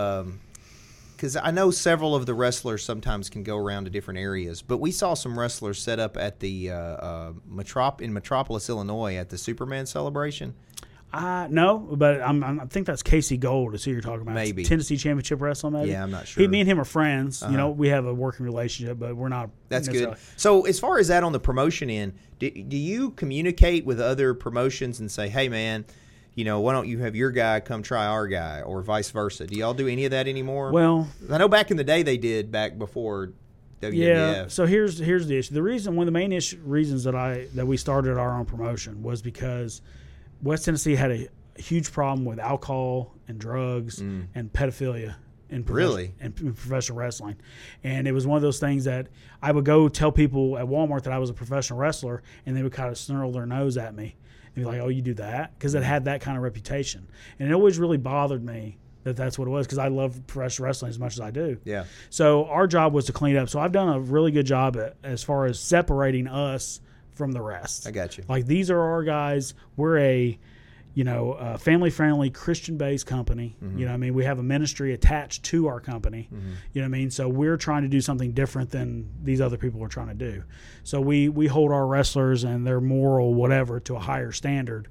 Because 1.16 1.36
I 1.36 1.52
know 1.52 1.72
several 1.72 2.16
of 2.16 2.26
the 2.26 2.34
wrestlers 2.34 2.84
sometimes 2.84 3.30
can 3.30 3.44
go 3.44 3.58
around 3.58 3.86
to 3.86 3.90
different 3.90 4.20
areas, 4.20 4.62
but 4.62 4.78
we 4.78 4.92
saw 4.92 5.14
some 5.14 5.38
wrestlers 5.38 5.82
set 5.82 6.00
up 6.00 6.18
at 6.18 6.40
the 6.40 6.72
uh, 6.72 6.76
uh, 6.76 7.34
Metrop 7.50 8.02
in 8.02 8.14
Metropolis, 8.14 8.70
Illinois, 8.70 9.16
at 9.16 9.30
the 9.30 9.38
Superman 9.38 9.86
celebration. 9.86 10.54
Uh, 11.14 11.48
no, 11.50 11.78
but 11.80 12.22
I'm, 12.22 12.44
I'm, 12.44 12.60
I 12.60 12.66
think 12.66 12.88
that's 12.88 13.02
Casey 13.02 13.38
Gold 13.38 13.74
is 13.74 13.86
who 13.86 13.92
you're 13.92 14.02
talking 14.02 14.24
about. 14.24 14.36
It's 14.36 14.50
Maybe. 14.50 14.66
Tennessee 14.66 14.98
Championship 14.98 15.40
Wrestling, 15.40 15.72
maybe. 15.72 15.92
Yeah, 15.92 16.04
I'm 16.04 16.12
not 16.12 16.28
sure. 16.28 16.44
Uh-huh. 16.44 16.52
me 16.52 16.60
and 16.60 16.70
him 16.70 16.78
are 16.78 16.86
friends. 16.86 17.42
You 17.50 17.56
know, 17.56 17.70
we 17.70 17.88
have 17.88 18.06
a 18.06 18.14
working 18.14 18.46
relationship, 18.46 19.00
but 19.00 19.16
we're 19.16 19.30
not. 19.30 19.50
That's 19.70 19.88
good. 19.88 20.18
So, 20.36 20.66
as 20.66 20.78
far 20.78 21.00
as 21.00 21.08
that 21.08 21.24
on 21.24 21.32
the 21.32 21.40
promotion 21.40 21.90
end, 21.90 22.16
do, 22.40 22.52
do 22.52 22.76
you 22.76 23.12
communicate 23.12 23.86
with 23.86 24.02
other 24.02 24.34
promotions 24.34 25.00
and 25.00 25.10
say, 25.10 25.30
"Hey, 25.30 25.48
man, 25.48 25.86
you 26.36 26.44
know, 26.46 26.60
why 26.60 26.74
don't 26.74 26.88
you 26.88 27.00
have 27.00 27.16
your 27.16 27.32
guy 27.32 27.60
come 27.60 27.82
try 27.82 28.06
our 28.06 28.28
guy, 28.28 28.62
or 28.62 28.82
vice 28.82 29.10
versa?" 29.10 29.48
Do 29.48 29.58
y'all 29.58 29.74
do 29.74 29.88
any 29.88 30.06
of 30.06 30.12
that 30.12 30.28
anymore? 30.28 30.72
Well, 30.72 31.08
I 31.32 31.38
know 31.38 31.48
back 31.48 31.72
in 31.72 31.78
the 31.78 31.84
day 31.84 32.04
they 32.04 32.18
did 32.18 32.52
back 32.52 32.78
before 32.78 33.32
WWF. 33.82 33.94
yeah. 33.96 34.48
So 34.48 34.66
here's 34.66 35.00
here's 35.00 35.28
the 35.28 35.38
issue. 35.38 35.54
The 35.54 35.64
reason 35.64 35.96
one 35.96 36.08
of 36.08 36.14
the 36.14 36.18
main 36.20 36.32
issue, 36.32 36.60
reasons 36.64 37.04
that 37.06 37.16
I 37.16 37.48
that 37.56 37.66
we 37.66 37.78
started 37.78 38.18
our 38.18 38.38
own 38.38 38.46
promotion 38.46 39.02
was 39.04 39.22
because 39.22 39.82
West 40.44 40.66
Tennessee 40.66 40.96
had 40.96 41.12
a, 41.12 41.28
huge 41.58 41.90
problem 41.94 42.26
with 42.26 42.38
alcohol 42.38 43.14
and 43.30 43.40
drugs 43.40 44.00
and 44.02 44.28
pedophilia. 44.54 45.16
In 45.50 45.64
Mm. 45.64 45.74
Really? 45.74 46.14
in 46.20 46.34
p- 46.34 46.44
professional 46.46 46.98
wrestling, 46.98 47.36
and 47.84 48.08
it 48.08 48.12
was 48.12 48.26
one 48.28 48.36
of 48.36 48.42
those 48.42 48.60
things 48.60 48.84
that 48.86 49.08
I 49.44 49.52
would 49.52 49.64
go 49.64 49.88
tell 49.88 50.12
people 50.12 50.58
at 50.58 50.66
Walmart 50.66 51.04
that 51.04 51.14
I 51.14 51.20
was 51.20 51.30
a 51.30 51.34
professional 51.34 51.78
wrestler, 51.80 52.24
and 52.46 52.58
they 52.58 52.64
would 52.64 52.72
kind 52.74 52.90
of 52.90 52.98
snarl 52.98 53.32
their 53.32 53.46
nose 53.46 53.78
at 53.78 53.94
me 53.96 54.16
and 54.56 54.64
be 54.64 54.66
like, 54.66 54.80
"Oh, 54.82 54.88
you 54.88 55.02
do 55.02 55.14
that?" 55.16 55.58
Because 55.58 55.76
it 55.76 55.84
had 55.84 56.06
that 56.06 56.22
kind 56.22 56.38
of 56.38 56.44
reputation, 56.44 57.08
and 57.40 57.50
it 57.50 57.54
always 57.54 57.78
really 57.78 57.98
bothered 57.98 58.44
me 58.44 58.78
that 59.04 59.16
that's 59.16 59.38
what 59.38 59.48
it 59.48 59.52
was 59.52 59.68
because 59.68 59.78
I 59.78 59.88
love 59.88 60.20
professional 60.26 60.66
wrestling 60.66 60.90
as 60.90 60.98
much 60.98 61.14
as 61.14 61.22
I 61.22 61.30
do. 61.30 61.58
yeah, 61.64 61.86
So 62.10 62.46
our 62.46 62.66
job 62.66 62.92
was 62.92 63.06
to 63.06 63.14
clean 63.14 63.38
up. 63.38 63.50
So 63.50 63.60
I've 63.60 63.72
done 63.72 63.88
a 63.88 64.00
really 64.00 64.32
good 64.32 64.48
job 64.48 64.76
at, 64.78 64.96
as 65.04 65.24
far 65.24 65.46
as 65.46 65.60
separating 65.60 66.28
us 66.28 66.82
from 67.14 67.32
the 67.32 67.42
rest. 67.42 67.88
I 67.88 67.92
got 67.92 68.18
you. 68.18 68.24
Like 68.28 68.48
these 68.48 68.72
are 68.72 68.80
our 68.80 69.04
guys. 69.04 69.54
We're 69.78 70.00
a, 70.00 70.40
you 70.96 71.04
know, 71.04 71.34
a 71.34 71.58
family-friendly 71.58 72.32
Christian-based 72.32 73.06
company. 73.06 73.56
Mm-hmm. 73.62 73.78
You 73.78 73.86
know, 73.86 73.92
what 73.92 73.96
I 73.96 73.98
mean, 73.98 74.14
we 74.14 74.24
have 74.24 74.40
a 74.40 74.44
ministry 74.44 74.94
attached 74.94 75.44
to 75.44 75.68
our 75.68 75.82
company. 75.82 76.30
You 76.32 76.82
know, 76.82 76.82
what 76.82 76.86
I 76.86 76.88
mean, 76.88 77.12
so 77.12 77.28
we're 77.28 77.58
trying 77.58 77.84
to 77.84 77.90
do 77.90 78.00
something 78.02 78.32
different 78.32 78.72
than 78.72 79.10
these 79.22 79.42
other 79.42 79.58
people 79.58 79.84
are 79.84 79.90
trying 79.90 80.08
to 80.08 80.14
do. 80.14 80.44
So 80.84 81.02
we 81.02 81.30
we 81.30 81.48
hold 81.48 81.72
our 81.72 81.86
wrestlers 81.86 82.46
and 82.46 82.66
their 82.66 82.80
moral 82.80 83.34
whatever 83.34 83.80
to 83.82 83.96
a 83.98 84.00
higher 84.00 84.32
standard. 84.32 84.88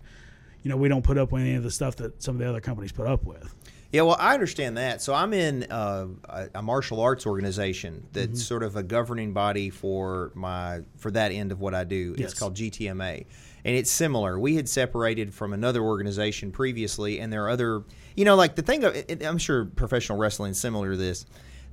You 0.62 0.71
know, 0.71 0.77
we 0.77 0.88
don't 0.88 1.03
put 1.03 1.19
up 1.19 1.33
with 1.33 1.43
any 1.43 1.55
of 1.55 1.62
the 1.62 1.71
stuff 1.71 1.97
that 1.97 2.23
some 2.23 2.37
of 2.37 2.38
the 2.38 2.49
other 2.49 2.61
companies 2.61 2.93
put 2.93 3.07
up 3.07 3.25
with. 3.25 3.55
Yeah, 3.94 4.02
well, 4.02 4.16
I 4.18 4.35
understand 4.35 4.76
that. 4.76 5.00
So 5.02 5.14
I'm 5.14 5.33
in 5.33 5.70
uh, 5.70 6.09
a, 6.24 6.48
a 6.57 6.62
martial 6.62 7.00
arts 7.00 7.26
organization 7.26 8.04
that's 8.11 8.26
Mm-hmm. 8.26 8.37
sort 8.38 8.64
of 8.64 8.74
a 8.74 8.83
governing 8.83 9.33
body 9.33 9.70
for 9.70 10.33
my 10.35 10.80
for 10.96 11.12
that 11.12 11.30
end 11.30 11.52
of 11.52 11.61
what 11.61 11.76
I 11.76 11.85
do. 11.85 12.16
Yes. 12.18 12.33
It's 12.33 12.40
called 12.40 12.57
GTMA, 12.57 13.24
and 13.64 13.76
it's 13.76 13.92
similar. 13.92 14.37
We 14.37 14.57
had 14.57 14.68
separated 14.68 15.33
from 15.33 15.52
another 15.52 15.80
organization 15.80 16.50
previously, 16.50 17.20
and 17.20 17.33
there 17.33 17.44
are 17.44 17.50
other, 17.50 17.85
you 18.16 18.24
know, 18.24 18.35
like 18.35 18.57
the 18.57 18.62
thing. 18.62 18.83
Of, 18.83 18.96
I'm 19.24 19.38
sure 19.38 19.66
professional 19.66 20.18
wrestling 20.18 20.50
is 20.50 20.59
similar 20.59 20.90
to 20.90 20.96
this. 20.96 21.24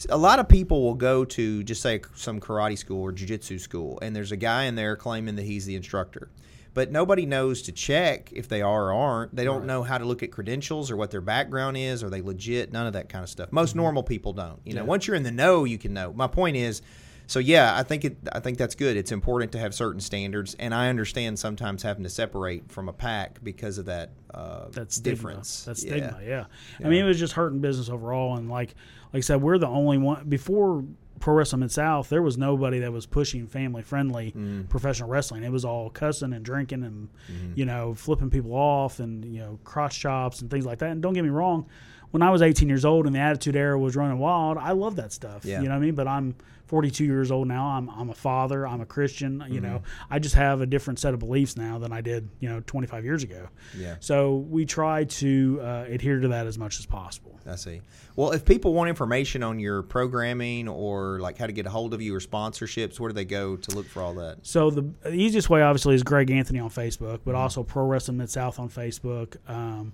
A 0.09 0.17
lot 0.17 0.37
of 0.37 0.47
people 0.47 0.83
will 0.83 0.93
go 0.93 1.25
to 1.25 1.63
just 1.63 1.81
say 1.81 2.01
some 2.13 2.39
karate 2.39 2.77
school 2.77 3.01
or 3.01 3.11
jujitsu 3.11 3.59
school, 3.59 3.97
and 4.03 4.15
there's 4.15 4.31
a 4.31 4.37
guy 4.37 4.65
in 4.65 4.75
there 4.75 4.95
claiming 4.95 5.37
that 5.37 5.45
he's 5.45 5.65
the 5.65 5.75
instructor 5.75 6.29
but 6.73 6.91
nobody 6.91 7.25
knows 7.25 7.61
to 7.63 7.71
check 7.71 8.31
if 8.33 8.47
they 8.47 8.61
are 8.61 8.89
or 8.89 8.93
aren't. 8.93 9.35
They 9.35 9.43
don't 9.43 9.65
know 9.65 9.83
how 9.83 9.97
to 9.97 10.05
look 10.05 10.23
at 10.23 10.31
credentials 10.31 10.89
or 10.91 10.95
what 10.97 11.11
their 11.11 11.21
background 11.21 11.77
is. 11.77 12.03
Are 12.03 12.09
they 12.09 12.21
legit? 12.21 12.71
None 12.71 12.87
of 12.87 12.93
that 12.93 13.09
kind 13.09 13.23
of 13.23 13.29
stuff. 13.29 13.51
Most 13.51 13.75
normal 13.75 14.03
people 14.03 14.33
don't. 14.33 14.59
You 14.65 14.73
know, 14.73 14.81
Mm-hmm. 14.81 14.87
Once 14.89 15.07
you're 15.07 15.15
in 15.15 15.23
the 15.23 15.31
know, 15.31 15.63
you 15.65 15.77
can 15.77 15.93
know. 15.93 16.13
My 16.13 16.27
point 16.27 16.55
is, 16.55 16.81
so 17.27 17.39
yeah, 17.39 17.77
I 17.77 17.83
think 17.83 18.03
it. 18.03 18.17
I 18.33 18.39
think 18.41 18.57
that's 18.57 18.75
good. 18.75 18.97
It's 18.97 19.11
important 19.11 19.51
to 19.53 19.59
have 19.59 19.73
certain 19.73 20.01
standards, 20.01 20.55
and 20.59 20.73
I 20.73 20.89
understand 20.89 21.39
sometimes 21.39 21.81
having 21.83 22.03
to 22.03 22.09
separate 22.09 22.69
from 22.71 22.89
a 22.89 22.93
pack 22.93 23.41
because 23.43 23.77
of 23.77 23.85
that. 23.85 24.09
Uh, 24.33 24.65
That's 24.71 24.97
difference. 24.99 25.63
That's 25.63 25.83
Yeah. 25.83 25.91
stigma. 25.91 26.19
Yeah. 26.25 26.45
I 26.83 26.89
mean, 26.89 27.03
it 27.03 27.07
was 27.07 27.19
just 27.19 27.33
hurting 27.33 27.59
business 27.59 27.89
overall, 27.89 28.35
and 28.35 28.49
like 28.49 28.75
like 29.13 29.19
I 29.19 29.21
said, 29.21 29.41
we're 29.41 29.57
the 29.57 29.67
only 29.67 29.97
one 29.97 30.25
before 30.27 30.83
Pro 31.21 31.35
Wrestling 31.35 31.61
Mid 31.61 31.71
South. 31.71 32.09
There 32.09 32.21
was 32.21 32.37
nobody 32.37 32.79
that 32.79 32.91
was 32.91 33.05
pushing 33.05 33.47
family 33.47 33.81
friendly 33.81 34.33
Mm. 34.35 34.67
professional 34.67 35.07
wrestling. 35.07 35.43
It 35.43 35.51
was 35.51 35.63
all 35.63 35.89
cussing 35.89 36.33
and 36.33 36.43
drinking 36.43 36.83
and 36.83 37.07
Mm-hmm. 37.31 37.53
you 37.55 37.63
know 37.65 37.93
flipping 37.93 38.29
people 38.29 38.53
off 38.53 38.99
and 38.99 39.23
you 39.23 39.39
know 39.39 39.59
crotch 39.63 39.99
chops 39.99 40.41
and 40.41 40.51
things 40.51 40.65
like 40.65 40.79
that. 40.79 40.89
And 40.91 41.01
don't 41.01 41.13
get 41.13 41.23
me 41.23 41.29
wrong. 41.29 41.65
When 42.11 42.21
I 42.21 42.29
was 42.29 42.41
18 42.41 42.67
years 42.67 42.83
old 42.83 43.05
and 43.05 43.15
the 43.15 43.19
Attitude 43.19 43.55
Era 43.55 43.79
was 43.79 43.95
running 43.95 44.19
wild, 44.19 44.57
I 44.57 44.71
love 44.73 44.97
that 44.97 45.13
stuff. 45.13 45.45
Yeah. 45.45 45.61
You 45.61 45.69
know 45.69 45.75
what 45.75 45.77
I 45.77 45.85
mean? 45.85 45.95
But 45.95 46.09
I'm 46.09 46.35
42 46.71 47.03
years 47.03 47.31
old 47.31 47.49
now. 47.49 47.65
I'm, 47.67 47.89
I'm 47.89 48.09
a 48.09 48.13
father. 48.15 48.65
I'm 48.65 48.79
a 48.79 48.85
Christian. 48.85 49.43
You 49.49 49.59
know, 49.59 49.71
Mm-hmm. 49.81 50.13
I 50.13 50.19
just 50.19 50.35
have 50.35 50.61
a 50.61 50.65
different 50.65 50.99
set 50.99 51.13
of 51.13 51.19
beliefs 51.19 51.55
now 51.57 51.77
than 51.77 51.91
I 51.91 52.01
did, 52.01 52.29
you 52.39 52.47
know, 52.49 52.61
25 52.65 53.03
years 53.03 53.23
ago. 53.23 53.47
Yeah. 53.77 53.95
So 53.99 54.35
we 54.35 54.65
try 54.65 55.03
to 55.03 55.59
uh, 55.61 55.85
adhere 55.87 56.19
to 56.21 56.29
that 56.29 56.47
as 56.47 56.57
much 56.57 56.79
as 56.79 56.85
possible. 56.85 57.37
I 57.45 57.55
see. 57.55 57.81
Well, 58.15 58.31
if 58.31 58.45
people 58.45 58.73
want 58.73 58.89
information 58.89 59.43
on 59.43 59.59
your 59.59 59.83
programming 59.83 60.67
or 60.69 61.19
like 61.19 61.37
how 61.37 61.47
to 61.47 61.51
get 61.51 61.65
a 61.65 61.69
hold 61.69 61.93
of 61.93 62.01
you 62.01 62.15
or 62.15 62.19
sponsorships, 62.19 62.99
where 62.99 63.09
do 63.09 63.13
they 63.13 63.25
go 63.25 63.57
to 63.57 63.75
look 63.75 63.87
for 63.87 64.01
all 64.01 64.13
that? 64.15 64.39
So 64.43 64.69
the 64.69 64.83
the 65.03 65.13
easiest 65.13 65.49
way, 65.49 65.61
obviously, 65.61 65.95
is 65.95 66.03
Greg 66.03 66.31
Anthony 66.31 66.59
on 66.59 66.69
Facebook, 66.69 67.19
but 67.25 67.35
also 67.35 67.63
Pro 67.63 67.85
Wrestling 67.85 68.17
Mid 68.17 68.29
South 68.29 68.59
on 68.59 68.69
Facebook. 68.69 69.37
Um, 69.49 69.93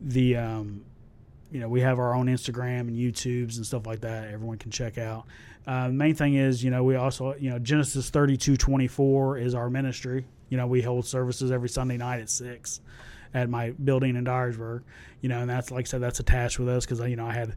the 0.00 0.36
um, 0.36 0.84
you 1.50 1.60
know 1.60 1.68
we 1.68 1.80
have 1.80 1.98
our 1.98 2.14
own 2.14 2.26
Instagram 2.26 2.80
and 2.80 2.96
YouTubes 2.96 3.56
and 3.56 3.66
stuff 3.66 3.86
like 3.86 4.00
that. 4.00 4.28
Everyone 4.32 4.58
can 4.58 4.70
check 4.70 4.98
out. 4.98 5.26
Uh, 5.66 5.88
main 5.88 6.14
thing 6.14 6.34
is, 6.34 6.62
you 6.64 6.70
know, 6.70 6.82
we 6.82 6.96
also, 6.96 7.34
you 7.36 7.50
know, 7.50 7.58
Genesis 7.58 8.10
thirty 8.10 8.36
two 8.36 8.56
twenty 8.56 8.88
four 8.88 9.38
is 9.38 9.54
our 9.54 9.70
ministry. 9.70 10.26
You 10.48 10.56
know, 10.58 10.66
we 10.66 10.82
hold 10.82 11.06
services 11.06 11.50
every 11.50 11.68
Sunday 11.68 11.96
night 11.96 12.20
at 12.20 12.28
six 12.28 12.80
at 13.32 13.48
my 13.48 13.70
building 13.70 14.16
in 14.16 14.24
Dyersburg. 14.24 14.82
You 15.20 15.28
know, 15.28 15.38
and 15.40 15.48
that's 15.48 15.70
like 15.70 15.86
I 15.86 15.88
said, 15.88 16.00
that's 16.00 16.20
attached 16.20 16.58
with 16.58 16.68
us 16.68 16.84
because 16.84 16.98
you 17.00 17.16
know 17.16 17.26
I 17.26 17.32
had, 17.32 17.56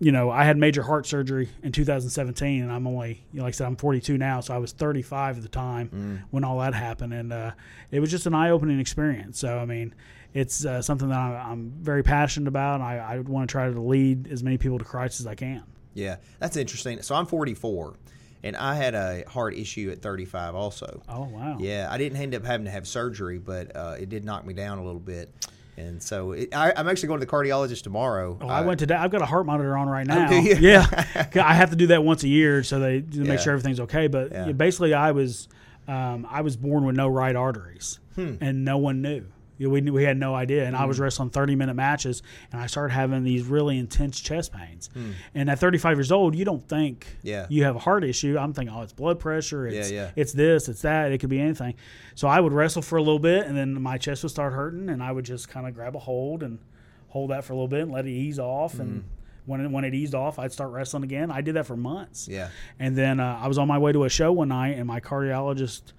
you 0.00 0.10
know, 0.10 0.28
I 0.30 0.42
had 0.44 0.56
major 0.58 0.82
heart 0.82 1.06
surgery 1.06 1.48
in 1.62 1.70
2017, 1.70 2.62
and 2.64 2.72
I'm 2.72 2.86
only, 2.86 3.24
you 3.32 3.38
know, 3.38 3.44
like 3.44 3.54
I 3.54 3.56
said, 3.58 3.66
I'm 3.68 3.76
42 3.76 4.18
now, 4.18 4.40
so 4.40 4.52
I 4.52 4.58
was 4.58 4.72
35 4.72 5.36
at 5.36 5.42
the 5.44 5.48
time 5.48 5.88
Mm. 5.90 6.22
when 6.30 6.42
all 6.44 6.58
that 6.58 6.74
happened, 6.74 7.14
and 7.14 7.32
uh, 7.32 7.52
it 7.92 8.00
was 8.00 8.10
just 8.10 8.26
an 8.26 8.34
eye 8.34 8.50
opening 8.50 8.80
experience. 8.80 9.38
So 9.38 9.56
I 9.58 9.64
mean. 9.64 9.94
It's 10.36 10.64
uh, 10.66 10.82
something 10.82 11.10
that 11.10 11.16
I'm, 11.16 11.52
I'm 11.52 11.70
very 11.80 12.02
passionate 12.02 12.48
about. 12.48 12.80
And 12.80 12.82
I, 12.82 12.96
I 12.96 13.18
want 13.20 13.48
to 13.48 13.52
try 13.52 13.70
to 13.70 13.80
lead 13.80 14.26
as 14.26 14.42
many 14.42 14.58
people 14.58 14.80
to 14.80 14.84
Christ 14.84 15.20
as 15.20 15.28
I 15.28 15.36
can. 15.36 15.62
Yeah, 15.94 16.16
that's 16.40 16.56
interesting. 16.56 17.00
So 17.02 17.14
I'm 17.14 17.26
44, 17.26 17.94
and 18.42 18.56
I 18.56 18.74
had 18.74 18.94
a 18.94 19.24
heart 19.28 19.54
issue 19.56 19.90
at 19.92 20.02
35 20.02 20.54
also. 20.54 21.02
Oh 21.08 21.24
wow! 21.24 21.56
Yeah, 21.60 21.88
I 21.90 21.98
didn't 21.98 22.18
end 22.18 22.34
up 22.34 22.44
having 22.44 22.64
to 22.66 22.70
have 22.70 22.86
surgery, 22.86 23.38
but 23.38 23.74
uh, 23.76 23.96
it 23.98 24.08
did 24.08 24.24
knock 24.24 24.44
me 24.46 24.54
down 24.54 24.78
a 24.78 24.84
little 24.84 25.00
bit. 25.00 25.30
And 25.76 26.00
so 26.00 26.32
it, 26.32 26.54
I, 26.54 26.72
I'm 26.76 26.86
actually 26.88 27.08
going 27.08 27.18
to 27.20 27.26
the 27.26 27.32
cardiologist 27.32 27.82
tomorrow. 27.82 28.38
Oh, 28.40 28.46
I 28.46 28.60
went 28.60 28.78
today. 28.78 28.94
I've 28.94 29.10
got 29.10 29.22
a 29.22 29.26
heart 29.26 29.44
monitor 29.44 29.76
on 29.76 29.88
right 29.88 30.06
now. 30.06 30.28
do? 30.28 30.36
Yeah, 30.40 30.86
I 31.34 31.52
have 31.54 31.70
to 31.70 31.76
do 31.76 31.88
that 31.88 32.04
once 32.04 32.22
a 32.22 32.28
year 32.28 32.62
so 32.62 32.78
they 32.78 33.00
to 33.00 33.18
Yeah. 33.18 33.24
make 33.24 33.40
sure 33.40 33.52
everything's 33.52 33.80
okay. 33.80 34.06
But 34.06 34.30
yeah, 34.30 34.52
basically, 34.52 34.94
I 34.94 35.10
was 35.10 35.48
um, 35.88 36.26
I 36.30 36.42
was 36.42 36.56
born 36.56 36.84
with 36.86 36.94
no 36.96 37.08
right 37.08 37.34
arteries, 37.34 37.98
Hmm. 38.14 38.34
and 38.40 38.64
no 38.64 38.78
one 38.78 39.02
knew. 39.02 39.24
Yeah, 39.58 39.68
We, 39.68 39.80
we 39.82 40.02
had 40.04 40.16
no 40.16 40.34
idea, 40.34 40.64
and 40.66 40.74
I 40.76 40.84
was 40.84 40.98
wrestling 40.98 41.30
thirty 41.30 41.54
minute 41.54 41.74
matches, 41.74 42.22
and 42.52 42.60
I 42.60 42.66
started 42.66 42.92
having 42.92 43.22
these 43.22 43.44
really 43.44 43.78
intense 43.78 44.20
chest 44.20 44.52
pains. 44.52 44.90
And 45.34 45.48
at 45.48 45.58
thirty 45.58 45.78
five 45.78 45.96
years 45.96 46.10
old, 46.10 46.34
you 46.34 46.44
don't 46.44 46.66
think 46.68 47.06
Hmm. 47.22 47.28
Yeah. 47.28 47.46
you 47.48 47.64
have 47.64 47.76
a 47.76 47.78
heart 47.78 48.02
issue. 48.04 48.36
I'm 48.38 48.52
thinking, 48.52 48.74
oh, 48.74 48.82
it's 48.82 48.92
blood 48.92 49.20
pressure, 49.20 49.66
it's 49.66 49.90
yeah. 49.90 50.10
it's 50.16 50.32
this, 50.32 50.68
it's 50.68 50.82
that, 50.82 51.12
it 51.12 51.18
could 51.18 51.30
be 51.30 51.40
anything. 51.40 51.74
So 52.16 52.26
I 52.28 52.40
would 52.40 52.52
wrestle 52.52 52.82
for 52.82 52.96
a 52.96 53.02
little 53.02 53.18
bit, 53.18 53.46
and 53.46 53.56
then 53.56 53.80
my 53.80 53.96
chest 53.98 54.22
would 54.24 54.30
start 54.30 54.52
hurting, 54.52 54.88
and 54.88 55.02
I 55.02 55.12
would 55.12 55.24
just 55.24 55.48
kind 55.48 55.66
of 55.68 55.74
grab 55.74 55.94
a 55.94 56.00
hold 56.00 56.42
and 56.42 56.58
hold 57.08 57.30
that 57.30 57.44
for 57.44 57.52
a 57.52 57.56
little 57.56 57.68
bit 57.68 57.82
and 57.82 57.92
let 57.92 58.06
it 58.06 58.10
ease 58.10 58.38
off. 58.40 58.80
And 58.80 59.04
when 59.46 59.60
it, 59.60 59.70
when 59.70 59.84
it 59.84 59.94
eased 59.94 60.14
off, 60.16 60.38
I'd 60.40 60.52
start 60.52 60.70
wrestling 60.72 61.04
again. 61.04 61.30
I 61.30 61.42
did 61.42 61.54
that 61.54 61.66
for 61.66 61.76
months. 61.76 62.26
Yeah. 62.26 62.48
And 62.80 62.96
then 62.96 63.20
uh, 63.20 63.38
I 63.40 63.46
was 63.46 63.58
on 63.58 63.68
my 63.68 63.78
way 63.78 63.92
to 63.92 64.02
a 64.04 64.08
show 64.08 64.32
one 64.32 64.48
night, 64.48 64.76
and 64.78 64.86
my 64.86 64.98
cardiologist, 65.00 65.92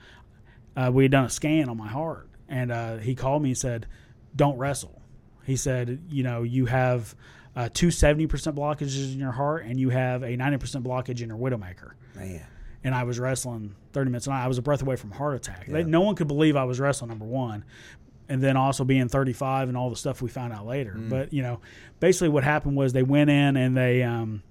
uh, 0.75 0.91
we 0.93 1.03
had 1.05 1.11
done 1.11 1.23
a 1.25 1.29
scan 1.29 1.69
on 1.69 1.77
my 1.77 1.87
heart, 1.87 2.27
and 2.49 2.71
uh, 2.71 2.97
he 2.97 3.15
called 3.15 3.41
me 3.43 3.49
and 3.49 3.57
said, 3.57 3.87
"Don't 4.35 4.57
wrestle." 4.57 5.01
He 5.43 5.55
said, 5.55 5.99
"You 6.09 6.23
know, 6.23 6.43
you 6.43 6.65
have 6.65 7.15
uh, 7.55 7.69
two 7.73 7.87
70% 7.87 8.27
blockages 8.53 9.13
in 9.13 9.19
your 9.19 9.31
heart, 9.31 9.65
and 9.65 9.79
you 9.79 9.89
have 9.89 10.23
a 10.23 10.35
90% 10.37 10.83
blockage 10.83 11.21
in 11.21 11.29
your 11.29 11.37
widowmaker." 11.37 11.91
Man. 12.15 12.45
and 12.83 12.93
I 12.95 13.03
was 13.03 13.19
wrestling 13.19 13.75
30 13.93 14.09
minutes, 14.11 14.27
and 14.27 14.35
I 14.35 14.47
was 14.47 14.57
a 14.57 14.61
breath 14.61 14.81
away 14.81 14.95
from 14.95 15.11
heart 15.11 15.35
attack. 15.35 15.65
They, 15.67 15.83
no 15.83 16.01
one 16.01 16.15
could 16.15 16.27
believe 16.27 16.55
I 16.55 16.63
was 16.65 16.79
wrestling 16.79 17.09
number 17.09 17.25
one, 17.25 17.63
and 18.29 18.41
then 18.41 18.57
also 18.57 18.83
being 18.85 19.07
35 19.09 19.67
and 19.69 19.77
all 19.77 19.89
the 19.89 19.95
stuff 19.95 20.21
we 20.21 20.29
found 20.29 20.53
out 20.53 20.65
later. 20.65 20.93
Mm. 20.97 21.09
But 21.09 21.33
you 21.33 21.41
know, 21.41 21.59
basically 21.99 22.29
what 22.29 22.43
happened 22.43 22.75
was 22.77 22.93
they 22.93 23.03
went 23.03 23.29
in 23.29 23.57
and 23.57 23.75
they 23.75 24.01
um, 24.03 24.43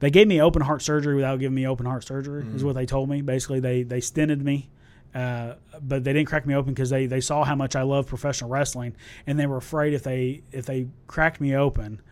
they 0.00 0.10
gave 0.10 0.26
me 0.28 0.40
open 0.40 0.62
heart 0.62 0.82
surgery 0.82 1.14
without 1.14 1.38
giving 1.38 1.54
me 1.54 1.66
open 1.66 1.86
heart 1.86 2.04
surgery. 2.04 2.44
Is 2.54 2.62
Mm. 2.62 2.66
what 2.66 2.74
they 2.74 2.86
told 2.86 3.08
me. 3.08 3.20
Basically, 3.22 3.60
they 3.60 3.82
they 3.82 4.00
stented 4.00 4.40
me. 4.42 4.68
Uh, 5.16 5.54
but 5.80 6.04
they 6.04 6.12
didn't 6.12 6.28
crack 6.28 6.44
me 6.46 6.54
open 6.54 6.74
because 6.74 6.90
they, 6.90 7.06
they 7.06 7.22
saw 7.22 7.42
how 7.42 7.54
much 7.54 7.74
I 7.74 7.82
love 7.82 8.06
professional 8.06 8.50
wrestling, 8.50 8.94
and 9.26 9.40
they 9.40 9.46
were 9.46 9.56
afraid 9.56 9.94
if 9.94 10.02
they 10.02 10.42
if 10.52 10.66
they 10.66 10.88
cracked 11.06 11.40
me 11.40 11.56
open, 11.56 12.02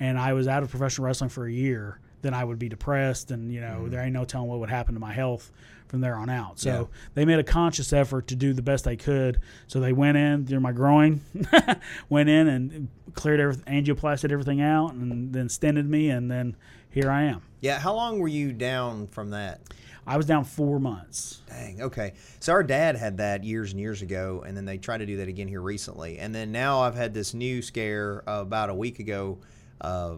and 0.00 0.18
I 0.18 0.32
was 0.32 0.48
out 0.48 0.62
of 0.62 0.70
professional 0.70 1.06
wrestling 1.06 1.28
for 1.28 1.44
a 1.44 1.52
year, 1.52 2.00
then 2.22 2.32
I 2.32 2.44
would 2.44 2.58
be 2.58 2.70
depressed, 2.70 3.30
and 3.30 3.52
you 3.52 3.60
know 3.60 3.88
there 3.88 4.00
ain't 4.00 4.14
no 4.14 4.24
telling 4.24 4.48
what 4.48 4.58
would 4.60 4.70
happen 4.70 4.94
to 4.94 5.00
my 5.00 5.12
health 5.12 5.52
from 5.88 6.00
there 6.00 6.16
on 6.16 6.30
out. 6.30 6.58
So 6.58 6.70
Yeah. 6.70 6.98
they 7.14 7.24
made 7.26 7.38
a 7.38 7.44
conscious 7.44 7.92
effort 7.92 8.26
to 8.28 8.34
do 8.36 8.52
the 8.54 8.62
best 8.62 8.84
they 8.86 8.96
could. 8.96 9.38
So 9.68 9.78
they 9.78 9.92
went 9.92 10.16
in 10.16 10.46
through 10.46 10.60
my 10.60 10.72
groin, 10.72 11.20
went 12.08 12.28
in 12.28 12.48
and 12.48 12.88
cleared 13.14 13.38
everything, 13.38 13.84
angioplasted 13.84 14.32
everything 14.32 14.60
out, 14.62 14.94
and 14.94 15.32
then 15.32 15.48
stented 15.48 15.86
me, 15.86 16.08
and 16.10 16.30
then 16.30 16.56
here 16.90 17.10
I 17.10 17.24
am. 17.24 17.42
Yeah. 17.60 17.78
How 17.78 17.94
long 17.94 18.18
were 18.18 18.28
you 18.28 18.52
down 18.52 19.06
from 19.08 19.30
that? 19.30 19.60
I 20.06 20.16
was 20.16 20.26
down 20.26 20.44
four 20.44 20.78
months. 20.78 21.40
Dang. 21.48 21.82
Okay. 21.82 22.12
So 22.38 22.52
our 22.52 22.62
dad 22.62 22.96
had 22.96 23.16
that 23.18 23.42
years 23.42 23.72
and 23.72 23.80
years 23.80 24.02
ago, 24.02 24.44
and 24.46 24.56
then 24.56 24.64
they 24.64 24.78
tried 24.78 24.98
to 24.98 25.06
do 25.06 25.16
that 25.18 25.28
again 25.28 25.48
here 25.48 25.60
recently. 25.60 26.18
And 26.18 26.34
then 26.34 26.52
now 26.52 26.80
I've 26.80 26.94
had 26.94 27.12
this 27.12 27.34
new 27.34 27.60
scare 27.62 28.22
uh, 28.28 28.40
about 28.42 28.70
a 28.70 28.74
week 28.74 29.00
ago. 29.00 29.38
Uh, 29.80 30.14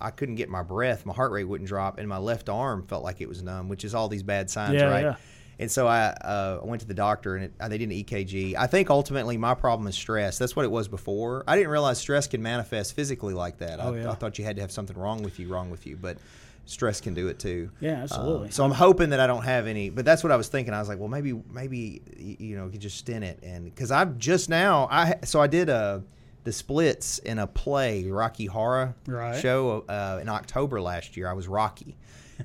I 0.00 0.10
couldn't 0.10 0.34
get 0.36 0.48
my 0.48 0.62
breath. 0.62 1.06
My 1.06 1.14
heart 1.14 1.32
rate 1.32 1.44
wouldn't 1.44 1.66
drop, 1.68 1.98
and 1.98 2.08
my 2.08 2.18
left 2.18 2.48
arm 2.48 2.82
felt 2.86 3.02
like 3.02 3.20
it 3.20 3.28
was 3.28 3.42
numb, 3.42 3.68
which 3.68 3.84
is 3.84 3.94
all 3.94 4.08
these 4.08 4.22
bad 4.22 4.50
signs, 4.50 4.74
Yeah, 4.74 4.84
right? 4.90 5.02
yeah. 5.04 5.14
And 5.58 5.70
so 5.70 5.86
I, 5.86 6.06
uh, 6.08 6.60
went 6.62 6.80
to 6.80 6.88
the 6.88 6.94
doctor, 6.94 7.36
and 7.36 7.44
it, 7.46 7.52
uh, 7.60 7.68
they 7.68 7.78
did 7.78 7.88
an 7.90 7.94
EKG. 7.96 8.54
I 8.56 8.66
think 8.66 8.90
ultimately 8.90 9.36
my 9.36 9.54
problem 9.54 9.86
is 9.86 9.94
stress. 9.94 10.38
That's 10.38 10.56
what 10.56 10.64
it 10.64 10.70
was 10.70 10.88
before. 10.88 11.44
I 11.46 11.56
didn't 11.56 11.70
realize 11.70 11.98
stress 11.98 12.26
can 12.26 12.42
manifest 12.42 12.94
physically 12.94 13.34
like 13.34 13.58
that. 13.58 13.80
I, 13.80 13.84
Oh, 13.84 13.94
yeah. 13.94 14.10
I 14.10 14.14
thought 14.14 14.38
you 14.38 14.44
had 14.44 14.56
to 14.56 14.62
have 14.62 14.72
something 14.72 14.96
wrong 14.96 15.22
with 15.22 15.38
you, 15.38 15.48
wrong 15.48 15.70
with 15.70 15.86
you, 15.86 15.96
but 15.96 16.18
stress 16.64 17.00
can 17.00 17.14
do 17.14 17.28
it 17.28 17.38
too. 17.38 17.70
Yeah, 17.80 18.02
absolutely. 18.02 18.46
Um, 18.46 18.52
so 18.52 18.64
I'm 18.64 18.70
hoping 18.70 19.10
that 19.10 19.20
I 19.20 19.26
don't 19.26 19.42
have 19.44 19.66
any, 19.66 19.90
but 19.90 20.04
that's 20.04 20.22
what 20.22 20.30
I 20.32 20.36
was 20.36 20.48
thinking. 20.48 20.72
I 20.74 20.78
was 20.78 20.88
like, 20.88 20.98
well, 20.98 21.08
maybe, 21.08 21.32
maybe 21.52 22.02
you 22.16 22.56
know, 22.56 22.66
you 22.66 22.70
could 22.72 22.80
just 22.80 22.98
stent 22.98 23.24
it, 23.24 23.40
and 23.42 23.64
because 23.64 23.90
I've 23.90 24.18
just 24.18 24.48
now, 24.48 24.88
I 24.90 25.16
so 25.24 25.40
I 25.40 25.46
did 25.46 25.68
uh 25.70 26.00
the 26.44 26.52
splits 26.52 27.18
in 27.18 27.38
a 27.38 27.46
play, 27.46 28.04
Rocky 28.10 28.46
Horror 28.46 28.96
Right. 29.06 29.40
show 29.40 29.84
uh, 29.88 30.18
in 30.20 30.28
October 30.28 30.80
last 30.80 31.16
year. 31.16 31.28
I 31.28 31.34
was 31.34 31.46
Rocky, 31.46 31.96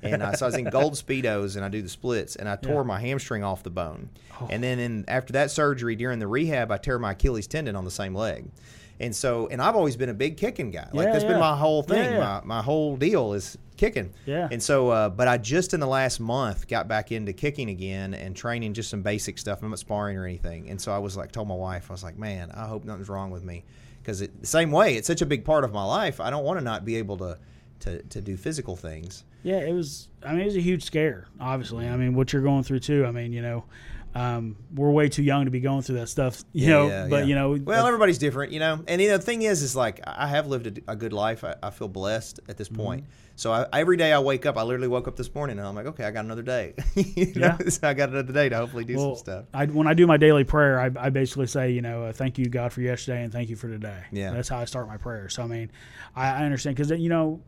and 0.03 0.21
I, 0.21 0.33
so 0.33 0.45
I 0.45 0.49
was 0.49 0.55
in 0.55 0.65
gold 0.69 0.93
speedos, 0.93 1.55
and 1.55 1.65
I 1.65 1.69
do 1.69 1.81
the 1.81 1.89
splits, 1.89 2.35
and 2.35 2.47
I 2.47 2.57
tore 2.57 2.81
Yeah. 2.81 2.87
my 2.87 2.99
hamstring 2.99 3.43
off 3.43 3.63
the 3.63 3.71
bone, 3.71 4.09
Oh. 4.39 4.47
and 4.51 4.63
then 4.63 4.77
in 4.77 5.05
after 5.07 5.33
that 5.33 5.49
surgery 5.49 5.95
during 5.95 6.19
the 6.19 6.27
rehab, 6.27 6.71
I 6.71 6.77
tear 6.77 6.99
my 6.99 7.13
Achilles 7.13 7.47
tendon 7.47 7.75
on 7.75 7.85
the 7.85 7.91
same 7.91 8.13
leg. 8.13 8.49
And 8.99 9.15
so, 9.15 9.47
and 9.47 9.61
I've 9.61 9.75
always 9.75 9.95
been 9.95 10.09
a 10.09 10.13
big 10.13 10.37
kicking 10.37 10.71
guy. 10.71 10.89
Like 10.91 11.07
Yeah, 11.07 11.13
that's 11.13 11.23
been 11.23 11.39
my 11.39 11.55
whole 11.55 11.83
thing. 11.83 12.03
Yeah, 12.03 12.11
yeah. 12.13 12.41
My 12.45 12.57
my 12.57 12.61
whole 12.61 12.97
deal 12.97 13.33
is 13.33 13.57
kicking. 13.77 14.11
Yeah. 14.25 14.47
And 14.51 14.61
so, 14.61 14.89
uh, 14.89 15.09
but 15.09 15.27
I 15.27 15.37
just 15.37 15.73
in 15.73 15.79
the 15.79 15.87
last 15.87 16.19
month 16.19 16.67
got 16.67 16.87
back 16.87 17.11
into 17.11 17.31
kicking 17.31 17.69
again 17.69 18.13
and 18.13 18.35
training 18.35 18.73
just 18.73 18.89
some 18.89 19.03
basic 19.03 19.37
stuff. 19.37 19.61
I'm 19.61 19.69
not 19.69 19.79
sparring 19.79 20.17
or 20.17 20.25
anything. 20.25 20.69
And 20.69 20.81
so 20.81 20.91
I 20.91 20.97
was 20.97 21.15
like, 21.15 21.31
told 21.31 21.47
my 21.47 21.55
wife, 21.55 21.89
I 21.89 21.93
was 21.93 22.03
like, 22.03 22.17
man, 22.17 22.51
I 22.51 22.65
hope 22.65 22.83
nothing's 22.83 23.09
wrong 23.09 23.29
with 23.29 23.43
me. 23.43 23.63
Because 24.01 24.19
the 24.19 24.29
same 24.43 24.71
way, 24.71 24.95
it's 24.95 25.07
such 25.07 25.21
a 25.21 25.25
big 25.25 25.45
part 25.45 25.63
of 25.63 25.73
my 25.73 25.83
life. 25.83 26.19
I 26.19 26.29
don't 26.29 26.43
want 26.43 26.59
to 26.59 26.63
not 26.63 26.85
be 26.85 26.95
able 26.95 27.17
to, 27.17 27.37
to, 27.81 28.01
to 28.01 28.21
do 28.21 28.37
physical 28.37 28.75
things. 28.75 29.23
Yeah, 29.43 29.59
it 29.59 29.73
was. 29.73 30.07
I 30.23 30.31
mean, 30.31 30.41
it 30.41 30.45
was 30.45 30.55
a 30.55 30.61
huge 30.61 30.83
scare. 30.83 31.27
Obviously, 31.39 31.87
I 31.87 31.95
mean, 31.95 32.15
what 32.15 32.33
you're 32.33 32.41
going 32.41 32.63
through 32.63 32.79
too. 32.79 33.05
I 33.05 33.11
mean, 33.11 33.31
you 33.33 33.41
know, 33.41 33.65
um, 34.17 34.55
we're 34.73 34.89
way 34.89 35.09
too 35.09 35.21
young 35.21 35.45
to 35.45 35.51
be 35.51 35.59
going 35.59 35.81
through 35.83 35.95
that 35.99 36.07
stuff. 36.09 36.43
You 36.53 36.67
know, 36.69 36.87
Yeah, 36.87 37.07
but 37.07 37.17
yeah. 37.19 37.23
you 37.25 37.35
know, 37.35 37.57
well, 37.63 37.85
everybody's 37.85 38.17
different, 38.17 38.51
you 38.51 38.59
know. 38.59 38.83
And 38.87 38.99
you 39.01 39.09
know, 39.09 39.17
the 39.17 39.23
thing 39.23 39.43
is, 39.43 39.61
is 39.61 39.75
like 39.75 39.99
I 40.07 40.27
have 40.27 40.47
lived 40.47 40.79
a, 40.87 40.91
a 40.91 40.95
good 40.95 41.13
life. 41.13 41.43
I, 41.43 41.55
I 41.61 41.69
feel 41.69 41.87
blessed 41.87 42.39
at 42.39 42.43
Mm-hmm. 42.45 42.57
this 42.57 42.69
point. 42.69 43.05
So 43.35 43.51
I, 43.51 43.67
every 43.71 43.97
day 43.97 44.11
I 44.13 44.17
wake 44.19 44.47
up, 44.47 44.57
I 44.57 44.63
literally 44.63 44.87
woke 44.87 45.07
up 45.07 45.15
this 45.15 45.33
morning 45.35 45.59
and 45.59 45.67
I'm 45.67 45.75
like, 45.75 45.85
okay, 45.85 46.03
I 46.05 46.09
got 46.09 46.25
another 46.25 46.41
day. 46.41 46.73
you 46.95 47.33
know? 47.35 47.55
Yeah. 47.61 47.69
so 47.69 47.87
I 47.87 47.93
got 47.93 48.09
another 48.09 48.33
day 48.33 48.49
to 48.49 48.57
hopefully 48.57 48.83
do 48.85 48.95
well, 48.97 49.15
some 49.15 49.23
stuff. 49.23 49.45
I, 49.53 49.67
when 49.67 49.85
I 49.85 49.93
do 49.93 50.07
my 50.07 50.17
daily 50.17 50.43
prayer, 50.43 50.79
I, 50.79 50.89
I 50.99 51.09
basically 51.11 51.45
say, 51.45 51.69
you 51.69 51.83
know, 51.83 52.05
uh, 52.05 52.13
thank 52.13 52.39
you 52.39 52.45
God 52.45 52.73
for 52.73 52.81
yesterday 52.81 53.23
and 53.23 53.31
thank 53.31 53.49
you 53.49 53.55
for 53.55 53.67
today. 53.67 54.03
Yeah. 54.11 54.31
that's 54.31 54.49
how 54.49 54.57
I 54.57 54.65
start 54.65 54.87
my 54.87 54.97
prayer. 54.97 55.29
So 55.29 55.43
I 55.43 55.45
mean, 55.47 55.69
I, 56.15 56.29
I 56.41 56.43
understand 56.45 56.75
because 56.75 56.89
you 56.99 57.09
know. 57.09 57.41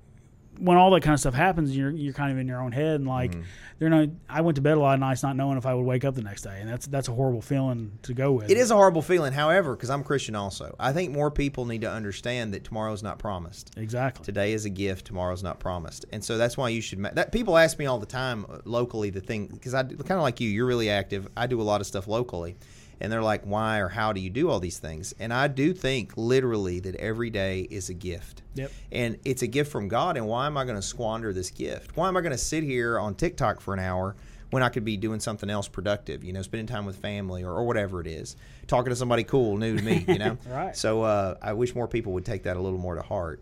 When 0.59 0.77
all 0.77 0.91
that 0.91 1.01
kind 1.01 1.13
of 1.13 1.19
stuff 1.19 1.33
happens, 1.33 1.75
you're 1.75 1.89
you're 1.91 2.13
kind 2.13 2.31
of 2.31 2.37
in 2.37 2.47
your 2.47 2.61
own 2.61 2.71
head, 2.71 2.95
and 2.95 3.07
like, 3.07 3.31
Mm-hmm. 3.31 3.41
they're 3.79 3.89
not. 3.89 4.09
I 4.29 4.41
went 4.41 4.55
to 4.57 4.61
bed 4.61 4.75
a 4.75 4.79
lot 4.79 4.93
of 4.95 4.99
nights 4.99 5.23
not 5.23 5.35
knowing 5.35 5.57
if 5.57 5.65
I 5.65 5.73
would 5.73 5.85
wake 5.85 6.03
up 6.03 6.15
the 6.15 6.21
next 6.21 6.41
day, 6.41 6.57
and 6.59 6.69
that's 6.69 6.85
that's 6.87 7.07
a 7.07 7.13
horrible 7.13 7.41
feeling 7.41 7.97
to 8.03 8.13
go 8.13 8.33
with. 8.33 8.49
It 8.51 8.57
is 8.57 8.69
a 8.71 8.75
horrible 8.75 9.01
feeling. 9.01 9.31
However, 9.33 9.75
because 9.75 9.89
I'm 9.89 10.03
Christian 10.03 10.35
also, 10.35 10.75
I 10.79 10.91
think 10.91 11.11
more 11.13 11.31
people 11.31 11.65
need 11.65 11.81
to 11.81 11.89
understand 11.91 12.53
that 12.53 12.63
tomorrow's 12.65 13.01
not 13.03 13.19
promised. 13.19 13.71
exactly. 13.77 14.25
Today 14.25 14.53
is 14.53 14.65
a 14.65 14.69
gift. 14.69 15.05
Tomorrow's 15.05 15.43
not 15.43 15.59
promised, 15.59 16.05
and 16.11 16.23
so 16.23 16.37
that's 16.37 16.57
why 16.57 16.69
you 16.69 16.81
should. 16.81 16.99
Ma- 16.99 17.11
that 17.13 17.31
people 17.31 17.57
ask 17.57 17.79
me 17.79 17.85
all 17.85 17.99
the 17.99 18.05
time 18.05 18.45
uh, 18.49 18.57
locally 18.65 19.09
the 19.09 19.21
thing 19.21 19.47
because 19.47 19.73
I 19.73 19.83
kind 19.83 20.11
of 20.11 20.21
like 20.21 20.39
you. 20.41 20.49
You're 20.49 20.65
really 20.65 20.89
active. 20.89 21.27
I 21.37 21.47
do 21.47 21.61
a 21.61 21.63
lot 21.63 21.79
of 21.79 21.87
stuff 21.87 22.07
locally, 22.07 22.57
and 23.01 23.11
they're 23.11 23.21
like, 23.21 23.43
"Why 23.43 23.79
or 23.79 23.89
how 23.89 24.13
do 24.13 24.21
you 24.21 24.29
do 24.29 24.49
all 24.49 24.59
these 24.59 24.79
things?" 24.79 25.13
And 25.19 25.33
I 25.33 25.47
do 25.47 25.73
think 25.73 26.13
literally 26.15 26.79
that 26.81 26.95
every 26.95 27.29
day 27.29 27.61
is 27.69 27.89
a 27.89 27.93
gift. 27.93 28.41
Yep. 28.55 28.71
And 28.91 29.17
it's 29.25 29.41
a 29.41 29.47
gift 29.47 29.71
from 29.71 29.87
God. 29.87 30.17
And 30.17 30.27
why 30.27 30.47
am 30.47 30.57
I 30.57 30.63
going 30.63 30.75
to 30.75 30.81
squander 30.81 31.33
this 31.33 31.49
gift? 31.49 31.95
Why 31.95 32.07
am 32.07 32.17
I 32.17 32.21
going 32.21 32.31
to 32.31 32.37
sit 32.37 32.63
here 32.63 32.99
on 32.99 33.15
TikTok 33.15 33.61
for 33.61 33.73
an 33.73 33.79
hour 33.79 34.15
when 34.49 34.63
I 34.63 34.69
could 34.69 34.83
be 34.83 34.97
doing 34.97 35.19
something 35.19 35.49
else 35.49 35.67
productive? 35.67 36.23
You 36.23 36.33
know, 36.33 36.41
spending 36.41 36.67
time 36.67 36.85
with 36.85 36.97
family 36.97 37.43
or, 37.43 37.51
or 37.51 37.65
whatever 37.65 38.01
it 38.01 38.07
is, 38.07 38.35
talking 38.67 38.89
to 38.89 38.95
somebody 38.95 39.23
cool, 39.23 39.57
new 39.57 39.77
to 39.77 39.83
me. 39.83 40.05
You 40.07 40.19
know. 40.19 40.37
Right. 40.49 40.75
So 40.75 41.03
uh, 41.03 41.35
I 41.41 41.53
wish 41.53 41.75
more 41.75 41.87
people 41.87 42.13
would 42.13 42.25
take 42.25 42.43
that 42.43 42.57
a 42.57 42.59
little 42.59 42.79
more 42.79 42.95
to 42.95 43.01
heart. 43.01 43.41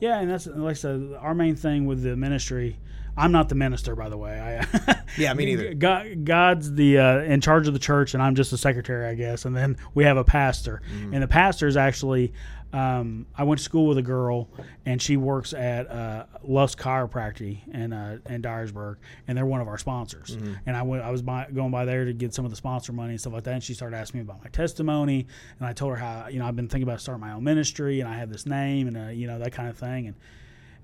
Yeah, 0.00 0.20
and 0.20 0.30
that's 0.30 0.46
like 0.46 0.72
I 0.72 0.74
said, 0.74 1.16
our 1.18 1.34
main 1.34 1.56
thing 1.56 1.86
with 1.86 2.02
the 2.02 2.16
ministry. 2.16 2.76
I'm 3.16 3.32
not 3.32 3.48
the 3.48 3.54
minister, 3.54 3.94
by 3.94 4.08
the 4.08 4.16
way. 4.18 4.40
I, 4.40 5.00
Yeah, 5.18 5.32
me 5.34 5.44
neither. 5.46 5.74
God, 5.74 6.24
God's 6.24 6.72
the 6.72 6.98
uh, 6.98 7.18
in 7.20 7.40
charge 7.40 7.68
of 7.68 7.72
the 7.74 7.78
church, 7.80 8.14
and 8.14 8.22
I'm 8.22 8.34
just 8.34 8.52
a 8.52 8.58
secretary, 8.58 9.06
I 9.06 9.14
guess. 9.14 9.44
And 9.44 9.54
then 9.56 9.76
we 9.94 10.04
have 10.04 10.16
a 10.16 10.24
pastor, 10.24 10.82
Mm-hmm. 10.92 11.14
and 11.14 11.22
the 11.22 11.28
pastor 11.28 11.66
is 11.66 11.76
actually. 11.76 12.32
Um, 12.72 13.26
I 13.38 13.44
went 13.44 13.58
to 13.60 13.64
school 13.64 13.86
with 13.86 13.98
a 13.98 14.02
girl, 14.02 14.48
and 14.84 15.00
she 15.00 15.16
works 15.16 15.54
at 15.54 15.88
uh, 15.88 16.24
Lust 16.42 16.76
Chiropractic 16.76 17.58
in 17.72 17.92
uh, 17.92 18.18
in 18.28 18.42
Dyersburg, 18.42 18.96
and 19.28 19.38
they're 19.38 19.46
one 19.46 19.60
of 19.60 19.68
our 19.68 19.78
sponsors. 19.78 20.36
Mm-hmm. 20.36 20.54
And 20.66 20.76
I 20.76 20.82
went, 20.82 21.04
I 21.04 21.10
was 21.12 21.22
by, 21.22 21.46
going 21.54 21.70
by 21.70 21.84
there 21.84 22.04
to 22.04 22.12
get 22.12 22.34
some 22.34 22.44
of 22.44 22.50
the 22.50 22.56
sponsor 22.56 22.92
money 22.92 23.10
and 23.10 23.20
stuff 23.20 23.32
like 23.32 23.44
that. 23.44 23.54
And 23.54 23.62
she 23.62 23.74
started 23.74 23.96
asking 23.96 24.18
me 24.18 24.24
about 24.24 24.42
my 24.42 24.50
testimony, 24.50 25.28
and 25.60 25.68
I 25.68 25.72
told 25.72 25.92
her 25.92 25.96
how 25.98 26.26
you 26.26 26.40
know 26.40 26.46
I've 26.46 26.56
been 26.56 26.66
thinking 26.66 26.88
about 26.88 27.00
starting 27.00 27.20
my 27.20 27.32
own 27.34 27.44
ministry, 27.44 28.00
and 28.00 28.08
I 28.08 28.16
have 28.16 28.28
this 28.28 28.44
name, 28.44 28.88
and 28.88 28.96
uh, 28.96 29.10
you 29.10 29.28
know 29.28 29.38
that 29.38 29.52
kind 29.52 29.68
of 29.68 29.78
thing, 29.78 30.08
and. 30.08 30.16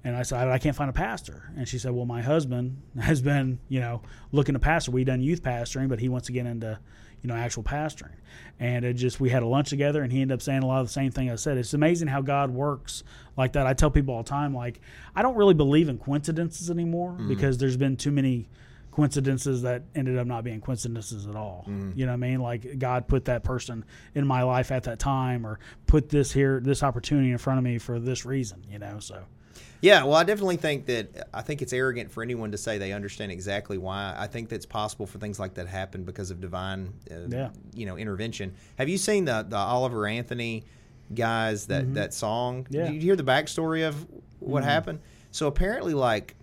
And 0.02 0.16
I 0.16 0.22
said, 0.22 0.48
I 0.48 0.58
can't 0.58 0.74
find 0.74 0.88
a 0.88 0.94
pastor. 0.94 1.52
And 1.56 1.68
she 1.68 1.78
said, 1.78 1.92
Well, 1.92 2.06
my 2.06 2.22
husband 2.22 2.80
has 3.00 3.20
been, 3.20 3.58
you 3.68 3.80
know, 3.80 4.02
looking 4.32 4.54
to 4.54 4.58
pastor. 4.58 4.90
We 4.90 5.04
done 5.04 5.20
youth 5.20 5.42
pastoring, 5.42 5.88
but 5.88 6.00
he 6.00 6.08
wants 6.08 6.26
to 6.26 6.32
get 6.32 6.46
into, 6.46 6.78
you 7.22 7.28
know, 7.28 7.34
actual 7.34 7.62
pastoring. 7.62 8.14
And 8.58 8.84
it 8.84 8.94
just, 8.94 9.20
we 9.20 9.28
had 9.28 9.42
a 9.42 9.46
lunch 9.46 9.68
together, 9.70 10.02
and 10.02 10.12
he 10.12 10.22
ended 10.22 10.34
up 10.34 10.42
saying 10.42 10.62
a 10.62 10.66
lot 10.66 10.80
of 10.80 10.86
the 10.86 10.92
same 10.92 11.10
thing 11.10 11.30
I 11.30 11.34
said. 11.36 11.58
It's 11.58 11.74
amazing 11.74 12.08
how 12.08 12.22
God 12.22 12.50
works 12.50 13.04
like 13.36 13.52
that. 13.54 13.66
I 13.66 13.74
tell 13.74 13.90
people 13.90 14.14
all 14.14 14.22
the 14.22 14.28
time, 14.28 14.54
like, 14.54 14.80
I 15.14 15.22
don't 15.22 15.36
really 15.36 15.54
believe 15.54 15.88
in 15.88 15.98
coincidences 15.98 16.70
anymore 16.70 17.12
mm-hmm. 17.12 17.28
because 17.28 17.58
there's 17.58 17.76
been 17.76 17.96
too 17.96 18.10
many 18.10 18.48
coincidences 18.90 19.62
that 19.62 19.84
ended 19.94 20.18
up 20.18 20.26
not 20.26 20.44
being 20.44 20.60
coincidences 20.60 21.26
at 21.26 21.36
all. 21.36 21.64
Mm-hmm. 21.68 21.98
You 21.98 22.06
know 22.06 22.12
what 22.12 22.14
I 22.14 22.28
mean? 22.28 22.40
Like 22.40 22.78
God 22.78 23.06
put 23.06 23.26
that 23.26 23.44
person 23.44 23.84
in 24.14 24.26
my 24.26 24.42
life 24.42 24.72
at 24.72 24.84
that 24.84 24.98
time 24.98 25.46
or 25.46 25.58
put 25.86 26.08
this 26.08 26.32
here 26.32 26.60
this 26.60 26.82
opportunity 26.82 27.30
in 27.30 27.38
front 27.38 27.58
of 27.58 27.64
me 27.64 27.78
for 27.78 28.00
this 28.00 28.26
reason, 28.26 28.64
you 28.68 28.78
know. 28.78 28.98
So 28.98 29.22
Yeah, 29.82 30.04
well, 30.04 30.14
I 30.14 30.24
definitely 30.24 30.58
think 30.58 30.86
that 30.86 31.28
I 31.32 31.40
think 31.42 31.62
it's 31.62 31.72
arrogant 31.72 32.10
for 32.12 32.22
anyone 32.22 32.52
to 32.52 32.58
say 32.58 32.76
they 32.76 32.92
understand 32.92 33.32
exactly 33.32 33.78
why. 33.78 34.14
I 34.16 34.26
think 34.26 34.48
that's 34.50 34.66
possible 34.66 35.06
for 35.06 35.18
things 35.18 35.40
like 35.40 35.54
that 35.54 35.66
happen 35.68 36.04
because 36.04 36.30
of 36.30 36.40
divine, 36.40 36.92
uh, 37.10 37.14
Yeah. 37.28 37.50
you 37.74 37.86
know, 37.86 37.96
intervention. 37.96 38.52
Have 38.76 38.88
you 38.90 38.98
seen 38.98 39.24
the 39.24 39.46
the 39.48 39.56
Oliver 39.56 40.06
Anthony 40.06 40.64
guys 41.14 41.66
that 41.66 41.94
that 41.94 42.12
song? 42.14 42.64
Mm-hmm. 42.64 42.74
Yeah. 42.74 42.80
Mm-hmm. 42.82 42.92
Did 42.92 43.02
you 43.02 43.08
hear 43.08 43.16
the 43.16 43.24
backstory 43.24 43.88
of 43.88 44.06
what 44.38 44.64
happened? 44.64 45.00
So 45.32 45.46
apparently, 45.46 45.94
like 45.94 46.34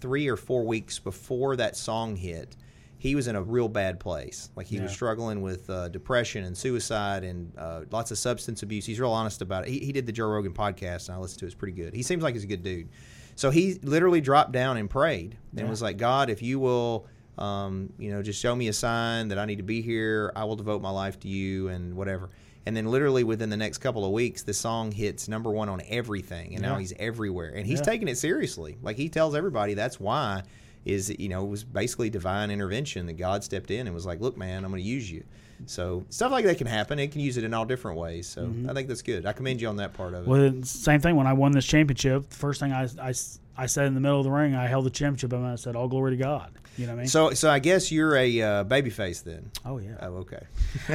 three 0.00 0.28
or 0.28 0.36
four 0.36 0.64
weeks 0.64 0.98
before 0.98 1.56
that 1.56 1.76
song 1.76 2.16
hit, 2.16 2.56
he 3.02 3.16
was 3.16 3.26
in 3.26 3.34
a 3.34 3.42
real 3.42 3.66
bad 3.68 3.98
place. 3.98 4.48
Like 4.54 4.68
he 4.68 4.78
was 4.78 4.92
struggling 4.92 5.42
with 5.42 5.68
uh, 5.68 5.88
depression 5.88 6.44
and 6.44 6.56
suicide 6.56 7.24
and 7.24 7.52
uh, 7.58 7.80
lots 7.90 8.12
of 8.12 8.18
substance 8.18 8.62
abuse. 8.62 8.86
He's 8.86 9.00
real 9.00 9.10
honest 9.10 9.42
about 9.42 9.66
it. 9.66 9.70
He, 9.70 9.80
he 9.80 9.90
did 9.90 10.06
the 10.06 10.12
Joe 10.12 10.28
Rogan 10.28 10.52
podcast, 10.52 11.08
and 11.08 11.16
I 11.16 11.18
listened 11.18 11.40
to 11.40 11.46
it. 11.46 11.48
It's 11.48 11.56
pretty 11.56 11.72
good. 11.74 11.94
He 11.94 12.04
seems 12.04 12.22
like 12.22 12.34
he's 12.34 12.44
a 12.44 12.46
good 12.46 12.62
dude. 12.62 12.90
So 13.34 13.50
he 13.50 13.74
literally 13.82 14.20
dropped 14.20 14.52
down 14.52 14.76
and 14.76 14.88
prayed 14.88 15.36
and 15.50 15.60
Yeah. 15.62 15.68
was 15.68 15.82
like, 15.82 15.96
God, 15.96 16.30
if 16.30 16.42
you 16.42 16.60
will, 16.60 17.08
um, 17.38 17.92
you 17.98 18.12
know, 18.12 18.22
just 18.22 18.40
show 18.40 18.54
me 18.54 18.68
a 18.68 18.72
sign 18.72 19.26
that 19.28 19.38
I 19.38 19.46
need 19.46 19.56
to 19.56 19.64
be 19.64 19.82
here, 19.82 20.30
I 20.36 20.44
will 20.44 20.54
devote 20.54 20.80
my 20.80 20.90
life 20.90 21.18
to 21.20 21.28
you 21.28 21.66
and 21.68 21.96
whatever. 21.96 22.30
And 22.66 22.76
then 22.76 22.86
literally 22.86 23.24
within 23.24 23.50
the 23.50 23.56
next 23.56 23.78
couple 23.78 24.04
of 24.04 24.12
weeks, 24.12 24.44
the 24.44 24.54
song 24.54 24.92
hits 24.92 25.26
number 25.26 25.50
one 25.50 25.68
on 25.68 25.82
everything, 25.88 26.52
and 26.54 26.62
now 26.62 26.76
he's 26.76 26.92
everywhere. 27.00 27.48
And 27.52 27.66
he's 27.66 27.80
Yeah. 27.80 27.84
taking 27.86 28.06
it 28.06 28.16
seriously. 28.16 28.78
Like 28.80 28.96
he 28.96 29.08
tells 29.08 29.34
everybody 29.34 29.74
that's 29.74 29.98
why 29.98 30.44
is 30.84 31.14
you 31.18 31.28
know 31.28 31.44
it 31.44 31.48
was 31.48 31.64
basically 31.64 32.10
divine 32.10 32.50
intervention 32.50 33.06
that 33.06 33.14
God 33.14 33.44
stepped 33.44 33.70
in 33.70 33.86
and 33.86 33.94
was 33.94 34.06
like, 34.06 34.20
look, 34.20 34.36
man, 34.36 34.64
I'm 34.64 34.70
going 34.70 34.82
to 34.82 34.88
use 34.88 35.10
you. 35.10 35.24
So 35.66 36.04
stuff 36.10 36.32
like 36.32 36.44
that 36.46 36.58
can 36.58 36.66
happen. 36.66 36.98
It 36.98 37.12
can 37.12 37.20
use 37.20 37.36
it 37.36 37.44
in 37.44 37.54
all 37.54 37.64
different 37.64 37.96
ways. 37.98 38.26
So 38.28 38.46
Mm-hmm. 38.46 38.68
I 38.68 38.74
think 38.74 38.88
that's 38.88 39.02
good. 39.02 39.26
I 39.26 39.32
commend 39.32 39.60
you 39.60 39.68
on 39.68 39.76
that 39.76 39.92
part 39.94 40.12
of 40.14 40.24
it. 40.24 40.28
Well, 40.28 40.62
same 40.64 41.00
thing 41.00 41.14
when 41.14 41.26
I 41.28 41.34
won 41.34 41.52
this 41.52 41.64
championship. 41.66 42.28
The 42.30 42.34
first 42.34 42.58
thing 42.58 42.72
I, 42.72 42.88
I, 43.00 43.12
I 43.56 43.66
said 43.66 43.86
in 43.86 43.94
the 43.94 44.00
middle 44.00 44.18
of 44.18 44.24
the 44.24 44.30
ring, 44.32 44.56
I 44.56 44.66
held 44.66 44.86
the 44.86 44.90
championship 44.90 45.32
and 45.32 45.46
I 45.46 45.54
said, 45.54 45.76
"All 45.76 45.86
glory 45.86 46.12
to 46.12 46.16
God." 46.16 46.50
You 46.78 46.86
know 46.86 46.92
what 46.94 46.98
I 47.00 47.02
mean? 47.02 47.08
So 47.08 47.30
so 47.34 47.48
I 47.50 47.58
guess 47.60 47.92
you're 47.92 48.16
a 48.16 48.40
uh, 48.42 48.64
baby 48.64 48.90
face 48.90 49.20
then. 49.20 49.50
oh 49.64 49.78
yeah. 49.78 49.94
Oh, 50.00 50.16
okay. 50.24 50.42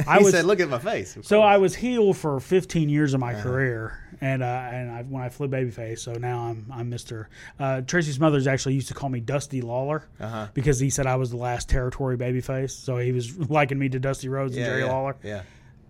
I 0.06 0.18
was- 0.22 0.32
said, 0.32 0.44
"Look 0.44 0.60
at 0.60 0.68
my 0.68 0.78
face." 0.80 1.16
So. 1.22 1.40
I 1.40 1.56
was 1.56 1.74
heeled 1.76 2.16
for 2.18 2.38
15 2.40 2.88
years 2.90 3.14
of 3.14 3.20
my 3.20 3.32
Uh-huh. 3.32 3.42
career, 3.44 3.98
and 4.20 4.42
uh, 4.42 4.46
and 4.46 4.90
I, 4.90 5.02
when 5.02 5.22
I 5.22 5.28
flipped 5.28 5.52
babyface, 5.52 6.00
so 6.00 6.12
now 6.14 6.40
I'm 6.40 6.66
I'm 6.72 6.88
Mister. 6.90 7.28
Uh, 7.58 7.80
Tracy 7.82 8.12
Smothers 8.12 8.46
actually 8.46 8.74
used 8.74 8.88
to 8.88 8.94
call 8.94 9.08
me 9.08 9.20
Dusty 9.20 9.60
Lawler 9.60 10.04
Uh-huh. 10.20 10.48
because 10.54 10.78
he 10.80 10.90
said 10.90 11.06
I 11.06 11.16
was 11.16 11.30
the 11.30 11.36
last 11.36 11.68
territory 11.68 12.16
babyface, 12.16 12.70
so 12.70 12.96
he 12.98 13.12
was 13.12 13.36
liking 13.50 13.78
me 13.78 13.88
to 13.90 13.98
Dusty 13.98 14.28
Rhodes 14.28 14.56
yeah, 14.56 14.62
and 14.64 14.70
Jerry 14.72 14.82
yeah, 14.84 14.92
Lawler. 14.92 15.16
Yeah, 15.22 15.42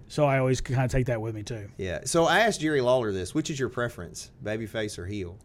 So 0.08 0.24
I 0.26 0.38
always 0.38 0.60
kind 0.60 0.84
of 0.84 0.90
take 0.90 1.06
that 1.06 1.20
with 1.20 1.34
me 1.34 1.42
too. 1.42 1.68
yeah. 1.78 2.00
So 2.04 2.24
I 2.26 2.40
asked 2.40 2.60
Jerry 2.60 2.80
Lawler 2.80 3.12
this: 3.12 3.34
Which 3.34 3.50
is 3.50 3.58
your 3.58 3.68
preference, 3.68 4.30
baby 4.42 4.66
face 4.66 4.98
or 4.98 5.06
heel? 5.06 5.38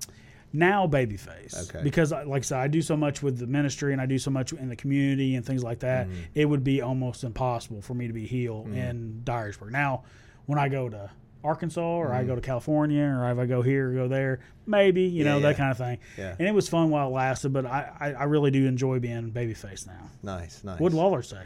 Now 0.55 0.86
babyface, 0.86 1.67
Okay. 1.69 1.84
because 1.84 2.11
like 2.11 2.27
I 2.27 2.39
said, 2.41 2.59
I 2.59 2.67
do 2.67 2.84
so 2.84 2.95
much 2.95 3.23
with 3.23 3.39
the 3.39 3.47
ministry 3.47 3.91
and 3.91 3.99
I 3.99 4.05
do 4.05 4.19
so 4.19 4.29
much 4.29 4.53
in 4.53 4.69
the 4.69 4.75
community 4.75 5.34
and 5.36 5.43
things 5.43 5.63
like 5.63 5.79
that. 5.79 6.05
Mm-hmm. 6.07 6.19
It 6.36 6.45
would 6.45 6.63
be 6.63 6.81
almost 6.84 7.23
impossible 7.23 7.81
for 7.81 7.95
me 7.95 8.05
to 8.05 8.13
be 8.13 8.27
heel 8.27 8.67
in 8.71 9.21
Dyersburg. 9.23 9.71
Now, 9.71 10.03
when 10.45 10.59
I 10.59 10.69
go 10.69 10.89
to 10.89 11.09
Arkansas 11.44 11.82
or 11.82 12.14
I 12.14 12.24
go 12.24 12.36
to 12.36 12.41
California 12.41 13.04
or 13.04 13.30
if 13.32 13.38
I 13.38 13.46
go 13.46 13.62
here 13.62 13.91
or 13.91 13.94
go 13.94 14.08
there, 14.08 14.39
maybe 14.66 15.02
you 15.04 15.10
Mm-hmm. 15.10 15.18
Yeah, 15.18 15.24
know 15.34 15.38
yeah. 15.39 15.48
that 15.48 15.58
kind 15.58 15.72
of 15.72 15.78
thing. 15.78 15.98
Yeah. 16.18 16.36
And 16.39 16.48
it 16.48 16.54
was 16.54 16.70
fun 16.70 16.89
while 16.89 17.08
it 17.08 17.12
lasted, 17.12 17.52
but 17.54 17.66
I, 17.66 17.91
I, 18.00 18.14
I 18.14 18.24
really 18.26 18.52
do 18.52 18.66
enjoy 18.66 19.00
being 19.00 19.32
babyface 19.32 19.86
now. 19.88 20.10
Nice, 20.22 20.64
nice. 20.64 20.80
What 20.80 20.89
did 20.89 20.98
Lawler 20.98 21.22
say? 21.22 21.44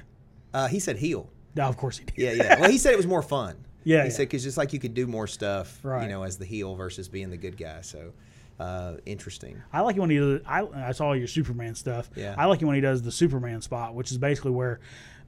uh, 0.53 0.67
he 0.67 0.79
said 0.79 0.97
heel. 0.97 1.29
No, 1.55 1.63
of 1.63 1.77
course 1.77 1.97
he 1.97 2.05
did. 2.05 2.15
Yeah, 2.17 2.31
yeah. 2.33 2.59
Well, 2.59 2.69
he 2.69 2.77
said 2.77 2.93
it 2.93 2.97
was 2.97 3.07
more 3.07 3.21
fun. 3.23 3.55
Yeah, 3.83 3.99
he 4.03 4.09
yeah. 4.09 4.13
said 4.15 4.21
because 4.23 4.43
just 4.43 4.57
like 4.57 4.73
you 4.73 4.79
could 4.79 4.93
do 4.93 5.07
more 5.07 5.27
stuff, 5.27 5.79
right. 5.81 6.03
you 6.03 6.09
know, 6.09 6.23
as 6.23 6.37
the 6.37 6.43
heel 6.43 6.75
versus 6.75 7.07
being 7.07 7.29
the 7.29 7.37
good 7.37 7.55
guy. 7.57 7.79
So 7.79 8.11
uh, 8.59 8.95
interesting. 9.05 9.61
I 9.71 9.79
like 9.79 9.95
it 9.95 9.99
when 10.01 10.09
he 10.09 10.17
does. 10.17 10.41
I, 10.45 10.63
I 10.89 10.91
saw 10.91 11.13
your 11.13 11.27
Superman 11.27 11.73
stuff. 11.73 12.09
Yeah. 12.13 12.35
I 12.37 12.47
like 12.47 12.61
it 12.61 12.65
when 12.65 12.75
he 12.75 12.81
does 12.81 13.01
the 13.01 13.13
Superman 13.13 13.61
spot, 13.61 13.95
which 13.95 14.11
is 14.11 14.17
basically 14.17 14.51
where 14.51 14.81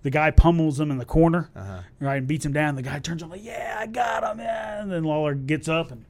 the 0.04 0.10
guy 0.10 0.32
pummels 0.32 0.80
him 0.80 0.91
in 0.91 0.97
the 0.97 1.06
corner, 1.06 1.50
Uh-huh. 1.56 1.80
right, 2.00 2.18
and 2.18 2.28
beats 2.28 2.45
him 2.45 2.54
down. 2.54 2.76
The 2.76 2.82
guy 2.82 3.00
turns 3.00 3.22
on 3.24 3.30
like, 3.30 3.43
"Yeah, 3.43 3.78
I 3.80 3.86
got 3.88 4.24
him!" 4.24 4.39
Yeah, 4.39 4.82
and 4.82 4.91
then 4.91 5.04
Lawler 5.04 5.34
gets 5.36 5.68
up 5.68 5.91
and 5.91 6.06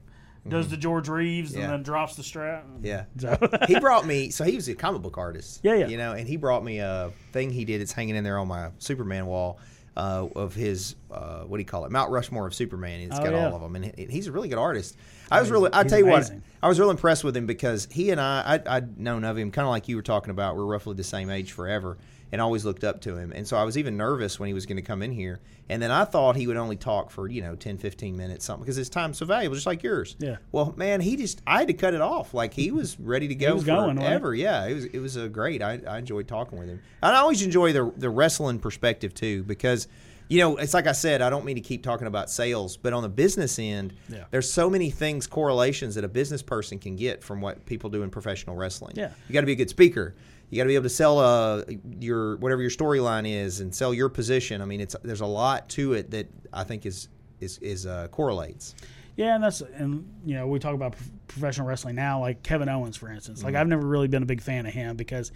does 0.48 0.68
the 0.68 0.76
George 0.76 1.08
Reeves 1.08 1.50
Mm-hmm. 1.50 1.58
Yeah. 1.58 1.64
and 1.66 1.72
then 1.74 1.82
drops 1.82 2.16
the 2.16 2.22
strap. 2.22 2.66
Yeah. 2.82 3.04
So, 3.18 3.36
he 3.68 3.78
brought 3.78 4.06
me 4.06 4.30
so 4.30 4.42
he 4.44 4.54
was 4.56 4.68
a 4.68 4.74
comic 4.74 5.02
book 5.02 5.18
artist 5.18 5.60
Yeah, 5.62 5.74
yeah. 5.74 5.86
you 5.88 5.98
know 5.98 6.12
and 6.12 6.26
he 6.26 6.36
brought 6.36 6.64
me 6.64 6.78
a 6.78 7.12
thing 7.32 7.50
he 7.50 7.64
did 7.66 7.80
it's 7.82 7.92
hanging 7.92 8.16
in 8.16 8.24
there 8.24 8.38
on 8.38 8.48
my 8.48 8.70
superman 8.78 9.26
wall 9.26 9.58
uh, 9.98 10.26
of 10.34 10.54
his 10.54 10.96
uh, 11.10 11.40
what 11.42 11.58
do 11.58 11.60
you 11.60 11.66
call 11.66 11.84
it 11.84 11.90
mount 11.90 12.10
rushmore 12.10 12.46
of 12.46 12.54
superman 12.54 13.00
it's 13.00 13.18
Oh, 13.18 13.22
got 13.22 13.32
yeah. 13.34 13.48
all 13.48 13.54
of 13.56 13.60
them 13.60 13.76
and 13.76 13.92
he's 14.10 14.28
a 14.28 14.32
really 14.32 14.48
good 14.48 14.56
artist 14.58 14.96
i 15.30 15.38
was 15.40 15.48
he's- 15.48 15.52
really 15.52 15.70
i 15.74 15.82
he's 15.82 15.90
tell 15.90 15.98
you 15.98 16.06
amazing. 16.10 16.36
what 16.36 16.44
i 16.62 16.68
was 16.68 16.80
real 16.80 16.90
impressed 16.90 17.22
with 17.22 17.36
him 17.36 17.44
because 17.46 17.86
he 17.90 18.10
and 18.10 18.18
i 18.20 18.60
I- 18.66 18.76
i'd 18.76 18.98
known 18.98 19.24
of 19.24 19.36
him 19.36 19.50
kind 19.50 19.66
of 19.66 19.70
like 19.70 19.88
you 19.88 19.96
were 19.96 20.02
talking 20.02 20.30
about 20.30 20.56
we're 20.56 20.64
roughly 20.64 20.94
the 20.94 21.04
same 21.04 21.28
age 21.28 21.52
forever 21.52 21.98
and 22.32 22.40
always 22.40 22.64
looked 22.64 22.84
up 22.84 23.00
to 23.02 23.16
him. 23.16 23.32
And 23.32 23.46
so 23.46 23.56
i 23.56 23.64
was 23.64 23.76
even 23.78 23.96
nervous 23.96 24.38
when 24.38 24.46
he 24.46 24.54
was 24.54 24.66
going 24.66 24.76
to 24.76 24.82
come 24.82 25.02
in 25.02 25.10
here. 25.12 25.40
And 25.68 25.80
then 25.82 25.90
i 25.90 26.04
thought 26.04 26.36
he 26.36 26.46
would 26.46 26.56
only 26.56 26.76
talk 26.76 27.10
for 27.10 27.28
you 27.28 27.42
know 27.42 27.54
10 27.56 27.78
15 27.78 28.16
minutes 28.16 28.44
something 28.44 28.64
because 28.64 28.76
his 28.76 28.88
time's 28.88 29.18
so 29.18 29.26
valuable 29.26 29.54
just 29.54 29.66
like 29.66 29.82
yours. 29.82 30.16
Yeah. 30.18 30.36
well 30.52 30.74
man 30.76 31.00
he 31.00 31.16
just 31.16 31.42
i 31.46 31.58
had 31.58 31.68
to 31.68 31.74
cut 31.74 31.94
it 31.94 32.00
off. 32.00 32.32
Like 32.34 32.54
he 32.54 32.70
was 32.70 32.98
ready 33.00 33.28
to 33.28 33.34
go 33.34 33.54
was 33.54 33.64
going, 33.64 33.96
he? 33.96 34.02
forever. 34.04 34.34
Yeah 34.34 34.66
it 34.66 34.74
was 34.74 34.84
it 34.86 34.98
was 34.98 35.16
a 35.16 35.28
great. 35.28 35.62
I, 35.62 35.80
I 35.86 35.98
enjoyed 35.98 36.28
talking 36.28 36.58
with 36.58 36.68
him. 36.68 36.80
And 37.02 37.14
i 37.16 37.18
always 37.20 37.42
enjoy 37.42 37.72
the 37.72 37.92
the 37.96 38.10
wrestling 38.10 38.58
perspective 38.58 39.14
too 39.14 39.42
because 39.44 39.88
you 40.28 40.38
know 40.38 40.56
it's 40.58 40.74
like 40.74 40.86
i 40.86 40.92
said 40.92 41.22
i 41.22 41.28
don't 41.28 41.44
mean 41.44 41.56
to 41.56 41.60
keep 41.60 41.82
talking 41.82 42.06
about 42.06 42.30
sales 42.30 42.76
but 42.76 42.92
on 42.92 43.02
the 43.02 43.08
business 43.08 43.58
end 43.58 43.92
Yeah. 44.08 44.24
there's 44.30 44.48
so 44.48 44.70
many 44.70 44.88
things 44.88 45.26
correlations 45.26 45.96
that 45.96 46.04
a 46.04 46.08
business 46.08 46.40
person 46.40 46.78
can 46.78 46.94
get 46.94 47.24
from 47.24 47.40
what 47.40 47.66
people 47.66 47.90
do 47.90 48.04
in 48.04 48.10
professional 48.10 48.54
wrestling. 48.54 48.92
Yeah. 48.94 49.10
you 49.28 49.32
got 49.32 49.40
to 49.40 49.46
be 49.46 49.52
a 49.52 49.56
good 49.56 49.70
speaker 49.70 50.14
you 50.50 50.56
got 50.56 50.64
to 50.64 50.68
be 50.68 50.74
able 50.74 50.82
to 50.82 50.88
sell 50.88 51.18
uh, 51.18 51.62
your 52.00 52.36
whatever 52.36 52.60
your 52.60 52.70
storyline 52.70 53.28
is 53.28 53.60
and 53.60 53.74
sell 53.74 53.94
your 53.94 54.08
position 54.08 54.60
i 54.60 54.64
mean 54.64 54.80
it's 54.80 54.96
there's 55.02 55.20
a 55.20 55.26
lot 55.26 55.68
to 55.68 55.94
it 55.94 56.10
that 56.10 56.28
i 56.52 56.64
think 56.64 56.84
is 56.86 57.08
is 57.40 57.58
is 57.58 57.86
uh, 57.86 58.08
correlates 58.08 58.74
yeah, 59.16 59.34
and 59.34 59.44
that's 59.44 59.60
and 59.60 60.08
you 60.24 60.34
know 60.34 60.46
we 60.46 60.58
talk 60.58 60.74
about 60.74 60.94
professional 61.28 61.66
wrestling 61.66 61.94
now, 61.94 62.20
like 62.20 62.42
Kevin 62.42 62.70
Owens, 62.70 62.96
for 62.96 63.10
instance. 63.12 63.40
Mm-hmm. 63.40 63.48
Like 63.48 63.54
I've 63.54 63.68
never 63.68 63.86
really 63.86 64.08
been 64.08 64.22
a 64.22 64.26
big 64.26 64.40
fan 64.40 64.64
of 64.66 64.72
him 64.72 64.96
because. 64.96 65.30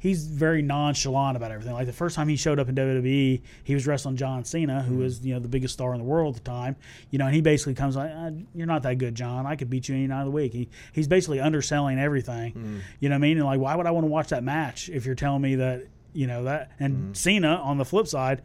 He's 0.00 0.26
very 0.26 0.62
nonchalant 0.62 1.36
about 1.36 1.52
everything. 1.52 1.74
Like 1.74 1.86
the 1.86 1.92
first 1.92 2.16
time 2.16 2.26
he 2.28 2.34
showed 2.36 2.58
up 2.58 2.68
in 2.68 2.74
WWE, 2.74 3.42
he 3.62 3.74
was 3.74 3.86
wrestling 3.86 4.16
John 4.16 4.44
Cena, 4.44 4.82
who 4.82 4.94
Mm-hmm. 4.94 5.02
was 5.02 5.20
you 5.24 5.34
know 5.34 5.40
the 5.40 5.46
biggest 5.48 5.74
star 5.74 5.92
in 5.92 5.98
the 5.98 6.04
world 6.04 6.36
at 6.36 6.42
the 6.44 6.50
time. 6.50 6.74
You 7.10 7.18
know, 7.18 7.26
and 7.26 7.34
he 7.34 7.42
basically 7.42 7.74
comes 7.74 7.96
like, 7.96 8.10
uh, 8.10 8.30
"You're 8.54 8.66
not 8.66 8.82
that 8.84 8.96
good, 8.98 9.14
John. 9.14 9.46
I 9.46 9.56
could 9.56 9.70
beat 9.70 9.88
you 9.88 9.94
any 9.94 10.06
night 10.06 10.20
of 10.20 10.24
the 10.26 10.30
week." 10.32 10.52
He 10.52 10.68
he's 10.92 11.06
basically 11.06 11.38
underselling 11.38 11.98
everything. 12.00 12.52
Mm-hmm. 12.54 12.78
You 12.98 13.08
know 13.10 13.14
what 13.14 13.18
I 13.18 13.20
mean? 13.20 13.36
And 13.36 13.46
like, 13.46 13.60
why 13.60 13.76
would 13.76 13.86
I 13.86 13.90
want 13.90 14.04
to 14.04 14.10
watch 14.10 14.28
that 14.30 14.42
match 14.42 14.88
if 14.88 15.04
you're 15.06 15.14
telling 15.14 15.42
me 15.42 15.54
that 15.56 15.84
you 16.14 16.26
know 16.26 16.44
that? 16.44 16.72
And 16.80 16.94
Mm-hmm. 16.94 17.12
Cena 17.12 17.56
on 17.56 17.76
the 17.78 17.84
flip 17.84 18.06
side, 18.08 18.40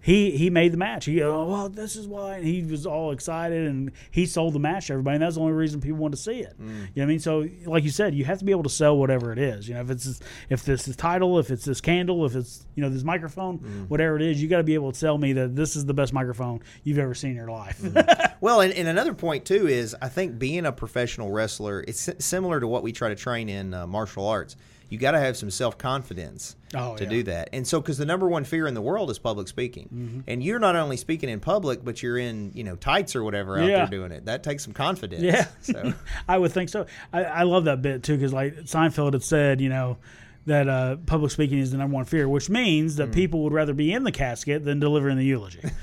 he 0.00 0.30
he 0.32 0.50
made 0.50 0.72
the 0.72 0.76
match. 0.76 1.06
He 1.06 1.22
oh 1.22 1.44
well, 1.46 1.68
this 1.68 1.96
is 1.96 2.06
why. 2.06 2.36
And 2.36 2.46
he 2.46 2.62
was 2.62 2.86
all 2.86 3.12
excited, 3.12 3.66
and 3.66 3.90
he 4.10 4.26
sold 4.26 4.54
the 4.54 4.58
match 4.58 4.86
to 4.86 4.94
everybody. 4.94 5.16
And 5.16 5.22
that's 5.22 5.34
the 5.34 5.40
only 5.40 5.52
reason 5.52 5.80
people 5.80 5.98
wanted 5.98 6.16
to 6.16 6.22
see 6.22 6.40
it. 6.40 6.54
Mm. 6.60 6.66
You 6.66 6.72
know 6.72 6.86
what 6.94 7.02
I 7.02 7.06
mean? 7.06 7.18
So, 7.18 7.48
like 7.66 7.84
you 7.84 7.90
said, 7.90 8.14
you 8.14 8.24
have 8.24 8.38
to 8.38 8.44
be 8.44 8.52
able 8.52 8.62
to 8.62 8.70
sell 8.70 8.96
whatever 8.96 9.32
it 9.32 9.38
is. 9.38 9.68
You 9.68 9.74
know, 9.74 9.80
if 9.80 9.90
it's 9.90 10.04
this, 10.04 10.20
if 10.50 10.64
this 10.64 10.88
is 10.88 10.96
title, 10.96 11.38
if 11.38 11.50
it's 11.50 11.64
this 11.64 11.80
candle, 11.80 12.24
if 12.24 12.36
it's 12.36 12.64
you 12.74 12.82
know 12.82 12.90
this 12.90 13.02
microphone, 13.02 13.58
mm. 13.58 13.88
whatever 13.88 14.16
it 14.16 14.22
is, 14.22 14.40
you 14.40 14.48
got 14.48 14.58
to 14.58 14.64
be 14.64 14.74
able 14.74 14.92
to 14.92 14.98
sell 14.98 15.18
me 15.18 15.32
that 15.34 15.56
this 15.56 15.76
is 15.76 15.84
the 15.84 15.94
best 15.94 16.12
microphone 16.12 16.60
you've 16.84 16.98
ever 16.98 17.14
seen 17.14 17.30
in 17.30 17.36
your 17.36 17.50
life. 17.50 17.80
Mm-hmm. 17.80 18.24
Well, 18.40 18.60
and, 18.60 18.72
and 18.72 18.86
another 18.86 19.14
point 19.14 19.44
too 19.44 19.66
is 19.66 19.96
I 20.00 20.08
think 20.08 20.38
being 20.38 20.64
a 20.64 20.70
professional 20.70 21.30
wrestler, 21.30 21.84
it's 21.88 22.08
similar 22.20 22.60
to 22.60 22.68
what 22.68 22.84
we 22.84 22.92
try 22.92 23.08
to 23.08 23.16
train 23.16 23.48
in 23.48 23.74
uh, 23.74 23.86
martial 23.86 24.26
arts. 24.28 24.54
You 24.90 24.96
got 24.98 25.10
to 25.12 25.18
have 25.20 25.36
some 25.36 25.50
self 25.50 25.76
confidence 25.76 26.56
Oh, 26.74 26.96
to 26.96 27.04
yeah. 27.04 27.10
do 27.10 27.22
that. 27.24 27.50
And 27.52 27.66
so, 27.66 27.80
because 27.80 27.98
the 27.98 28.04
number 28.06 28.26
one 28.28 28.44
fear 28.44 28.66
in 28.66 28.74
the 28.74 28.80
world 28.82 29.10
is 29.10 29.18
public 29.18 29.48
speaking, 29.48 29.88
Mm-hmm. 29.94 30.20
and 30.26 30.42
you're 30.42 30.58
not 30.58 30.76
only 30.76 30.96
speaking 30.96 31.28
in 31.28 31.40
public, 31.40 31.84
but 31.84 32.02
you're 32.02 32.18
in 32.18 32.52
you 32.54 32.64
know 32.64 32.76
tights 32.76 33.14
or 33.16 33.22
whatever 33.24 33.58
out 33.58 33.66
Yeah. 33.68 33.76
there 33.78 33.86
doing 33.86 34.12
it. 34.12 34.24
That 34.26 34.42
takes 34.42 34.64
some 34.64 34.72
confidence. 34.72 35.22
Yeah, 35.22 35.46
So 35.62 35.92
I 36.28 36.38
would 36.38 36.52
think 36.52 36.68
so. 36.70 36.86
I, 37.12 37.24
I 37.24 37.42
love 37.42 37.64
that 37.64 37.82
bit 37.82 38.02
too 38.02 38.16
because 38.16 38.32
like 38.32 38.54
Seinfeld 38.64 39.12
had 39.14 39.22
said, 39.22 39.60
you 39.60 39.68
know, 39.68 39.98
that 40.46 40.66
uh, 40.68 40.96
public 41.04 41.30
speaking 41.30 41.58
is 41.58 41.70
the 41.72 41.76
number 41.78 41.94
one 41.94 42.06
fear, 42.06 42.26
which 42.28 42.48
means 42.48 42.94
Mm. 42.94 42.96
that 42.96 43.12
people 43.12 43.42
would 43.44 43.52
rather 43.52 43.74
be 43.74 43.92
in 43.92 44.04
the 44.04 44.12
casket 44.12 44.64
than 44.64 44.80
delivering 44.80 45.18
the 45.18 45.24
eulogy. 45.24 45.60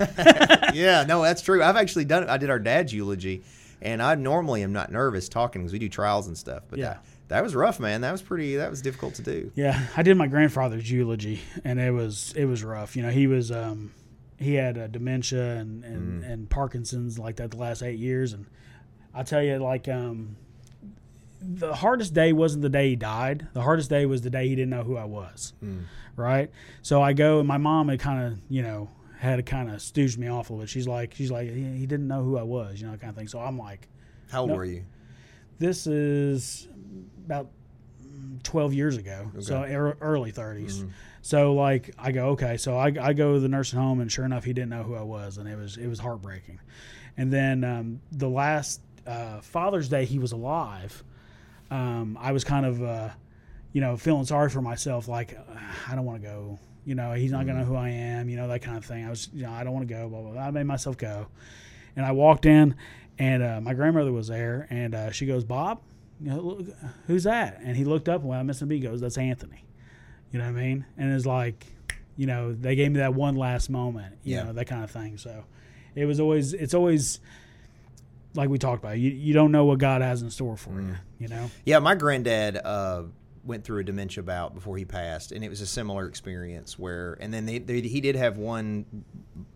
yeah, 0.74 1.04
no, 1.06 1.22
that's 1.22 1.42
true. 1.42 1.62
I've 1.62 1.76
actually 1.76 2.04
done 2.04 2.24
it. 2.24 2.28
I 2.28 2.36
did 2.36 2.50
our 2.50 2.58
dad's 2.58 2.92
eulogy, 2.92 3.42
and 3.80 4.02
I 4.02 4.14
normally 4.16 4.62
am 4.62 4.72
not 4.72 4.90
nervous 4.90 5.28
talking 5.28 5.62
because 5.62 5.72
we 5.72 5.78
do 5.78 5.88
trials 5.88 6.26
and 6.26 6.36
stuff. 6.36 6.64
But 6.68 6.78
Yeah. 6.78 6.84
that, 6.94 7.04
that 7.28 7.42
was 7.42 7.54
rough, 7.54 7.80
man. 7.80 8.00
That 8.02 8.12
was 8.12 8.22
pretty. 8.22 8.56
That 8.56 8.70
was 8.70 8.82
difficult 8.82 9.14
to 9.16 9.22
do. 9.22 9.50
yeah, 9.54 9.86
I 9.96 10.02
did 10.02 10.16
my 10.16 10.26
grandfather's 10.26 10.90
eulogy, 10.90 11.40
and 11.64 11.78
it 11.80 11.90
was 11.92 12.32
it 12.36 12.44
was 12.44 12.62
rough. 12.64 12.96
You 12.96 13.02
know, 13.02 13.10
he 13.10 13.26
was 13.26 13.50
um, 13.50 13.92
he 14.38 14.54
had 14.54 14.78
uh, 14.78 14.86
dementia 14.86 15.56
and 15.56 15.84
and, 15.84 16.22
Mm. 16.22 16.30
and 16.32 16.50
Parkinson's 16.50 17.18
like 17.18 17.36
that 17.36 17.50
the 17.50 17.56
last 17.56 17.82
eight 17.82 17.98
years, 17.98 18.32
and 18.32 18.46
I 19.14 19.22
tell 19.22 19.42
you, 19.42 19.56
like 19.58 19.88
um, 19.88 20.36
the 21.40 21.74
hardest 21.74 22.14
day 22.14 22.32
wasn't 22.32 22.62
the 22.62 22.68
day 22.68 22.90
he 22.90 22.96
died. 22.96 23.46
The 23.52 23.62
hardest 23.62 23.90
day 23.90 24.06
was 24.06 24.22
the 24.22 24.30
day 24.30 24.48
he 24.48 24.54
didn't 24.54 24.70
know 24.70 24.82
who 24.84 24.96
I 24.96 25.04
was. 25.04 25.52
Mm. 25.64 25.84
Right. 26.16 26.50
So 26.82 27.02
I 27.02 27.12
go, 27.12 27.40
and 27.40 27.48
my 27.48 27.58
mom 27.58 27.88
had 27.88 28.00
kind 28.00 28.26
of, 28.32 28.38
you 28.48 28.62
know, 28.62 28.88
had 29.18 29.44
kind 29.44 29.68
of 29.70 29.76
stooged 29.76 30.16
me 30.16 30.28
off 30.28 30.48
a 30.48 30.52
little 30.54 30.62
bit. 30.62 30.70
She's 30.70 30.88
like, 30.88 31.14
she's 31.14 31.30
like, 31.30 31.50
he, 31.50 31.62
he 31.76 31.86
didn't 31.86 32.08
know 32.08 32.22
who 32.22 32.38
I 32.38 32.42
was, 32.42 32.80
you 32.80 32.86
know, 32.86 32.96
kind 32.96 33.10
of 33.10 33.16
thing. 33.16 33.28
So 33.28 33.38
I'm 33.38 33.58
like, 33.58 33.86
How 34.30 34.40
old 34.42 34.50
No. 34.50 34.56
were 34.56 34.64
you? 34.64 34.84
This 35.58 35.86
is 35.86 36.68
about 37.24 37.48
12 38.42 38.74
years 38.74 38.96
ago. 38.96 39.30
So 39.40 39.64
ear- 39.64 39.96
early 40.00 40.32
30s. 40.32 40.88
So 41.22 41.54
like 41.54 41.94
I 41.98 42.12
go, 42.12 42.28
okay. 42.30 42.56
So 42.56 42.76
I, 42.76 42.92
I 43.00 43.12
go 43.12 43.34
to 43.34 43.40
the 43.40 43.48
nursing 43.48 43.78
home 43.78 44.00
and 44.00 44.10
sure 44.10 44.24
enough, 44.24 44.44
he 44.44 44.52
didn't 44.52 44.70
know 44.70 44.82
who 44.82 44.94
I 44.94 45.02
was. 45.02 45.38
And 45.38 45.48
it 45.48 45.56
was, 45.56 45.76
it 45.76 45.88
was 45.88 45.98
heartbreaking. 45.98 46.60
And 47.16 47.32
then 47.32 47.64
um, 47.64 48.00
the 48.12 48.28
last 48.28 48.80
uh, 49.06 49.40
Father's 49.40 49.88
Day 49.88 50.04
he 50.04 50.18
was 50.18 50.32
alive, 50.32 51.02
um, 51.70 52.16
I 52.20 52.32
was 52.32 52.44
kind 52.44 52.66
of, 52.66 52.82
uh, 52.82 53.08
you 53.72 53.80
know, 53.80 53.96
feeling 53.96 54.24
sorry 54.24 54.50
for 54.50 54.60
myself. 54.62 55.08
Like, 55.08 55.36
I 55.88 55.94
don't 55.94 56.04
want 56.04 56.22
to 56.22 56.28
go. 56.28 56.58
You 56.84 56.94
know, 56.94 57.12
he's 57.14 57.32
not 57.32 57.46
going 57.46 57.56
to 57.56 57.62
know 57.62 57.68
who 57.68 57.74
I 57.74 57.88
am. 57.88 58.28
You 58.28 58.36
know, 58.36 58.46
that 58.48 58.62
kind 58.62 58.78
of 58.78 58.84
thing. 58.84 59.04
I 59.04 59.10
was, 59.10 59.28
you 59.34 59.42
know, 59.42 59.50
I 59.50 59.64
don't 59.64 59.72
want 59.72 59.88
to 59.88 59.92
go. 59.92 60.08
Blah, 60.08 60.20
blah, 60.20 60.30
blah. 60.32 60.42
I 60.42 60.50
made 60.52 60.64
myself 60.66 60.96
go, 60.96 61.26
and 61.96 62.06
I 62.06 62.12
walked 62.12 62.46
in, 62.46 62.76
and 63.18 63.42
uh, 63.42 63.60
my 63.60 63.74
grandmother 63.74 64.12
was 64.12 64.28
there, 64.28 64.66
and 64.70 64.94
uh, 64.94 65.10
she 65.10 65.26
goes, 65.26 65.44
"Bob, 65.44 65.80
you 66.20 66.30
know, 66.30 66.40
look, 66.40 66.66
who's 67.06 67.24
that?" 67.24 67.58
And 67.62 67.76
he 67.76 67.84
looked 67.84 68.08
up, 68.08 68.20
and 68.20 68.28
when 68.30 68.38
I 68.38 68.42
missed 68.42 68.62
him, 68.62 68.70
he 68.70 68.78
goes, 68.80 69.00
"That's 69.00 69.18
Anthony." 69.18 69.64
You 70.32 70.38
know 70.40 70.44
what 70.52 70.58
I 70.58 70.62
mean? 70.64 70.84
And 70.98 71.12
it's 71.14 71.24
like, 71.26 71.66
you 72.16 72.26
know, 72.26 72.52
they 72.52 72.74
gave 72.74 72.90
me 72.92 72.98
that 72.98 73.14
one 73.14 73.36
last 73.36 73.70
moment. 73.70 74.16
You 74.24 74.36
Yeah. 74.36 74.42
know, 74.44 74.52
that 74.54 74.66
kind 74.66 74.82
of 74.84 74.90
thing. 74.90 75.16
So, 75.18 75.44
it 75.94 76.04
was 76.04 76.20
always, 76.20 76.52
it's 76.52 76.74
always. 76.74 77.20
Like 78.34 78.50
we 78.50 78.58
talked 78.58 78.84
about, 78.84 78.98
you, 78.98 79.10
you 79.12 79.32
don't 79.32 79.50
know 79.50 79.64
what 79.64 79.78
God 79.78 80.02
has 80.02 80.20
in 80.20 80.28
store 80.28 80.58
for 80.58 80.78
you. 80.78 80.94
You 81.18 81.28
know, 81.28 81.50
Yeah, 81.64 81.78
my 81.78 81.94
granddad 81.94 82.58
uh, 82.62 83.04
went 83.44 83.64
through 83.64 83.78
a 83.78 83.82
dementia 83.84 84.22
bout 84.22 84.54
before 84.54 84.76
he 84.76 84.84
passed, 84.84 85.32
and 85.32 85.42
it 85.42 85.48
was 85.48 85.62
a 85.62 85.66
similar 85.66 86.06
experience. 86.06 86.78
Where, 86.78 87.16
and 87.18 87.32
then 87.32 87.46
they, 87.46 87.58
they, 87.60 87.80
he 87.80 88.02
did 88.02 88.14
have 88.14 88.36
one 88.36 88.84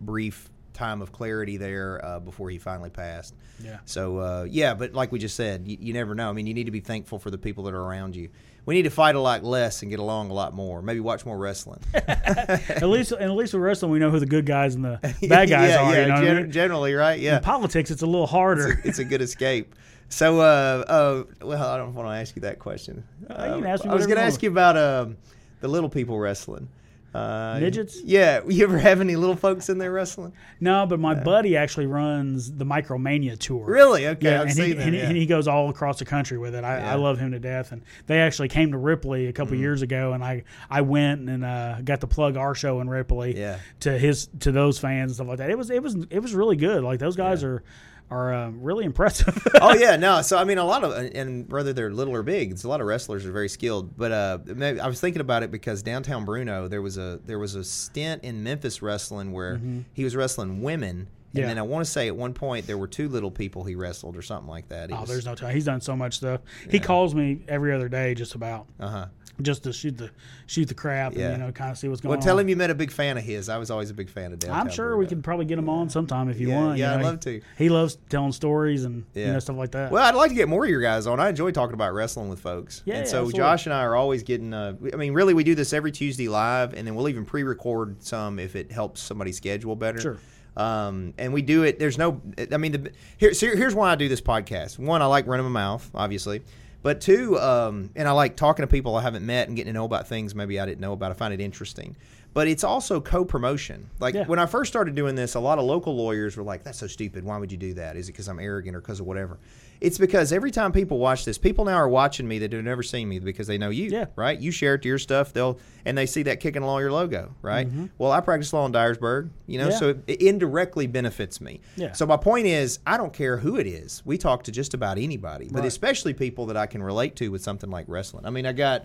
brief 0.00 0.48
time 0.72 1.02
of 1.02 1.12
clarity 1.12 1.56
there 1.56 2.04
uh, 2.04 2.20
before 2.20 2.50
he 2.50 2.58
finally 2.58 2.90
passed. 2.90 3.34
Yeah. 3.62 3.78
So 3.84 4.18
uh, 4.18 4.46
yeah, 4.48 4.74
but 4.74 4.92
like 4.92 5.12
we 5.12 5.18
just 5.18 5.36
said, 5.36 5.66
you, 5.66 5.76
you 5.80 5.92
never 5.92 6.14
know. 6.14 6.28
I 6.28 6.32
mean, 6.32 6.46
you 6.46 6.54
need 6.54 6.64
to 6.64 6.70
be 6.70 6.80
thankful 6.80 7.18
for 7.18 7.30
the 7.30 7.38
people 7.38 7.64
that 7.64 7.74
are 7.74 7.82
around 7.82 8.16
you. 8.16 8.30
We 8.66 8.74
need 8.74 8.82
to 8.82 8.90
fight 8.90 9.14
a 9.14 9.20
lot 9.20 9.42
less 9.42 9.82
and 9.82 9.90
get 9.90 10.00
along 10.00 10.30
a 10.30 10.34
lot 10.34 10.52
more. 10.54 10.82
Maybe 10.82 11.00
watch 11.00 11.24
more 11.24 11.38
wrestling. 11.38 11.80
at 11.94 12.82
least, 12.82 13.12
and 13.12 13.22
at 13.22 13.32
least 13.32 13.54
with 13.54 13.62
wrestling, 13.62 13.90
we 13.90 13.98
know 13.98 14.10
who 14.10 14.20
the 14.20 14.26
good 14.26 14.46
guys 14.46 14.74
and 14.74 14.84
the 14.84 14.98
bad 15.28 15.48
guys 15.48 15.50
yeah, 15.50 15.82
are. 15.82 15.94
yeah, 15.94 16.00
you 16.02 16.08
know 16.08 16.14
what 16.14 16.28
I 16.28 16.40
mean? 16.42 16.52
generally, 16.52 16.94
right? 16.94 17.18
Yeah. 17.18 17.38
In 17.38 17.42
politics, 17.42 17.90
it's 17.90 18.02
a 18.02 18.06
little 18.06 18.26
harder. 18.26 18.80
it's 18.84 18.98
a 18.98 19.04
good 19.04 19.22
escape. 19.22 19.74
So, 20.10 20.40
uh, 20.40 20.84
uh, 20.86 21.24
well, 21.44 21.68
I 21.68 21.76
don't 21.76 21.94
want 21.94 22.08
to 22.08 22.14
ask 22.14 22.36
you 22.36 22.42
that 22.42 22.58
question. 22.58 23.04
Uh, 23.28 23.54
you 23.54 23.62
can 23.62 23.66
ask 23.66 23.84
me 23.84 23.90
I 23.90 23.94
was 23.94 24.06
going 24.06 24.18
to 24.18 24.24
ask 24.24 24.42
you 24.42 24.50
about 24.50 24.76
um, 24.76 25.16
the 25.60 25.68
little 25.68 25.88
people 25.88 26.18
wrestling. 26.18 26.68
Uh, 27.14 27.58
Midgets? 27.61 28.00
Yeah. 28.02 28.40
You 28.48 28.64
ever 28.64 28.78
have 28.78 29.00
any 29.00 29.16
little 29.16 29.34
folks 29.36 29.68
in 29.68 29.78
there 29.78 29.90
wrestling? 29.92 30.32
no, 30.61 30.86
but 30.86 31.00
my 31.00 31.14
buddy 31.14 31.56
actually 31.56 31.86
runs 31.86 32.52
the 32.52 32.64
Micromania 32.64 33.38
tour. 33.38 33.64
Really? 33.64 34.06
Okay, 34.06 34.30
Yeah, 34.30 34.40
I've 34.42 34.46
and, 34.48 34.54
seen 34.54 34.64
he, 34.66 34.72
them. 34.74 34.88
and, 34.88 34.96
yeah. 34.96 35.02
and 35.08 35.16
he 35.16 35.26
goes 35.26 35.48
all 35.48 35.68
across 35.70 35.98
the 35.98 36.04
country 36.04 36.38
with 36.38 36.54
it. 36.54 36.62
I, 36.64 36.78
Yeah. 36.78 36.92
I 36.92 36.94
love 36.96 37.18
him 37.18 37.32
to 37.32 37.38
death. 37.40 37.72
And 37.72 37.82
they 38.06 38.20
actually 38.20 38.48
came 38.48 38.72
to 38.72 38.78
Ripley 38.78 39.26
a 39.26 39.32
Mm. 39.32 39.34
couple 39.34 39.56
years 39.56 39.82
ago, 39.82 40.12
and 40.12 40.22
I, 40.22 40.44
I 40.70 40.82
went 40.82 41.28
and 41.28 41.44
uh, 41.44 41.80
got 41.82 42.00
to 42.02 42.06
plug 42.06 42.36
our 42.36 42.54
show 42.54 42.80
in 42.80 42.88
Ripley 42.88 43.36
Yeah. 43.38 43.58
to 43.80 43.98
his 43.98 44.28
to 44.40 44.52
those 44.52 44.78
fans 44.78 45.11
and 45.12 45.16
stuff 45.16 45.28
like 45.28 45.38
that. 45.38 45.50
It 45.50 45.58
was 45.58 45.70
it 45.70 45.82
was 45.82 45.96
it 46.11 46.20
was 46.20 46.34
really 46.34 46.56
good. 46.56 46.84
Like 46.84 46.98
those 47.00 47.16
guys 47.16 47.42
are 47.42 47.62
are 48.11 48.34
um, 48.34 48.61
really 48.61 48.84
impressive. 48.84 49.46
oh 49.61 49.74
yeah, 49.74 49.96
no. 49.96 50.22
So 50.22 50.36
I 50.36 50.44
mean, 50.44 50.58
a 50.58 50.64
lot 50.64 50.84
of 50.84 50.92
and 50.92 51.50
whether 51.50 51.72
they're 51.72 51.92
little 51.92 52.14
or 52.14 52.22
big, 52.22 52.50
it's 52.50 52.64
a 52.64 52.68
lot 52.68 52.80
of 52.80 52.86
wrestlers 52.86 53.24
are 53.24 53.32
very 53.32 53.48
skilled. 53.48 53.96
But 53.96 54.12
uh, 54.12 54.38
maybe, 54.46 54.80
I 54.80 54.86
was 54.88 55.00
thinking 55.00 55.20
about 55.20 55.42
it 55.42 55.50
because 55.50 55.82
downtown 55.82 56.24
Bruno, 56.24 56.68
there 56.68 56.82
was 56.82 56.98
a 56.98 57.20
there 57.24 57.38
was 57.38 57.54
a 57.54 57.64
stint 57.64 58.24
in 58.24 58.42
Memphis 58.42 58.82
wrestling 58.82 59.32
where 59.32 59.61
he 59.92 60.04
was 60.04 60.16
wrestling 60.16 60.62
women, 60.62 61.08
and. 61.32 61.40
Yeah. 61.40 61.46
then 61.46 61.58
I 61.58 61.62
want 61.62 61.84
to 61.84 61.90
say 61.90 62.08
at 62.08 62.16
one 62.16 62.34
point 62.34 62.66
there 62.66 62.78
were 62.78 62.88
two 62.88 63.08
little 63.08 63.30
people 63.30 63.64
he 63.64 63.74
wrestled 63.74 64.16
or 64.16 64.22
something 64.22 64.48
like 64.48 64.68
that. 64.68 64.90
It 64.90 64.94
Oh, 64.96 65.00
was- 65.00 65.08
there's 65.10 65.26
no 65.26 65.34
time. 65.34 65.54
He's 65.54 65.64
done 65.64 65.80
so 65.80 65.96
much 65.96 66.14
stuff. 66.16 66.40
He 66.70 66.78
calls 66.80 67.14
me 67.14 67.42
every 67.48 67.72
other 67.74 67.88
day, 67.88 68.14
just 68.14 68.34
about, 68.34 68.66
uh-huh. 68.78 69.06
just 69.42 69.62
to 69.64 69.72
shoot 69.72 69.96
the 69.96 70.10
shoot 70.46 70.66
the 70.66 70.74
crap 70.74 71.14
Yeah. 71.14 71.28
and 71.30 71.38
you 71.38 71.46
know 71.46 71.52
kind 71.52 71.70
of 71.70 71.78
see 71.78 71.88
what's 71.88 72.00
going 72.02 72.08
on. 72.10 72.18
Well, 72.18 72.22
on. 72.22 72.24
tell 72.26 72.38
him 72.38 72.48
you 72.48 72.56
met 72.56 72.70
a 72.70 72.74
big 72.74 72.90
fan 72.90 73.16
of 73.16 73.22
his. 73.24 73.48
I 73.48 73.56
was 73.58 73.70
always 73.70 73.88
a 73.88 73.94
big 73.94 74.10
fan 74.10 74.32
of 74.32 74.38
downtown. 74.40 74.60
I'm 74.66 74.70
sure 74.72 74.96
we 74.96 75.06
could 75.06 75.22
probably 75.24 75.44
get 75.46 75.58
him 75.58 75.68
on 75.68 75.88
sometime 75.88 76.28
if 76.28 76.38
you 76.40 76.48
Yeah, 76.48 76.56
want. 76.56 76.78
you 76.78 76.84
yeah, 76.84 76.94
I'd 76.94 76.98
know. 77.00 77.04
love 77.06 77.20
to. 77.20 77.40
He 77.56 77.68
loves 77.70 77.96
telling 78.10 78.32
stories 78.32 78.84
and 78.84 79.04
you 79.14 79.26
know 79.28 79.38
stuff 79.38 79.56
like 79.56 79.70
that. 79.72 79.92
Well, 79.92 80.04
I'd 80.04 80.14
like 80.16 80.30
to 80.30 80.34
get 80.34 80.48
more 80.48 80.64
of 80.64 80.70
your 80.70 80.82
guys 80.82 81.06
on. 81.06 81.20
I 81.20 81.28
enjoy 81.30 81.52
talking 81.52 81.74
about 81.74 81.94
wrestling 81.94 82.28
with 82.28 82.40
folks. 82.40 82.82
Yeah, 82.84 82.96
and 82.96 83.08
so 83.08 83.18
absolutely. 83.18 83.38
Josh 83.38 83.66
and 83.66 83.72
I 83.72 83.84
are 83.84 83.94
always 83.96 84.22
getting. 84.24 84.52
Uh, 84.52 84.74
I 84.92 84.96
mean, 84.96 85.14
really, 85.14 85.32
we 85.32 85.44
do 85.44 85.54
this 85.54 85.72
every 85.72 85.92
Tuesday 85.92 86.28
live, 86.28 86.74
and 86.74 86.86
then 86.86 86.94
we'll 86.94 87.08
even 87.08 87.24
pre-record 87.24 88.02
some 88.02 88.38
if 88.40 88.56
it 88.56 88.70
helps 88.72 89.00
somebody 89.00 89.32
schedule 89.32 89.74
better. 89.76 90.00
Sure. 90.00 90.18
Um, 90.57 91.14
and 91.18 91.32
we 91.32 91.42
do 91.42 91.62
it. 91.62 91.78
There's 91.78 91.96
no. 91.98 92.20
I 92.53 92.57
mean, 92.57 92.72
the, 92.72 92.92
here, 93.18 93.32
so 93.34 93.46
here's 93.55 93.74
why 93.74 93.90
I 93.92 93.94
do 93.94 94.09
this 94.09 94.20
podcast. 94.20 94.78
One, 94.78 95.03
I 95.03 95.07
like 95.07 95.26
running 95.26 95.44
my 95.44 95.51
mouth, 95.61 95.88
obviously. 95.94 96.42
But 96.82 97.01
two, 97.03 97.38
um, 97.38 97.90
and 97.94 98.09
I 98.09 98.12
like 98.12 98.36
talking 98.36 98.62
to 98.62 98.66
people 98.66 98.96
I 98.96 99.03
haven't 99.03 99.24
met 99.26 99.48
and 99.48 99.57
getting 99.57 99.72
to 99.72 99.78
know 99.78 99.84
about 99.84 100.09
things 100.09 100.34
maybe 100.34 100.59
I 100.59 100.64
didn't 100.66 100.80
know 100.80 100.92
about. 100.94 101.11
I 101.11 101.14
find 101.14 101.32
it 101.34 101.40
interesting. 101.40 101.94
But 102.32 102.46
it's 102.48 102.62
also 102.64 103.01
co-promotion. 103.01 103.90
Like 103.98 104.14
Yeah. 104.14 104.24
when 104.24 104.38
I 104.38 104.46
first 104.46 104.72
started 104.72 104.94
doing 104.94 105.14
this, 105.16 105.34
a 105.34 105.40
lot 105.40 105.59
of 105.59 105.64
local 105.64 105.94
lawyers 105.96 106.36
were 106.36 106.42
like, 106.44 106.62
"That's 106.62 106.78
so 106.78 106.86
stupid. 106.86 107.24
Why 107.24 107.36
would 107.38 107.51
you 107.53 107.59
do 107.59 107.74
that? 107.74 107.96
Is 107.96 108.09
it 108.09 108.12
because 108.12 108.28
I'm 108.28 108.38
arrogant 108.40 108.76
or 108.76 108.80
because 108.80 109.01
of 109.01 109.07
whatever?" 109.07 109.38
It's 109.80 109.96
because 109.96 110.30
every 110.32 110.50
time 110.50 110.72
people 110.72 110.98
watch 110.98 111.24
this, 111.24 111.38
people 111.38 111.64
now 111.64 111.74
are 111.76 111.88
watching 111.88 112.28
me 112.28 112.38
that 112.40 112.52
have 112.52 112.64
never 112.64 112.82
seen 112.82 113.08
me 113.08 113.18
because 113.18 113.46
they 113.46 113.56
know 113.56 113.70
you, 113.70 113.90
Yeah. 113.90 114.06
right? 114.14 114.38
You 114.38 114.50
share 114.50 114.74
it 114.74 114.82
to 114.82 114.88
your 114.88 114.98
stuff, 114.98 115.32
they'll 115.32 115.58
and 115.86 115.96
they 115.96 116.04
see 116.04 116.22
that 116.24 116.40
Kickin' 116.40 116.62
Lawyer 116.62 116.92
logo, 116.92 117.34
right? 117.40 117.66
Well, 117.96 118.12
I 118.12 118.20
practice 118.20 118.52
law 118.52 118.66
in 118.66 118.72
Dyersburg, 118.72 119.30
you 119.46 119.56
know, 119.58 119.64
Mm-hmm. 119.68 119.70
Yeah. 119.72 119.78
so 119.78 119.88
it, 119.90 120.04
it 120.06 120.22
indirectly 120.22 120.86
benefits 120.86 121.40
me. 121.40 121.60
Yeah. 121.76 121.92
So 121.92 122.04
my 122.04 122.18
point 122.18 122.46
is, 122.46 122.78
I 122.86 122.98
don't 122.98 123.12
care 123.14 123.38
who 123.38 123.56
it 123.56 123.66
is. 123.66 124.02
We 124.04 124.18
talk 124.18 124.42
to 124.44 124.52
just 124.52 124.74
about 124.74 124.98
anybody, 124.98 125.48
but 125.50 125.60
Right. 125.60 125.66
especially 125.68 126.12
people 126.12 126.46
that 126.46 126.56
I 126.58 126.66
can 126.66 126.82
relate 126.82 127.16
to 127.16 127.28
with 127.30 127.42
something 127.42 127.70
like 127.70 127.86
wrestling. 127.88 128.26
I 128.26 128.30
mean, 128.30 128.44
I 128.46 128.52
got. 128.52 128.84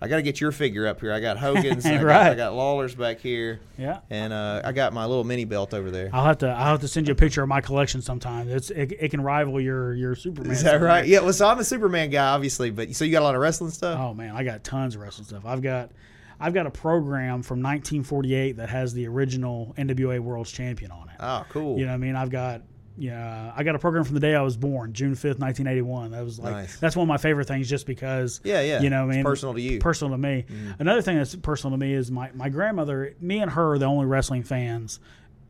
I 0.00 0.08
got 0.08 0.16
to 0.16 0.22
get 0.22 0.40
your 0.40 0.52
figure 0.52 0.86
up 0.86 1.00
here. 1.00 1.12
I 1.12 1.20
got 1.20 1.38
Hogan's. 1.38 1.84
and 1.86 1.94
I, 1.94 1.98
got, 1.98 2.04
Right. 2.04 2.32
I 2.32 2.34
got 2.34 2.54
Lawler's 2.54 2.94
back 2.94 3.20
here. 3.20 3.60
Yeah. 3.78 4.00
And 4.10 4.32
uh, 4.32 4.60
I 4.64 4.72
got 4.72 4.92
my 4.92 5.06
little 5.06 5.24
mini 5.24 5.44
belt 5.44 5.72
over 5.72 5.90
there. 5.90 6.10
I'll 6.12 6.24
have 6.24 6.38
to 6.38 6.48
I'll 6.48 6.72
have 6.72 6.80
to 6.80 6.88
send 6.88 7.08
you 7.08 7.12
a 7.12 7.16
picture 7.16 7.42
of 7.42 7.48
my 7.48 7.60
collection 7.60 8.02
sometime. 8.02 8.48
It's 8.50 8.70
it, 8.70 8.92
it 9.00 9.10
can 9.10 9.20
rival 9.22 9.60
your 9.60 9.94
your 9.94 10.14
Superman. 10.14 10.52
Is 10.52 10.62
that 10.64 10.80
right? 10.80 11.06
Yeah. 11.06 11.20
Well, 11.20 11.32
so 11.32 11.46
I'm 11.48 11.58
a 11.58 11.64
Superman 11.64 12.10
guy, 12.10 12.26
obviously, 12.34 12.70
but 12.70 12.94
so 12.94 13.04
you 13.04 13.12
got 13.12 13.22
a 13.22 13.24
lot 13.24 13.34
of 13.34 13.40
wrestling 13.40 13.70
stuff. 13.70 13.98
Oh 13.98 14.12
man, 14.12 14.36
I 14.36 14.44
got 14.44 14.62
tons 14.64 14.94
of 14.94 15.00
wrestling 15.00 15.26
stuff. 15.26 15.46
I've 15.46 15.62
got 15.62 15.90
I've 16.40 16.52
got 16.52 16.66
a 16.66 16.70
program 16.70 17.42
from 17.42 17.62
1948 17.62 18.56
that 18.56 18.68
has 18.68 18.92
the 18.92 19.06
original 19.06 19.74
NWA 19.78 20.18
World's 20.20 20.50
Champion 20.52 20.90
on 20.90 21.08
it. 21.08 21.14
Oh, 21.20 21.46
cool. 21.48 21.78
You 21.78 21.86
know 21.86 21.92
what 21.92 21.94
I 21.94 21.98
mean? 21.98 22.16
I've 22.16 22.30
got 22.30 22.62
yeah, 22.96 23.52
I 23.56 23.64
got 23.64 23.74
a 23.74 23.78
program 23.78 24.04
from 24.04 24.14
the 24.14 24.20
day 24.20 24.34
I 24.34 24.42
was 24.42 24.56
born, 24.56 24.92
June 24.92 25.14
fifth, 25.14 25.38
nineteen 25.38 25.66
eighty 25.66 25.82
one. 25.82 26.12
That 26.12 26.24
was 26.24 26.38
like 26.38 26.52
Nice. 26.52 26.78
that's 26.78 26.94
one 26.94 27.04
of 27.04 27.08
my 27.08 27.16
favorite 27.16 27.48
things, 27.48 27.68
just 27.68 27.86
because. 27.86 28.40
Yeah, 28.44 28.60
yeah. 28.60 28.80
You 28.80 28.90
know, 28.90 29.04
what 29.06 29.12
I 29.12 29.16
mean, 29.16 29.24
personal 29.24 29.54
to 29.54 29.60
you. 29.60 29.72
Mm-hmm. 29.72 29.78
Personal 29.80 30.14
to 30.14 30.18
me. 30.18 30.44
Another 30.78 31.02
thing 31.02 31.16
that's 31.16 31.34
personal 31.34 31.76
to 31.76 31.80
me 31.80 31.92
is 31.92 32.10
my 32.10 32.30
my 32.34 32.48
grandmother. 32.48 33.14
Me 33.20 33.40
and 33.40 33.50
her 33.50 33.72
are 33.72 33.78
the 33.78 33.86
only 33.86 34.06
wrestling 34.06 34.44
fans 34.44 35.00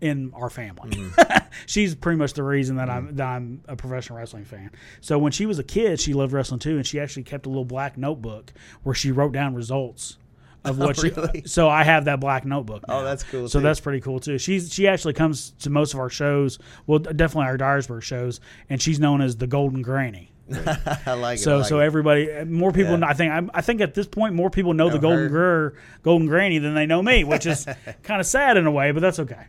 in 0.01 0.33
our 0.35 0.51
family. 0.51 0.91
Mm-hmm. 0.91 1.47
She's 1.67 1.95
pretty 1.95 2.19
much 2.19 2.33
the 2.33 2.43
reason 2.43 2.77
that 2.77 2.89
I'm 2.89 3.15
that 3.17 3.27
I'm 3.27 3.63
a 3.69 3.77
professional 3.77 4.19
wrestling 4.19 4.45
fan. 4.45 4.71
So 5.01 5.19
when 5.19 5.33
she 5.33 5.47
was 5.47 5.59
a 5.59 5.65
kid, 5.65 6.01
she 6.01 6.15
loved 6.15 6.33
wrestling 6.33 6.61
too, 6.61 6.77
and 6.77 6.87
she 6.87 6.99
actually 6.99 7.25
kept 7.25 7.47
a 7.47 7.49
little 7.49 7.65
black 7.65 7.99
notebook 7.99 8.53
where 8.83 8.95
she 8.95 9.13
wrote 9.13 9.33
down 9.33 9.55
results 9.55 10.17
of 10.71 10.81
oh, 10.81 10.87
what 10.87 11.03
really? 11.03 11.43
she. 11.43 11.49
So 11.49 11.69
I 11.69 11.85
have 11.85 12.07
that 12.07 12.21
black 12.21 12.45
notebook. 12.45 12.85
Oh, 12.89 13.05
that's 13.05 13.23
cool, 13.25 13.49
So 13.49 13.59
too. 13.59 13.63
that's 13.63 13.81
pretty 13.81 14.01
cool 14.01 14.21
too. 14.21 14.39
She's 14.39 14.73
she 14.73 14.89
actually 14.89 15.15
comes 15.15 15.51
to 15.61 15.71
most 15.71 15.95
of 15.95 16.01
our 16.01 16.11
shows. 16.11 16.59
Well, 16.87 16.99
definitely 16.99 17.47
our 17.47 17.59
Dyersburg 17.59 18.03
shows, 18.03 18.41
and 18.71 18.81
she's 18.81 18.99
known 19.01 19.21
as 19.21 19.37
the 19.37 19.47
Golden 19.47 19.83
Granny. 19.83 20.31
I 20.53 21.15
like 21.15 21.39
it. 21.39 21.43
I 21.43 21.43
So 21.43 21.57
like 21.59 21.67
so 21.67 21.81
it. 21.81 21.85
everybody, 21.85 22.31
uh, 22.31 22.45
more 22.45 22.71
people. 22.73 22.99
Yeah. 22.99 23.07
I 23.09 23.15
think 23.15 23.33
I, 23.33 23.43
I 23.55 23.61
think 23.63 23.81
at 23.81 23.95
this 23.95 24.07
point 24.07 24.35
more 24.35 24.51
people 24.51 24.75
know 24.75 24.91
the 24.91 24.99
Golden. 24.99 25.73
Golden 26.03 26.27
Granny 26.29 26.59
than 26.59 26.75
they 26.75 26.87
know 26.87 27.03
me, 27.03 27.25
which 27.25 27.47
is 27.47 27.67
kind 28.03 28.21
of 28.21 28.27
sad 28.27 28.57
in 28.57 28.67
a 28.67 28.71
way, 28.71 28.91
but 28.91 29.01
that's 29.01 29.19
okay. 29.21 29.47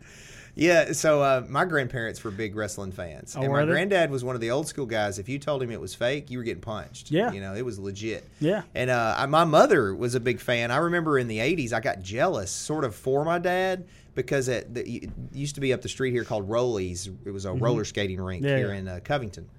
Yeah, 0.58 0.92
so 0.92 1.20
uh, 1.20 1.44
my 1.48 1.66
grandparents 1.66 2.24
were 2.24 2.30
big 2.30 2.56
wrestling 2.56 2.90
fans, 2.90 3.36
Oh, 3.36 3.42
and 3.42 3.52
my 3.52 3.66
granddad 3.66 4.10
was 4.10 4.24
one 4.24 4.34
of 4.34 4.40
the 4.40 4.50
old 4.50 4.66
school 4.66 4.86
guys. 4.86 5.18
If 5.18 5.28
you 5.28 5.38
told 5.38 5.62
him 5.62 5.70
it 5.70 5.78
was 5.80 5.94
fake, 5.94 6.30
you 6.30 6.38
were 6.38 6.44
getting 6.44 6.62
punched. 6.62 7.10
Yeah. 7.10 7.30
you 7.32 7.42
know 7.42 7.54
it 7.54 7.62
was 7.64 7.78
legit. 7.78 8.26
Yeah. 8.40 8.62
and 8.74 8.88
uh, 8.88 9.14
I, 9.18 9.26
my 9.26 9.44
mother 9.44 9.94
was 9.94 10.14
a 10.14 10.20
big 10.20 10.40
fan. 10.40 10.70
I 10.70 10.78
remember 10.78 11.18
in 11.18 11.28
the 11.28 11.38
'80s, 11.38 11.74
I 11.74 11.80
got 11.80 12.00
jealous, 12.00 12.50
sort 12.50 12.84
of, 12.84 12.94
for 12.94 13.22
my 13.22 13.38
dad 13.38 13.86
because 14.14 14.48
it, 14.48 14.72
the, 14.72 14.80
it 14.88 15.10
used 15.34 15.56
to 15.56 15.60
be 15.60 15.74
up 15.74 15.82
the 15.82 15.90
street 15.90 16.12
here 16.12 16.24
called 16.24 16.48
Rollies. 16.48 17.06
It 17.26 17.30
was 17.32 17.44
a 17.44 17.52
roller 17.52 17.84
skating 17.84 18.18
rink 18.18 18.42
Mm-hmm. 18.42 18.48
Yeah, 18.50 18.56
here 18.56 18.68
yeah. 18.72 18.78
in 18.80 18.88
uh, 18.88 19.00
Covington, 19.04 19.50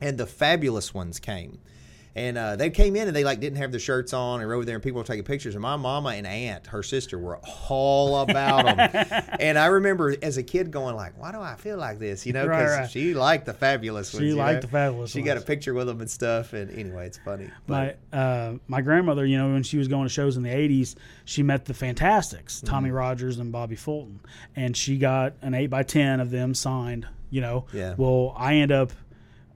and 0.00 0.18
the 0.18 0.26
fabulous 0.26 0.92
ones 0.92 1.20
came. 1.20 1.60
And 2.14 2.36
uh, 2.36 2.56
they 2.56 2.68
came 2.68 2.94
in 2.94 3.08
and 3.08 3.16
they 3.16 3.24
like 3.24 3.40
didn't 3.40 3.56
have 3.56 3.70
their 3.70 3.80
shirts 3.80 4.12
on 4.12 4.40
and 4.40 4.48
were 4.48 4.54
over 4.54 4.66
there 4.66 4.74
and 4.74 4.84
people 4.84 4.98
were 4.98 5.06
taking 5.06 5.24
pictures. 5.24 5.54
And 5.54 5.62
my 5.62 5.76
mama 5.76 6.10
and 6.10 6.26
aunt, 6.26 6.66
her 6.66 6.82
sister, 6.82 7.18
were 7.18 7.40
all 7.68 8.20
about 8.20 8.66
them. 8.66 9.24
and 9.40 9.58
I 9.58 9.66
remember 9.66 10.14
as 10.22 10.36
a 10.36 10.42
kid 10.42 10.70
going 10.70 10.94
like, 10.94 11.18
"Why 11.18 11.32
do 11.32 11.40
I 11.40 11.54
feel 11.54 11.78
like 11.78 11.98
this?" 11.98 12.26
You 12.26 12.34
know, 12.34 12.46
because 12.46 12.70
right. 12.70 12.90
she 12.90 13.14
liked 13.14 13.46
the 13.46 13.54
fabulous 13.54 14.12
ones. 14.12 14.26
you 14.26 14.34
liked 14.34 14.56
know? 14.56 14.60
the 14.60 14.68
fabulous 14.68 15.10
She 15.12 15.22
got 15.22 15.38
a 15.38 15.40
picture 15.40 15.72
with 15.72 15.86
them 15.86 16.00
and 16.00 16.10
stuff. 16.10 16.52
And 16.52 16.70
anyway, 16.70 17.06
it's 17.06 17.18
funny. 17.18 17.50
My 17.66 17.94
uh, 18.12 18.54
my 18.68 18.82
grandmother, 18.82 19.24
you 19.24 19.38
know, 19.38 19.52
when 19.52 19.62
she 19.62 19.78
was 19.78 19.88
going 19.88 20.04
to 20.04 20.12
shows 20.12 20.36
in 20.36 20.42
the 20.42 20.50
'80s, 20.50 20.96
she 21.24 21.42
met 21.42 21.64
the 21.64 21.74
Fantastics, 21.74 22.60
Tommy 22.60 22.88
Mm-hmm. 22.88 22.96
Rogers 22.96 23.38
and 23.38 23.52
Bobby 23.52 23.76
Fulton, 23.76 24.20
and 24.54 24.76
she 24.76 24.98
got 24.98 25.34
an 25.40 25.54
eight 25.54 25.68
by 25.68 25.82
ten 25.82 26.20
of 26.20 26.30
them 26.30 26.52
signed. 26.52 27.06
You 27.30 27.40
know, 27.40 27.66
Yeah. 27.72 27.94
Well, 27.96 28.34
I 28.36 28.56
end 28.56 28.70
up 28.70 28.92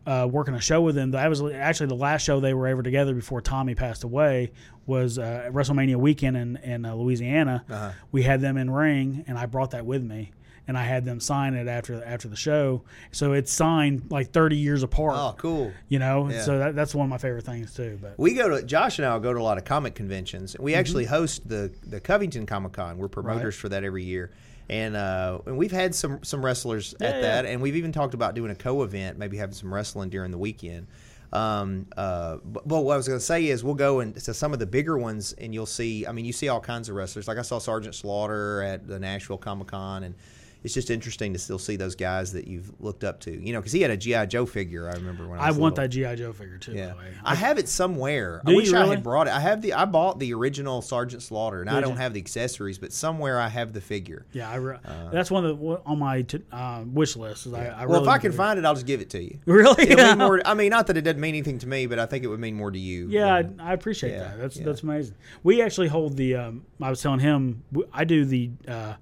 uh, 0.06 0.26
working 0.30 0.54
a 0.54 0.60
show 0.60 0.80
with 0.80 0.94
them. 0.94 1.10
That 1.10 1.28
was 1.28 1.42
actually 1.42 1.88
the 1.88 1.94
last 1.96 2.22
show 2.22 2.40
they 2.40 2.54
were 2.54 2.66
ever 2.68 2.82
together 2.82 3.14
before 3.14 3.40
Tommy 3.40 3.74
passed 3.74 4.04
away. 4.04 4.52
Was 4.86 5.18
uh, 5.18 5.50
WrestleMania 5.52 5.96
weekend 5.96 6.36
in 6.36 6.56
in 6.58 6.84
uh, 6.84 6.94
Louisiana. 6.94 7.64
Uh-huh. 7.68 7.90
We 8.12 8.22
had 8.22 8.40
them 8.40 8.56
in 8.56 8.70
ring, 8.70 9.24
and 9.26 9.36
I 9.36 9.46
brought 9.46 9.72
that 9.72 9.84
with 9.84 10.02
me. 10.02 10.32
And 10.68 10.76
I 10.76 10.82
had 10.82 11.04
them 11.04 11.20
sign 11.20 11.54
it 11.54 11.68
after 11.68 12.02
after 12.04 12.26
the 12.26 12.34
show, 12.34 12.82
so 13.12 13.34
it's 13.34 13.52
signed 13.52 14.06
like 14.10 14.32
thirty 14.32 14.56
years 14.56 14.82
apart. 14.82 15.14
oh, 15.16 15.32
cool. 15.38 15.72
You 15.88 16.00
know, 16.00 16.28
Yeah. 16.28 16.40
so 16.42 16.58
that, 16.58 16.74
that's 16.74 16.92
one 16.92 17.04
of 17.06 17.10
my 17.10 17.18
favorite 17.18 17.44
things 17.44 17.72
too. 17.72 17.98
But 18.02 18.18
We 18.18 18.34
go 18.34 18.48
to 18.48 18.64
Josh 18.64 18.98
and 18.98 19.06
I 19.06 19.16
go 19.20 19.32
to 19.32 19.38
a 19.38 19.42
lot 19.42 19.58
of 19.58 19.64
comic 19.64 19.94
conventions. 19.94 20.56
We 20.58 20.74
actually 20.74 21.04
host 21.04 21.48
the 21.48 21.70
the 21.86 22.00
Covington 22.00 22.46
Comic 22.46 22.72
Con. 22.72 22.98
We're 22.98 23.06
promoters 23.06 23.36
Mm-hmm. 23.38 23.46
Right. 23.46 23.54
for 23.54 23.68
that 23.68 23.84
every 23.84 24.02
year, 24.02 24.32
and 24.68 24.96
uh, 24.96 25.38
and 25.46 25.56
we've 25.56 25.72
had 25.72 25.94
some 25.94 26.22
some 26.22 26.44
wrestlers 26.44 26.94
at 26.94 27.16
Yeah, 27.16 27.20
that, 27.20 27.44
yeah. 27.44 27.50
and 27.52 27.62
we've 27.62 27.76
even 27.76 27.92
talked 27.92 28.14
about 28.14 28.34
doing 28.34 28.50
a 28.50 28.54
co 28.54 28.82
event, 28.82 29.18
maybe 29.18 29.36
having 29.36 29.54
some 29.54 29.72
wrestling 29.72 30.10
during 30.10 30.30
the 30.30 30.38
weekend. 30.38 30.86
Um, 31.32 31.86
uh, 31.96 32.38
but, 32.44 32.66
but 32.66 32.82
what 32.82 32.94
I 32.94 32.96
was 32.96 33.08
going 33.08 33.18
to 33.18 33.24
say 33.24 33.46
is 33.46 33.62
we'll 33.64 33.74
go 33.74 34.00
and 34.00 34.14
to 34.14 34.32
some 34.34 34.52
of 34.52 34.58
the 34.58 34.66
bigger 34.66 34.96
ones, 34.96 35.32
and 35.34 35.52
you'll 35.52 35.66
see. 35.66 36.06
I 36.06 36.12
mean, 36.12 36.24
you 36.24 36.32
see 36.32 36.48
all 36.48 36.60
kinds 36.60 36.88
of 36.88 36.94
wrestlers. 36.96 37.28
Like 37.28 37.38
I 37.38 37.42
saw 37.42 37.58
Sergeant 37.58 37.94
Slaughter 37.94 38.62
at 38.62 38.86
the 38.86 38.98
Nashville 38.98 39.38
Comic 39.38 39.68
Con, 39.68 40.04
and 40.04 40.14
it's 40.66 40.74
just 40.74 40.90
interesting 40.90 41.32
to 41.32 41.38
still 41.38 41.58
see 41.60 41.76
those 41.76 41.94
guys 41.94 42.32
that 42.32 42.48
you've 42.48 42.72
looked 42.80 43.04
up 43.04 43.20
to. 43.20 43.30
You 43.30 43.52
know, 43.52 43.60
because 43.60 43.72
he 43.72 43.80
had 43.80 43.92
a 43.92 43.96
GI 43.96 44.26
Joe 44.26 44.44
figure. 44.44 44.88
I 44.90 44.94
remember 44.94 45.28
when 45.28 45.38
I, 45.38 45.44
I 45.44 45.50
want 45.52 45.76
little. 45.76 45.76
that 45.76 45.88
GI 45.88 46.16
Joe 46.16 46.32
figure 46.32 46.58
too. 46.58 46.72
By 46.72 46.78
Yeah, 46.78 46.88
the 46.88 46.96
way. 46.96 47.14
I 47.24 47.34
have 47.36 47.56
it 47.58 47.68
somewhere. 47.68 48.42
I 48.44 48.52
wish 48.52 48.68
you 48.70 48.76
I 48.76 48.84
had 48.86 49.02
brought 49.04 49.28
it. 49.28 49.32
I 49.32 49.38
have 49.40 49.62
the. 49.62 49.74
I 49.74 49.84
bought 49.84 50.18
the 50.18 50.34
original 50.34 50.82
Sergeant 50.82 51.22
Slaughter, 51.22 51.60
and 51.60 51.70
I 51.70 51.80
don't 51.80 51.92
you? 51.92 51.96
have 51.98 52.12
the 52.14 52.20
accessories, 52.20 52.78
but 52.78 52.92
somewhere 52.92 53.38
I 53.40 53.48
have 53.48 53.72
the 53.72 53.80
figure. 53.80 54.26
yeah, 54.32 54.50
I 54.50 54.56
re- 54.56 54.78
that's 55.12 55.30
one 55.30 55.44
of 55.46 55.58
the 55.58 55.80
on 55.86 55.98
my 56.00 56.22
t- 56.22 56.42
uh, 56.50 56.82
wish 56.84 57.14
list. 57.16 57.46
Is 57.46 57.54
I, 57.54 57.66
I 57.66 57.86
well, 57.86 58.00
really 58.00 58.02
if 58.02 58.08
I 58.08 58.18
can 58.18 58.32
find 58.32 58.58
it, 58.58 58.64
I'll 58.64 58.74
just 58.74 58.86
give 58.86 59.00
it 59.00 59.10
to 59.10 59.22
you. 59.22 59.38
really, 59.46 59.88
yeah, 59.88 60.16
more. 60.16 60.42
I 60.46 60.54
mean, 60.54 60.70
not 60.70 60.88
that 60.88 60.96
it 60.96 61.02
doesn't 61.02 61.20
mean 61.20 61.36
anything 61.36 61.58
to 61.60 61.68
me, 61.68 61.86
but 61.86 62.00
I 62.00 62.06
think 62.06 62.24
it 62.24 62.26
would 62.26 62.40
mean 62.40 62.56
more 62.56 62.72
to 62.72 62.78
you. 62.78 63.06
yeah, 63.08 63.42
than- 63.42 63.60
I, 63.60 63.70
I 63.70 63.72
appreciate 63.72 64.10
Yeah, 64.12 64.18
that. 64.24 64.38
That's 64.40 64.56
yeah. 64.56 64.64
that's 64.64 64.82
amazing. 64.82 65.14
We 65.44 65.62
actually 65.62 65.88
hold 65.88 66.16
the. 66.16 66.34
Um, 66.34 66.64
I 66.82 66.90
was 66.90 67.00
telling 67.00 67.20
him 67.20 67.62
I 67.92 68.02
do 68.04 68.24
the 68.24 68.50
uh, 68.66 68.94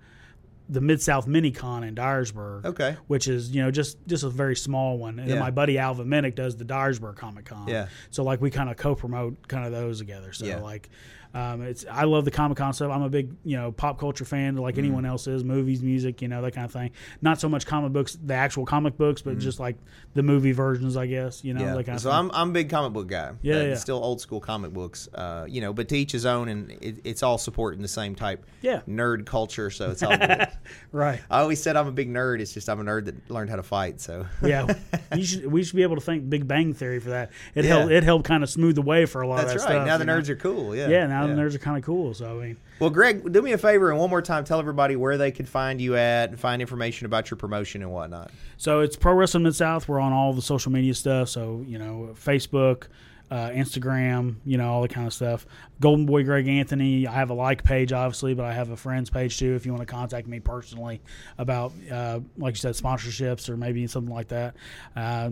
the 0.68 0.80
Mid 0.80 1.00
South 1.02 1.26
Mini 1.26 1.50
Con 1.50 1.84
in 1.84 1.94
Dyersburg. 1.94 2.64
Okay. 2.64 2.96
Which 3.06 3.28
is 3.28 3.50
you 3.54 3.62
know 3.62 3.70
just 3.70 3.98
just 4.06 4.24
a 4.24 4.30
very 4.30 4.56
small 4.56 4.96
one, 4.98 5.18
and 5.18 5.28
then 5.28 5.36
Yeah. 5.36 5.42
my 5.42 5.50
buddy 5.50 5.78
Alvin 5.78 6.06
Minnick 6.06 6.34
does 6.34 6.56
the 6.56 6.64
Dyersburg 6.64 7.16
Comic 7.16 7.44
Con. 7.46 7.68
Yeah. 7.68 7.88
So 8.10 8.24
like 8.24 8.40
we 8.40 8.50
kind 8.50 8.70
of 8.70 8.76
co 8.76 8.94
promote 8.94 9.46
kind 9.48 9.66
of 9.66 9.72
those 9.72 9.98
together. 9.98 10.32
So 10.32 10.46
Yeah. 10.46 10.60
like. 10.60 10.88
Um, 11.34 11.62
it's 11.62 11.84
I 11.90 12.04
love 12.04 12.24
the 12.24 12.30
Comic 12.30 12.58
Con 12.58 12.72
stuff. 12.72 12.92
I'm 12.92 13.02
a 13.02 13.08
big 13.08 13.34
you 13.44 13.56
know 13.56 13.72
pop 13.72 13.98
culture 13.98 14.24
fan, 14.24 14.56
like 14.56 14.74
Mm-hmm. 14.74 14.84
anyone 14.84 15.04
else 15.04 15.26
is. 15.26 15.42
Movies, 15.44 15.82
music, 15.82 16.22
you 16.22 16.28
know 16.28 16.40
that 16.42 16.52
kind 16.52 16.64
of 16.64 16.72
thing. 16.72 16.90
Not 17.22 17.40
so 17.40 17.48
much 17.48 17.66
comic 17.66 17.92
books, 17.92 18.16
the 18.22 18.34
actual 18.34 18.64
comic 18.64 18.96
books, 18.96 19.20
but 19.22 19.38
just 19.38 19.58
like 19.60 19.76
the 20.14 20.22
movie 20.22 20.52
versions, 20.52 20.96
I 20.96 21.06
guess. 21.06 21.44
You 21.44 21.54
know. 21.54 21.60
Yeah. 21.64 21.74
that 21.74 21.84
kind 21.86 21.96
of 21.96 22.02
so 22.02 22.10
thing. 22.10 22.18
I'm 22.18 22.30
I'm 22.32 22.50
a 22.50 22.52
big 22.52 22.70
comic 22.70 22.92
book 22.92 23.08
guy. 23.08 23.32
Yeah, 23.42 23.62
yeah. 23.62 23.74
Still 23.74 23.96
old 24.02 24.20
school 24.20 24.40
comic 24.40 24.72
books. 24.72 25.08
Uh, 25.12 25.44
you 25.48 25.60
know, 25.60 25.72
but 25.72 25.88
to 25.88 25.96
each 25.96 26.12
his 26.12 26.24
own, 26.24 26.48
and 26.48 26.70
it, 26.80 27.00
it's 27.04 27.22
all 27.22 27.38
supporting 27.38 27.82
the 27.82 27.88
same 27.88 28.14
type. 28.14 28.46
Yeah. 28.62 28.82
Nerd 28.88 29.26
culture, 29.26 29.70
so 29.70 29.90
it's 29.90 30.02
all 30.04 30.16
good. 30.16 30.48
right. 30.92 31.20
I 31.30 31.40
always 31.40 31.60
said 31.62 31.76
I'm 31.76 31.86
a 31.88 31.92
big 31.92 32.08
nerd. 32.12 32.40
It's 32.40 32.52
just 32.54 32.68
I'm 32.68 32.80
a 32.80 32.84
nerd 32.84 33.06
that 33.06 33.30
learned 33.30 33.50
how 33.50 33.56
to 33.56 33.62
fight. 33.62 34.00
So 34.00 34.26
Yeah, 34.42 34.72
you 35.16 35.24
should. 35.24 35.46
We 35.50 35.64
should 35.64 35.76
be 35.76 35.82
able 35.82 35.96
to 35.96 36.00
thank 36.02 36.28
Big 36.30 36.46
Bang 36.46 36.74
Theory 36.74 37.00
for 37.00 37.10
that. 37.10 37.30
It 37.54 37.64
Yeah. 37.64 37.76
helped. 37.78 37.92
It 37.92 38.04
helped 38.04 38.24
kind 38.24 38.42
of 38.42 38.50
smooth 38.50 38.76
the 38.76 38.82
way 38.82 39.04
for 39.06 39.20
a 39.22 39.26
lot 39.28 39.38
that's 39.38 39.54
of 39.54 39.58
that 39.58 39.58
That's 39.58 39.64
right. 39.70 39.76
stuff. 39.78 39.86
now 39.86 39.98
the 39.98 40.04
know? 40.04 40.20
nerds 40.20 40.28
are 40.28 40.36
cool. 40.36 40.76
Yeah. 40.76 40.88
Yeah, 40.88 41.06
now 41.06 41.23
the 41.26 41.34
nerds 41.42 41.54
are 41.54 41.58
kind 41.58 41.76
of 41.76 41.84
cool. 41.84 42.12
So 42.14 42.40
I 42.40 42.46
mean, 42.46 42.56
Well, 42.80 42.90
Greg, 42.90 43.32
do 43.32 43.42
me 43.42 43.52
a 43.52 43.58
favor 43.58 43.90
and 43.90 43.98
one 43.98 44.10
more 44.10 44.22
time 44.22 44.44
tell 44.44 44.58
everybody 44.58 44.96
where 44.96 45.16
they 45.16 45.30
can 45.30 45.46
find 45.46 45.80
you 45.80 45.96
at 45.96 46.30
and 46.30 46.38
find 46.38 46.60
information 46.62 47.06
about 47.06 47.30
your 47.30 47.36
promotion 47.38 47.82
and 47.82 47.92
whatnot. 47.92 48.30
so 48.56 48.80
it's 48.80 48.96
Pro 48.96 49.14
Wrestling 49.14 49.44
Mid 49.44 49.54
South. 49.54 49.88
We're 49.88 50.00
on 50.00 50.12
all 50.12 50.32
the 50.32 50.42
social 50.42 50.72
media 50.72 50.94
stuff. 50.94 51.28
So 51.28 51.64
you 51.66 51.78
know, 51.78 52.14
Facebook, 52.14 52.84
uh, 53.30 53.48
Instagram, 53.50 54.36
you 54.44 54.58
know, 54.58 54.70
all 54.70 54.82
the 54.82 54.88
kind 54.88 55.06
of 55.06 55.12
stuff. 55.12 55.46
Golden 55.80 56.06
Boy 56.06 56.24
Greg 56.24 56.46
Anthony. 56.46 57.06
I 57.06 57.12
have 57.14 57.30
a 57.30 57.34
like 57.34 57.64
page, 57.64 57.92
obviously, 57.92 58.34
but 58.34 58.44
I 58.44 58.52
have 58.52 58.70
a 58.70 58.76
friends 58.76 59.10
page 59.10 59.38
too. 59.38 59.54
If 59.54 59.66
you 59.66 59.72
want 59.72 59.86
to 59.86 59.92
contact 59.92 60.26
me 60.28 60.40
personally 60.40 61.00
about, 61.38 61.72
uh, 61.90 62.20
like 62.36 62.52
you 62.54 62.58
said, 62.58 62.74
sponsorships 62.74 63.48
or 63.48 63.56
maybe 63.56 63.86
something 63.86 64.14
like 64.14 64.28
that. 64.28 64.54
Uh, 64.94 65.30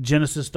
Genesis 0.00 0.48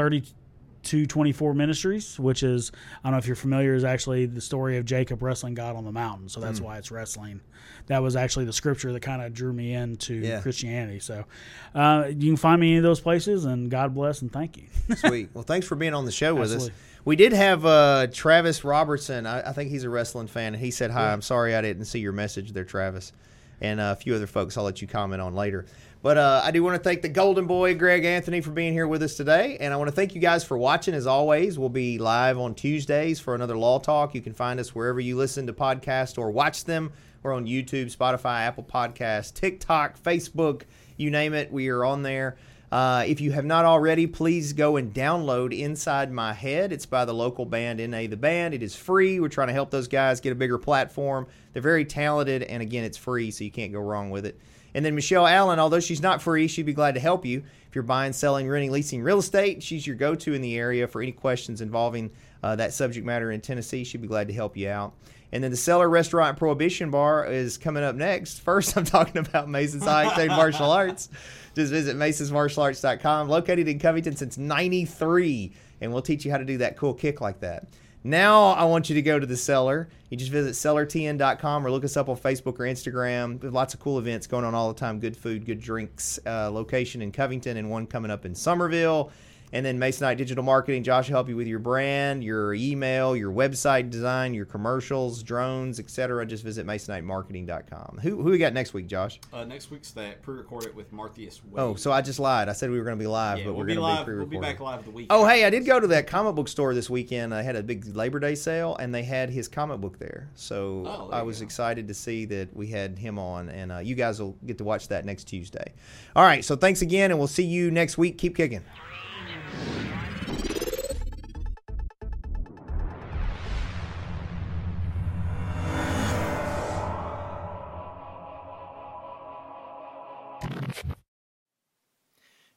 3224 0.83 1.53
Ministries, 1.53 2.19
which 2.19 2.43
is, 2.43 2.71
I 3.03 3.07
don't 3.07 3.13
know 3.13 3.17
if 3.17 3.27
you're 3.27 3.35
familiar, 3.35 3.73
is 3.73 3.83
actually 3.83 4.25
the 4.25 4.41
story 4.41 4.77
of 4.77 4.85
Jacob 4.85 5.21
wrestling 5.23 5.53
God 5.53 5.75
on 5.75 5.85
the 5.85 5.91
mountain. 5.91 6.29
So 6.29 6.39
that's 6.39 6.59
why 6.61 6.77
it's 6.77 6.91
wrestling. 6.91 7.41
That 7.87 8.01
was 8.01 8.15
actually 8.15 8.45
the 8.45 8.53
scripture 8.53 8.91
that 8.93 8.99
kind 9.01 9.21
of 9.21 9.33
drew 9.33 9.53
me 9.53 9.73
into 9.73 10.15
Yeah. 10.15 10.41
Christianity. 10.41 10.99
So 10.99 11.25
uh, 11.73 12.05
you 12.09 12.29
can 12.31 12.37
find 12.37 12.59
me 12.61 12.67
in 12.67 12.71
any 12.73 12.77
of 12.79 12.83
those 12.83 12.99
places, 12.99 13.45
and 13.45 13.69
God 13.71 13.93
bless 13.95 14.21
and 14.21 14.31
thank 14.31 14.57
you. 14.57 14.65
Sweet. 14.95 15.29
Well, 15.33 15.43
thanks 15.43 15.65
for 15.67 15.75
being 15.75 15.93
on 15.93 16.05
the 16.05 16.11
show 16.11 16.33
with 16.35 16.43
Absolutely. 16.51 16.69
us. 16.69 16.75
We 17.05 17.15
did 17.17 17.33
have 17.33 17.65
uh, 17.65 18.07
Travis 18.13 18.63
Robertson. 18.63 19.25
I, 19.25 19.49
I 19.49 19.53
think 19.53 19.69
he's 19.69 19.83
a 19.83 19.89
wrestling 19.89 20.27
fan, 20.27 20.53
and 20.53 20.63
he 20.63 20.71
said 20.71 20.91
hi. 20.91 21.11
I'm 21.11 21.21
sorry 21.21 21.55
I 21.55 21.61
didn't 21.61 21.85
see 21.85 21.99
your 21.99 22.13
message 22.13 22.53
there, 22.53 22.63
Travis, 22.63 23.11
and 23.59 23.79
uh, 23.81 23.93
a 23.97 24.01
few 24.01 24.15
other 24.15 24.27
folks. 24.27 24.57
I'll 24.57 24.63
let 24.63 24.81
you 24.81 24.87
comment 24.87 25.21
on 25.21 25.35
later. 25.35 25.65
But 26.03 26.17
uh, 26.17 26.41
I 26.43 26.51
do 26.51 26.61
want 26.61 26.75
to 26.75 26.83
thank 26.83 27.01
the 27.01 27.07
Golden 27.07 27.47
Boy, 27.47 27.75
Greg 27.75 28.03
Anthony, 28.03 28.41
for 28.41 28.51
being 28.51 28.73
here 28.73 28.85
with 28.85 29.01
us 29.03 29.15
today, 29.15 29.55
and 29.61 29.73
I 29.73 29.77
want 29.77 29.87
to 29.87 29.95
thank 29.95 30.13
you 30.13 30.19
guys 30.19 30.43
for 30.43 30.57
watching. 30.57 30.93
As 30.93 31.07
always, 31.07 31.57
we'll 31.57 31.69
be 31.69 31.97
live 31.97 32.37
on 32.37 32.55
Tuesdays 32.55 33.21
for 33.21 33.35
another 33.35 33.57
Law 33.57 33.79
Talk. 33.79 34.13
You 34.13 34.19
can 34.19 34.33
find 34.33 34.59
us 34.59 34.75
wherever 34.75 34.99
you 34.99 35.15
listen 35.15 35.47
to 35.47 35.53
podcasts 35.53 36.17
or 36.17 36.29
watch 36.29 36.65
them. 36.65 36.91
We're 37.23 37.33
on 37.33 37.45
YouTube, 37.45 37.95
Spotify, 37.95 38.41
Apple 38.41 38.65
Podcasts, 38.65 39.33
TikTok, 39.33 39.97
Facebook, 39.97 40.63
you 40.97 41.09
name 41.09 41.33
it. 41.33 41.53
We 41.53 41.69
are 41.69 41.85
on 41.85 42.03
there. 42.03 42.35
Uh, 42.69 43.05
if 43.07 43.21
you 43.21 43.31
have 43.31 43.45
not 43.45 43.63
already, 43.63 44.05
please 44.05 44.51
go 44.51 44.75
and 44.75 44.93
download 44.93 45.57
Inside 45.57 46.11
My 46.11 46.33
Head. 46.33 46.73
It's 46.73 46.85
by 46.85 47.05
the 47.05 47.13
local 47.13 47.45
band 47.45 47.79
NA 47.79 48.07
The 48.07 48.17
Band. 48.17 48.53
It 48.53 48.61
is 48.61 48.75
free. 48.75 49.21
We're 49.21 49.29
trying 49.29 49.47
to 49.47 49.53
help 49.53 49.71
those 49.71 49.87
guys 49.87 50.19
get 50.19 50.33
a 50.33 50.35
bigger 50.35 50.57
platform. 50.57 51.27
They're 51.53 51.61
very 51.61 51.85
talented, 51.85 52.43
and 52.43 52.61
again, 52.61 52.83
it's 52.83 52.97
free, 52.97 53.31
so 53.31 53.45
you 53.45 53.51
can't 53.51 53.71
go 53.71 53.79
wrong 53.79 54.09
with 54.09 54.25
it. 54.25 54.37
And 54.75 54.83
then 54.83 54.95
Michelle 54.95 55.27
Allen, 55.27 55.59
although 55.59 55.79
she's 55.79 56.01
not 56.01 56.21
free, 56.21 56.47
she'd 56.47 56.65
be 56.65 56.73
glad 56.73 56.95
to 56.95 56.99
help 56.99 57.25
you. 57.25 57.43
If 57.67 57.75
you're 57.75 57.83
buying, 57.83 58.13
selling, 58.13 58.49
renting, 58.49 58.71
leasing 58.71 59.03
real 59.03 59.19
estate, 59.19 59.63
she's 59.63 59.85
your 59.85 59.95
go 59.95 60.15
to 60.15 60.33
in 60.33 60.41
the 60.41 60.57
area 60.57 60.87
for 60.87 61.01
any 61.01 61.11
questions 61.11 61.61
involving 61.61 62.11
uh, 62.43 62.55
that 62.55 62.73
subject 62.73 63.05
matter 63.05 63.31
in 63.31 63.41
Tennessee. 63.41 63.83
She'd 63.83 64.01
be 64.01 64.07
glad 64.07 64.27
to 64.27 64.33
help 64.33 64.57
you 64.57 64.69
out. 64.69 64.93
And 65.31 65.43
then 65.43 65.49
the 65.49 65.57
Cellar 65.57 65.89
Restaurant 65.89 66.37
Prohibition 66.37 66.91
Bar 66.91 67.25
is 67.25 67.57
coming 67.57 67.83
up 67.83 67.95
next. 67.95 68.39
First, 68.43 68.77
I'm 68.77 68.85
talking 68.85 69.17
about 69.17 69.49
Mason's 69.49 69.83
High 69.83 70.05
Octane 70.05 70.27
Martial 70.35 70.69
Arts. 70.69 71.09
Just 71.55 71.71
visit 71.71 71.95
masonsmartialarts.com, 71.95 73.29
located 73.29 73.67
in 73.67 73.79
Covington 73.79 74.15
since 74.15 74.37
93, 74.37 75.51
and 75.81 75.91
we'll 75.91 76.01
teach 76.01 76.25
you 76.25 76.31
how 76.31 76.37
to 76.37 76.45
do 76.45 76.57
that 76.59 76.77
cool 76.77 76.93
kick 76.93 77.21
like 77.21 77.39
that. 77.41 77.67
Now 78.03 78.47
I 78.47 78.65
want 78.65 78.89
you 78.89 78.95
to 78.95 79.01
go 79.01 79.17
to 79.17 79.25
the 79.25 79.37
cellar. 79.37 79.87
You 80.09 80.17
just 80.17 80.31
visit 80.31 80.53
cellartn.com 80.53 81.65
or 81.65 81.71
look 81.71 81.85
us 81.85 81.95
up 81.95 82.09
on 82.09 82.17
Facebook 82.17 82.59
or 82.59 82.65
Instagram. 82.65 83.39
There's 83.39 83.53
lots 83.53 83.73
of 83.73 83.79
cool 83.79 83.97
events 83.97 84.27
going 84.27 84.43
on 84.43 84.53
all 84.53 84.71
the 84.71 84.79
time. 84.79 84.99
Good 84.99 85.15
food, 85.15 85.45
good 85.45 85.61
drinks. 85.61 86.19
Uh, 86.25 86.51
location 86.51 87.01
in 87.01 87.11
Covington 87.11 87.57
and 87.57 87.69
one 87.69 87.87
coming 87.87 88.11
up 88.11 88.25
in 88.25 88.35
Somerville. 88.35 89.11
And 89.53 89.63
then 89.65 89.79
Masonite 89.79 90.17
Digital 90.17 90.43
Marketing, 90.43 90.83
Josh 90.83 91.07
will 91.07 91.13
help 91.15 91.29
you 91.29 91.35
with 91.37 91.47
your 91.47 91.59
brand, 91.59 92.23
your 92.23 92.53
email, 92.55 93.15
your 93.15 93.31
website 93.31 93.89
design, 93.91 94.33
your 94.33 94.45
commercials, 94.45 95.21
drones, 95.23 95.79
etc. 95.79 96.25
Just 96.25 96.43
visit 96.43 96.65
masonitemarketing.com. 96.65 97.99
Who 98.01 98.17
who 98.21 98.31
we 98.31 98.37
got 98.37 98.53
next 98.53 98.73
week, 98.73 98.87
Josh? 98.87 99.19
Uh, 99.31 99.43
next 99.45 99.69
week's 99.71 99.91
that 99.91 100.21
pre-recorded 100.23 100.75
with 100.75 100.91
Marthius 100.91 101.39
Wade. 101.45 101.53
Oh, 101.57 101.75
so 101.75 101.91
I 101.91 102.01
just 102.01 102.19
lied. 102.19 102.49
I 102.49 102.53
said 102.53 102.71
we 102.71 102.77
were 102.79 102.83
going 102.83 102.97
to 102.97 103.01
be 103.03 103.07
live, 103.07 103.37
yeah, 103.39 103.45
but 103.45 103.51
we'll 103.53 103.59
we're 103.61 103.67
going 103.67 103.75
to 103.77 103.81
be 103.81 103.83
live. 103.83 103.97
We'll 103.99 104.05
pre-recorded. 104.05 104.31
be 104.41 104.45
back 104.45 104.59
live 104.59 104.85
the 104.85 104.91
week. 104.91 105.07
Oh, 105.09 105.25
hey, 105.27 105.45
I 105.45 105.49
did 105.49 105.65
go 105.65 105.79
to 105.79 105.87
that 105.87 106.07
comic 106.07 106.35
book 106.35 106.47
store 106.47 106.73
this 106.73 106.89
weekend. 106.89 107.33
I 107.33 107.41
had 107.43 107.55
a 107.55 107.63
big 107.63 107.95
Labor 107.95 108.19
Day 108.19 108.35
sale, 108.35 108.75
and 108.77 108.93
they 108.93 109.03
had 109.03 109.29
his 109.29 109.47
comic 109.47 109.79
book 109.79 109.99
there. 109.99 110.29
So 110.35 110.83
Oh, 110.87 111.07
there 111.11 111.19
I 111.19 111.21
was 111.21 111.39
go. 111.39 111.43
excited 111.45 111.87
to 111.87 111.93
see 111.93 112.25
that 112.25 112.55
we 112.55 112.67
had 112.67 112.97
him 112.97 113.19
on, 113.19 113.49
and 113.49 113.71
uh, 113.71 113.77
you 113.79 113.95
guys 113.95 114.19
will 114.19 114.35
get 114.45 114.57
to 114.57 114.63
watch 114.63 114.87
that 114.87 115.05
next 115.05 115.25
Tuesday. 115.25 115.73
All 116.15 116.23
right, 116.23 116.43
so 116.43 116.55
thanks 116.55 116.81
again, 116.81 117.11
and 117.11 117.19
we'll 117.19 117.27
see 117.27 117.45
you 117.45 117.69
next 117.71 117.97
week. 117.97 118.17
Keep 118.17 118.35
kicking. 118.35 118.63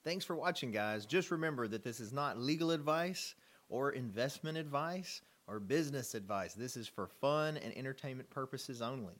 Thanks 0.07 0.25
for 0.25 0.37
watching, 0.37 0.71
guys. 0.71 1.05
Just 1.05 1.33
remember 1.33 1.67
that 1.67 1.83
this 1.83 1.99
is 1.99 2.13
not 2.13 2.39
legal 2.39 2.71
advice 2.71 3.35
or 3.69 3.91
investment 3.91 4.57
advice 4.57 5.21
or 5.49 5.59
business 5.59 6.15
advice. 6.15 6.55
This 6.55 6.77
is 6.77 6.87
for 6.87 7.09
fun 7.09 7.57
and 7.57 7.77
entertainment 7.77 8.31
purposes 8.31 8.81
only. 8.81 9.17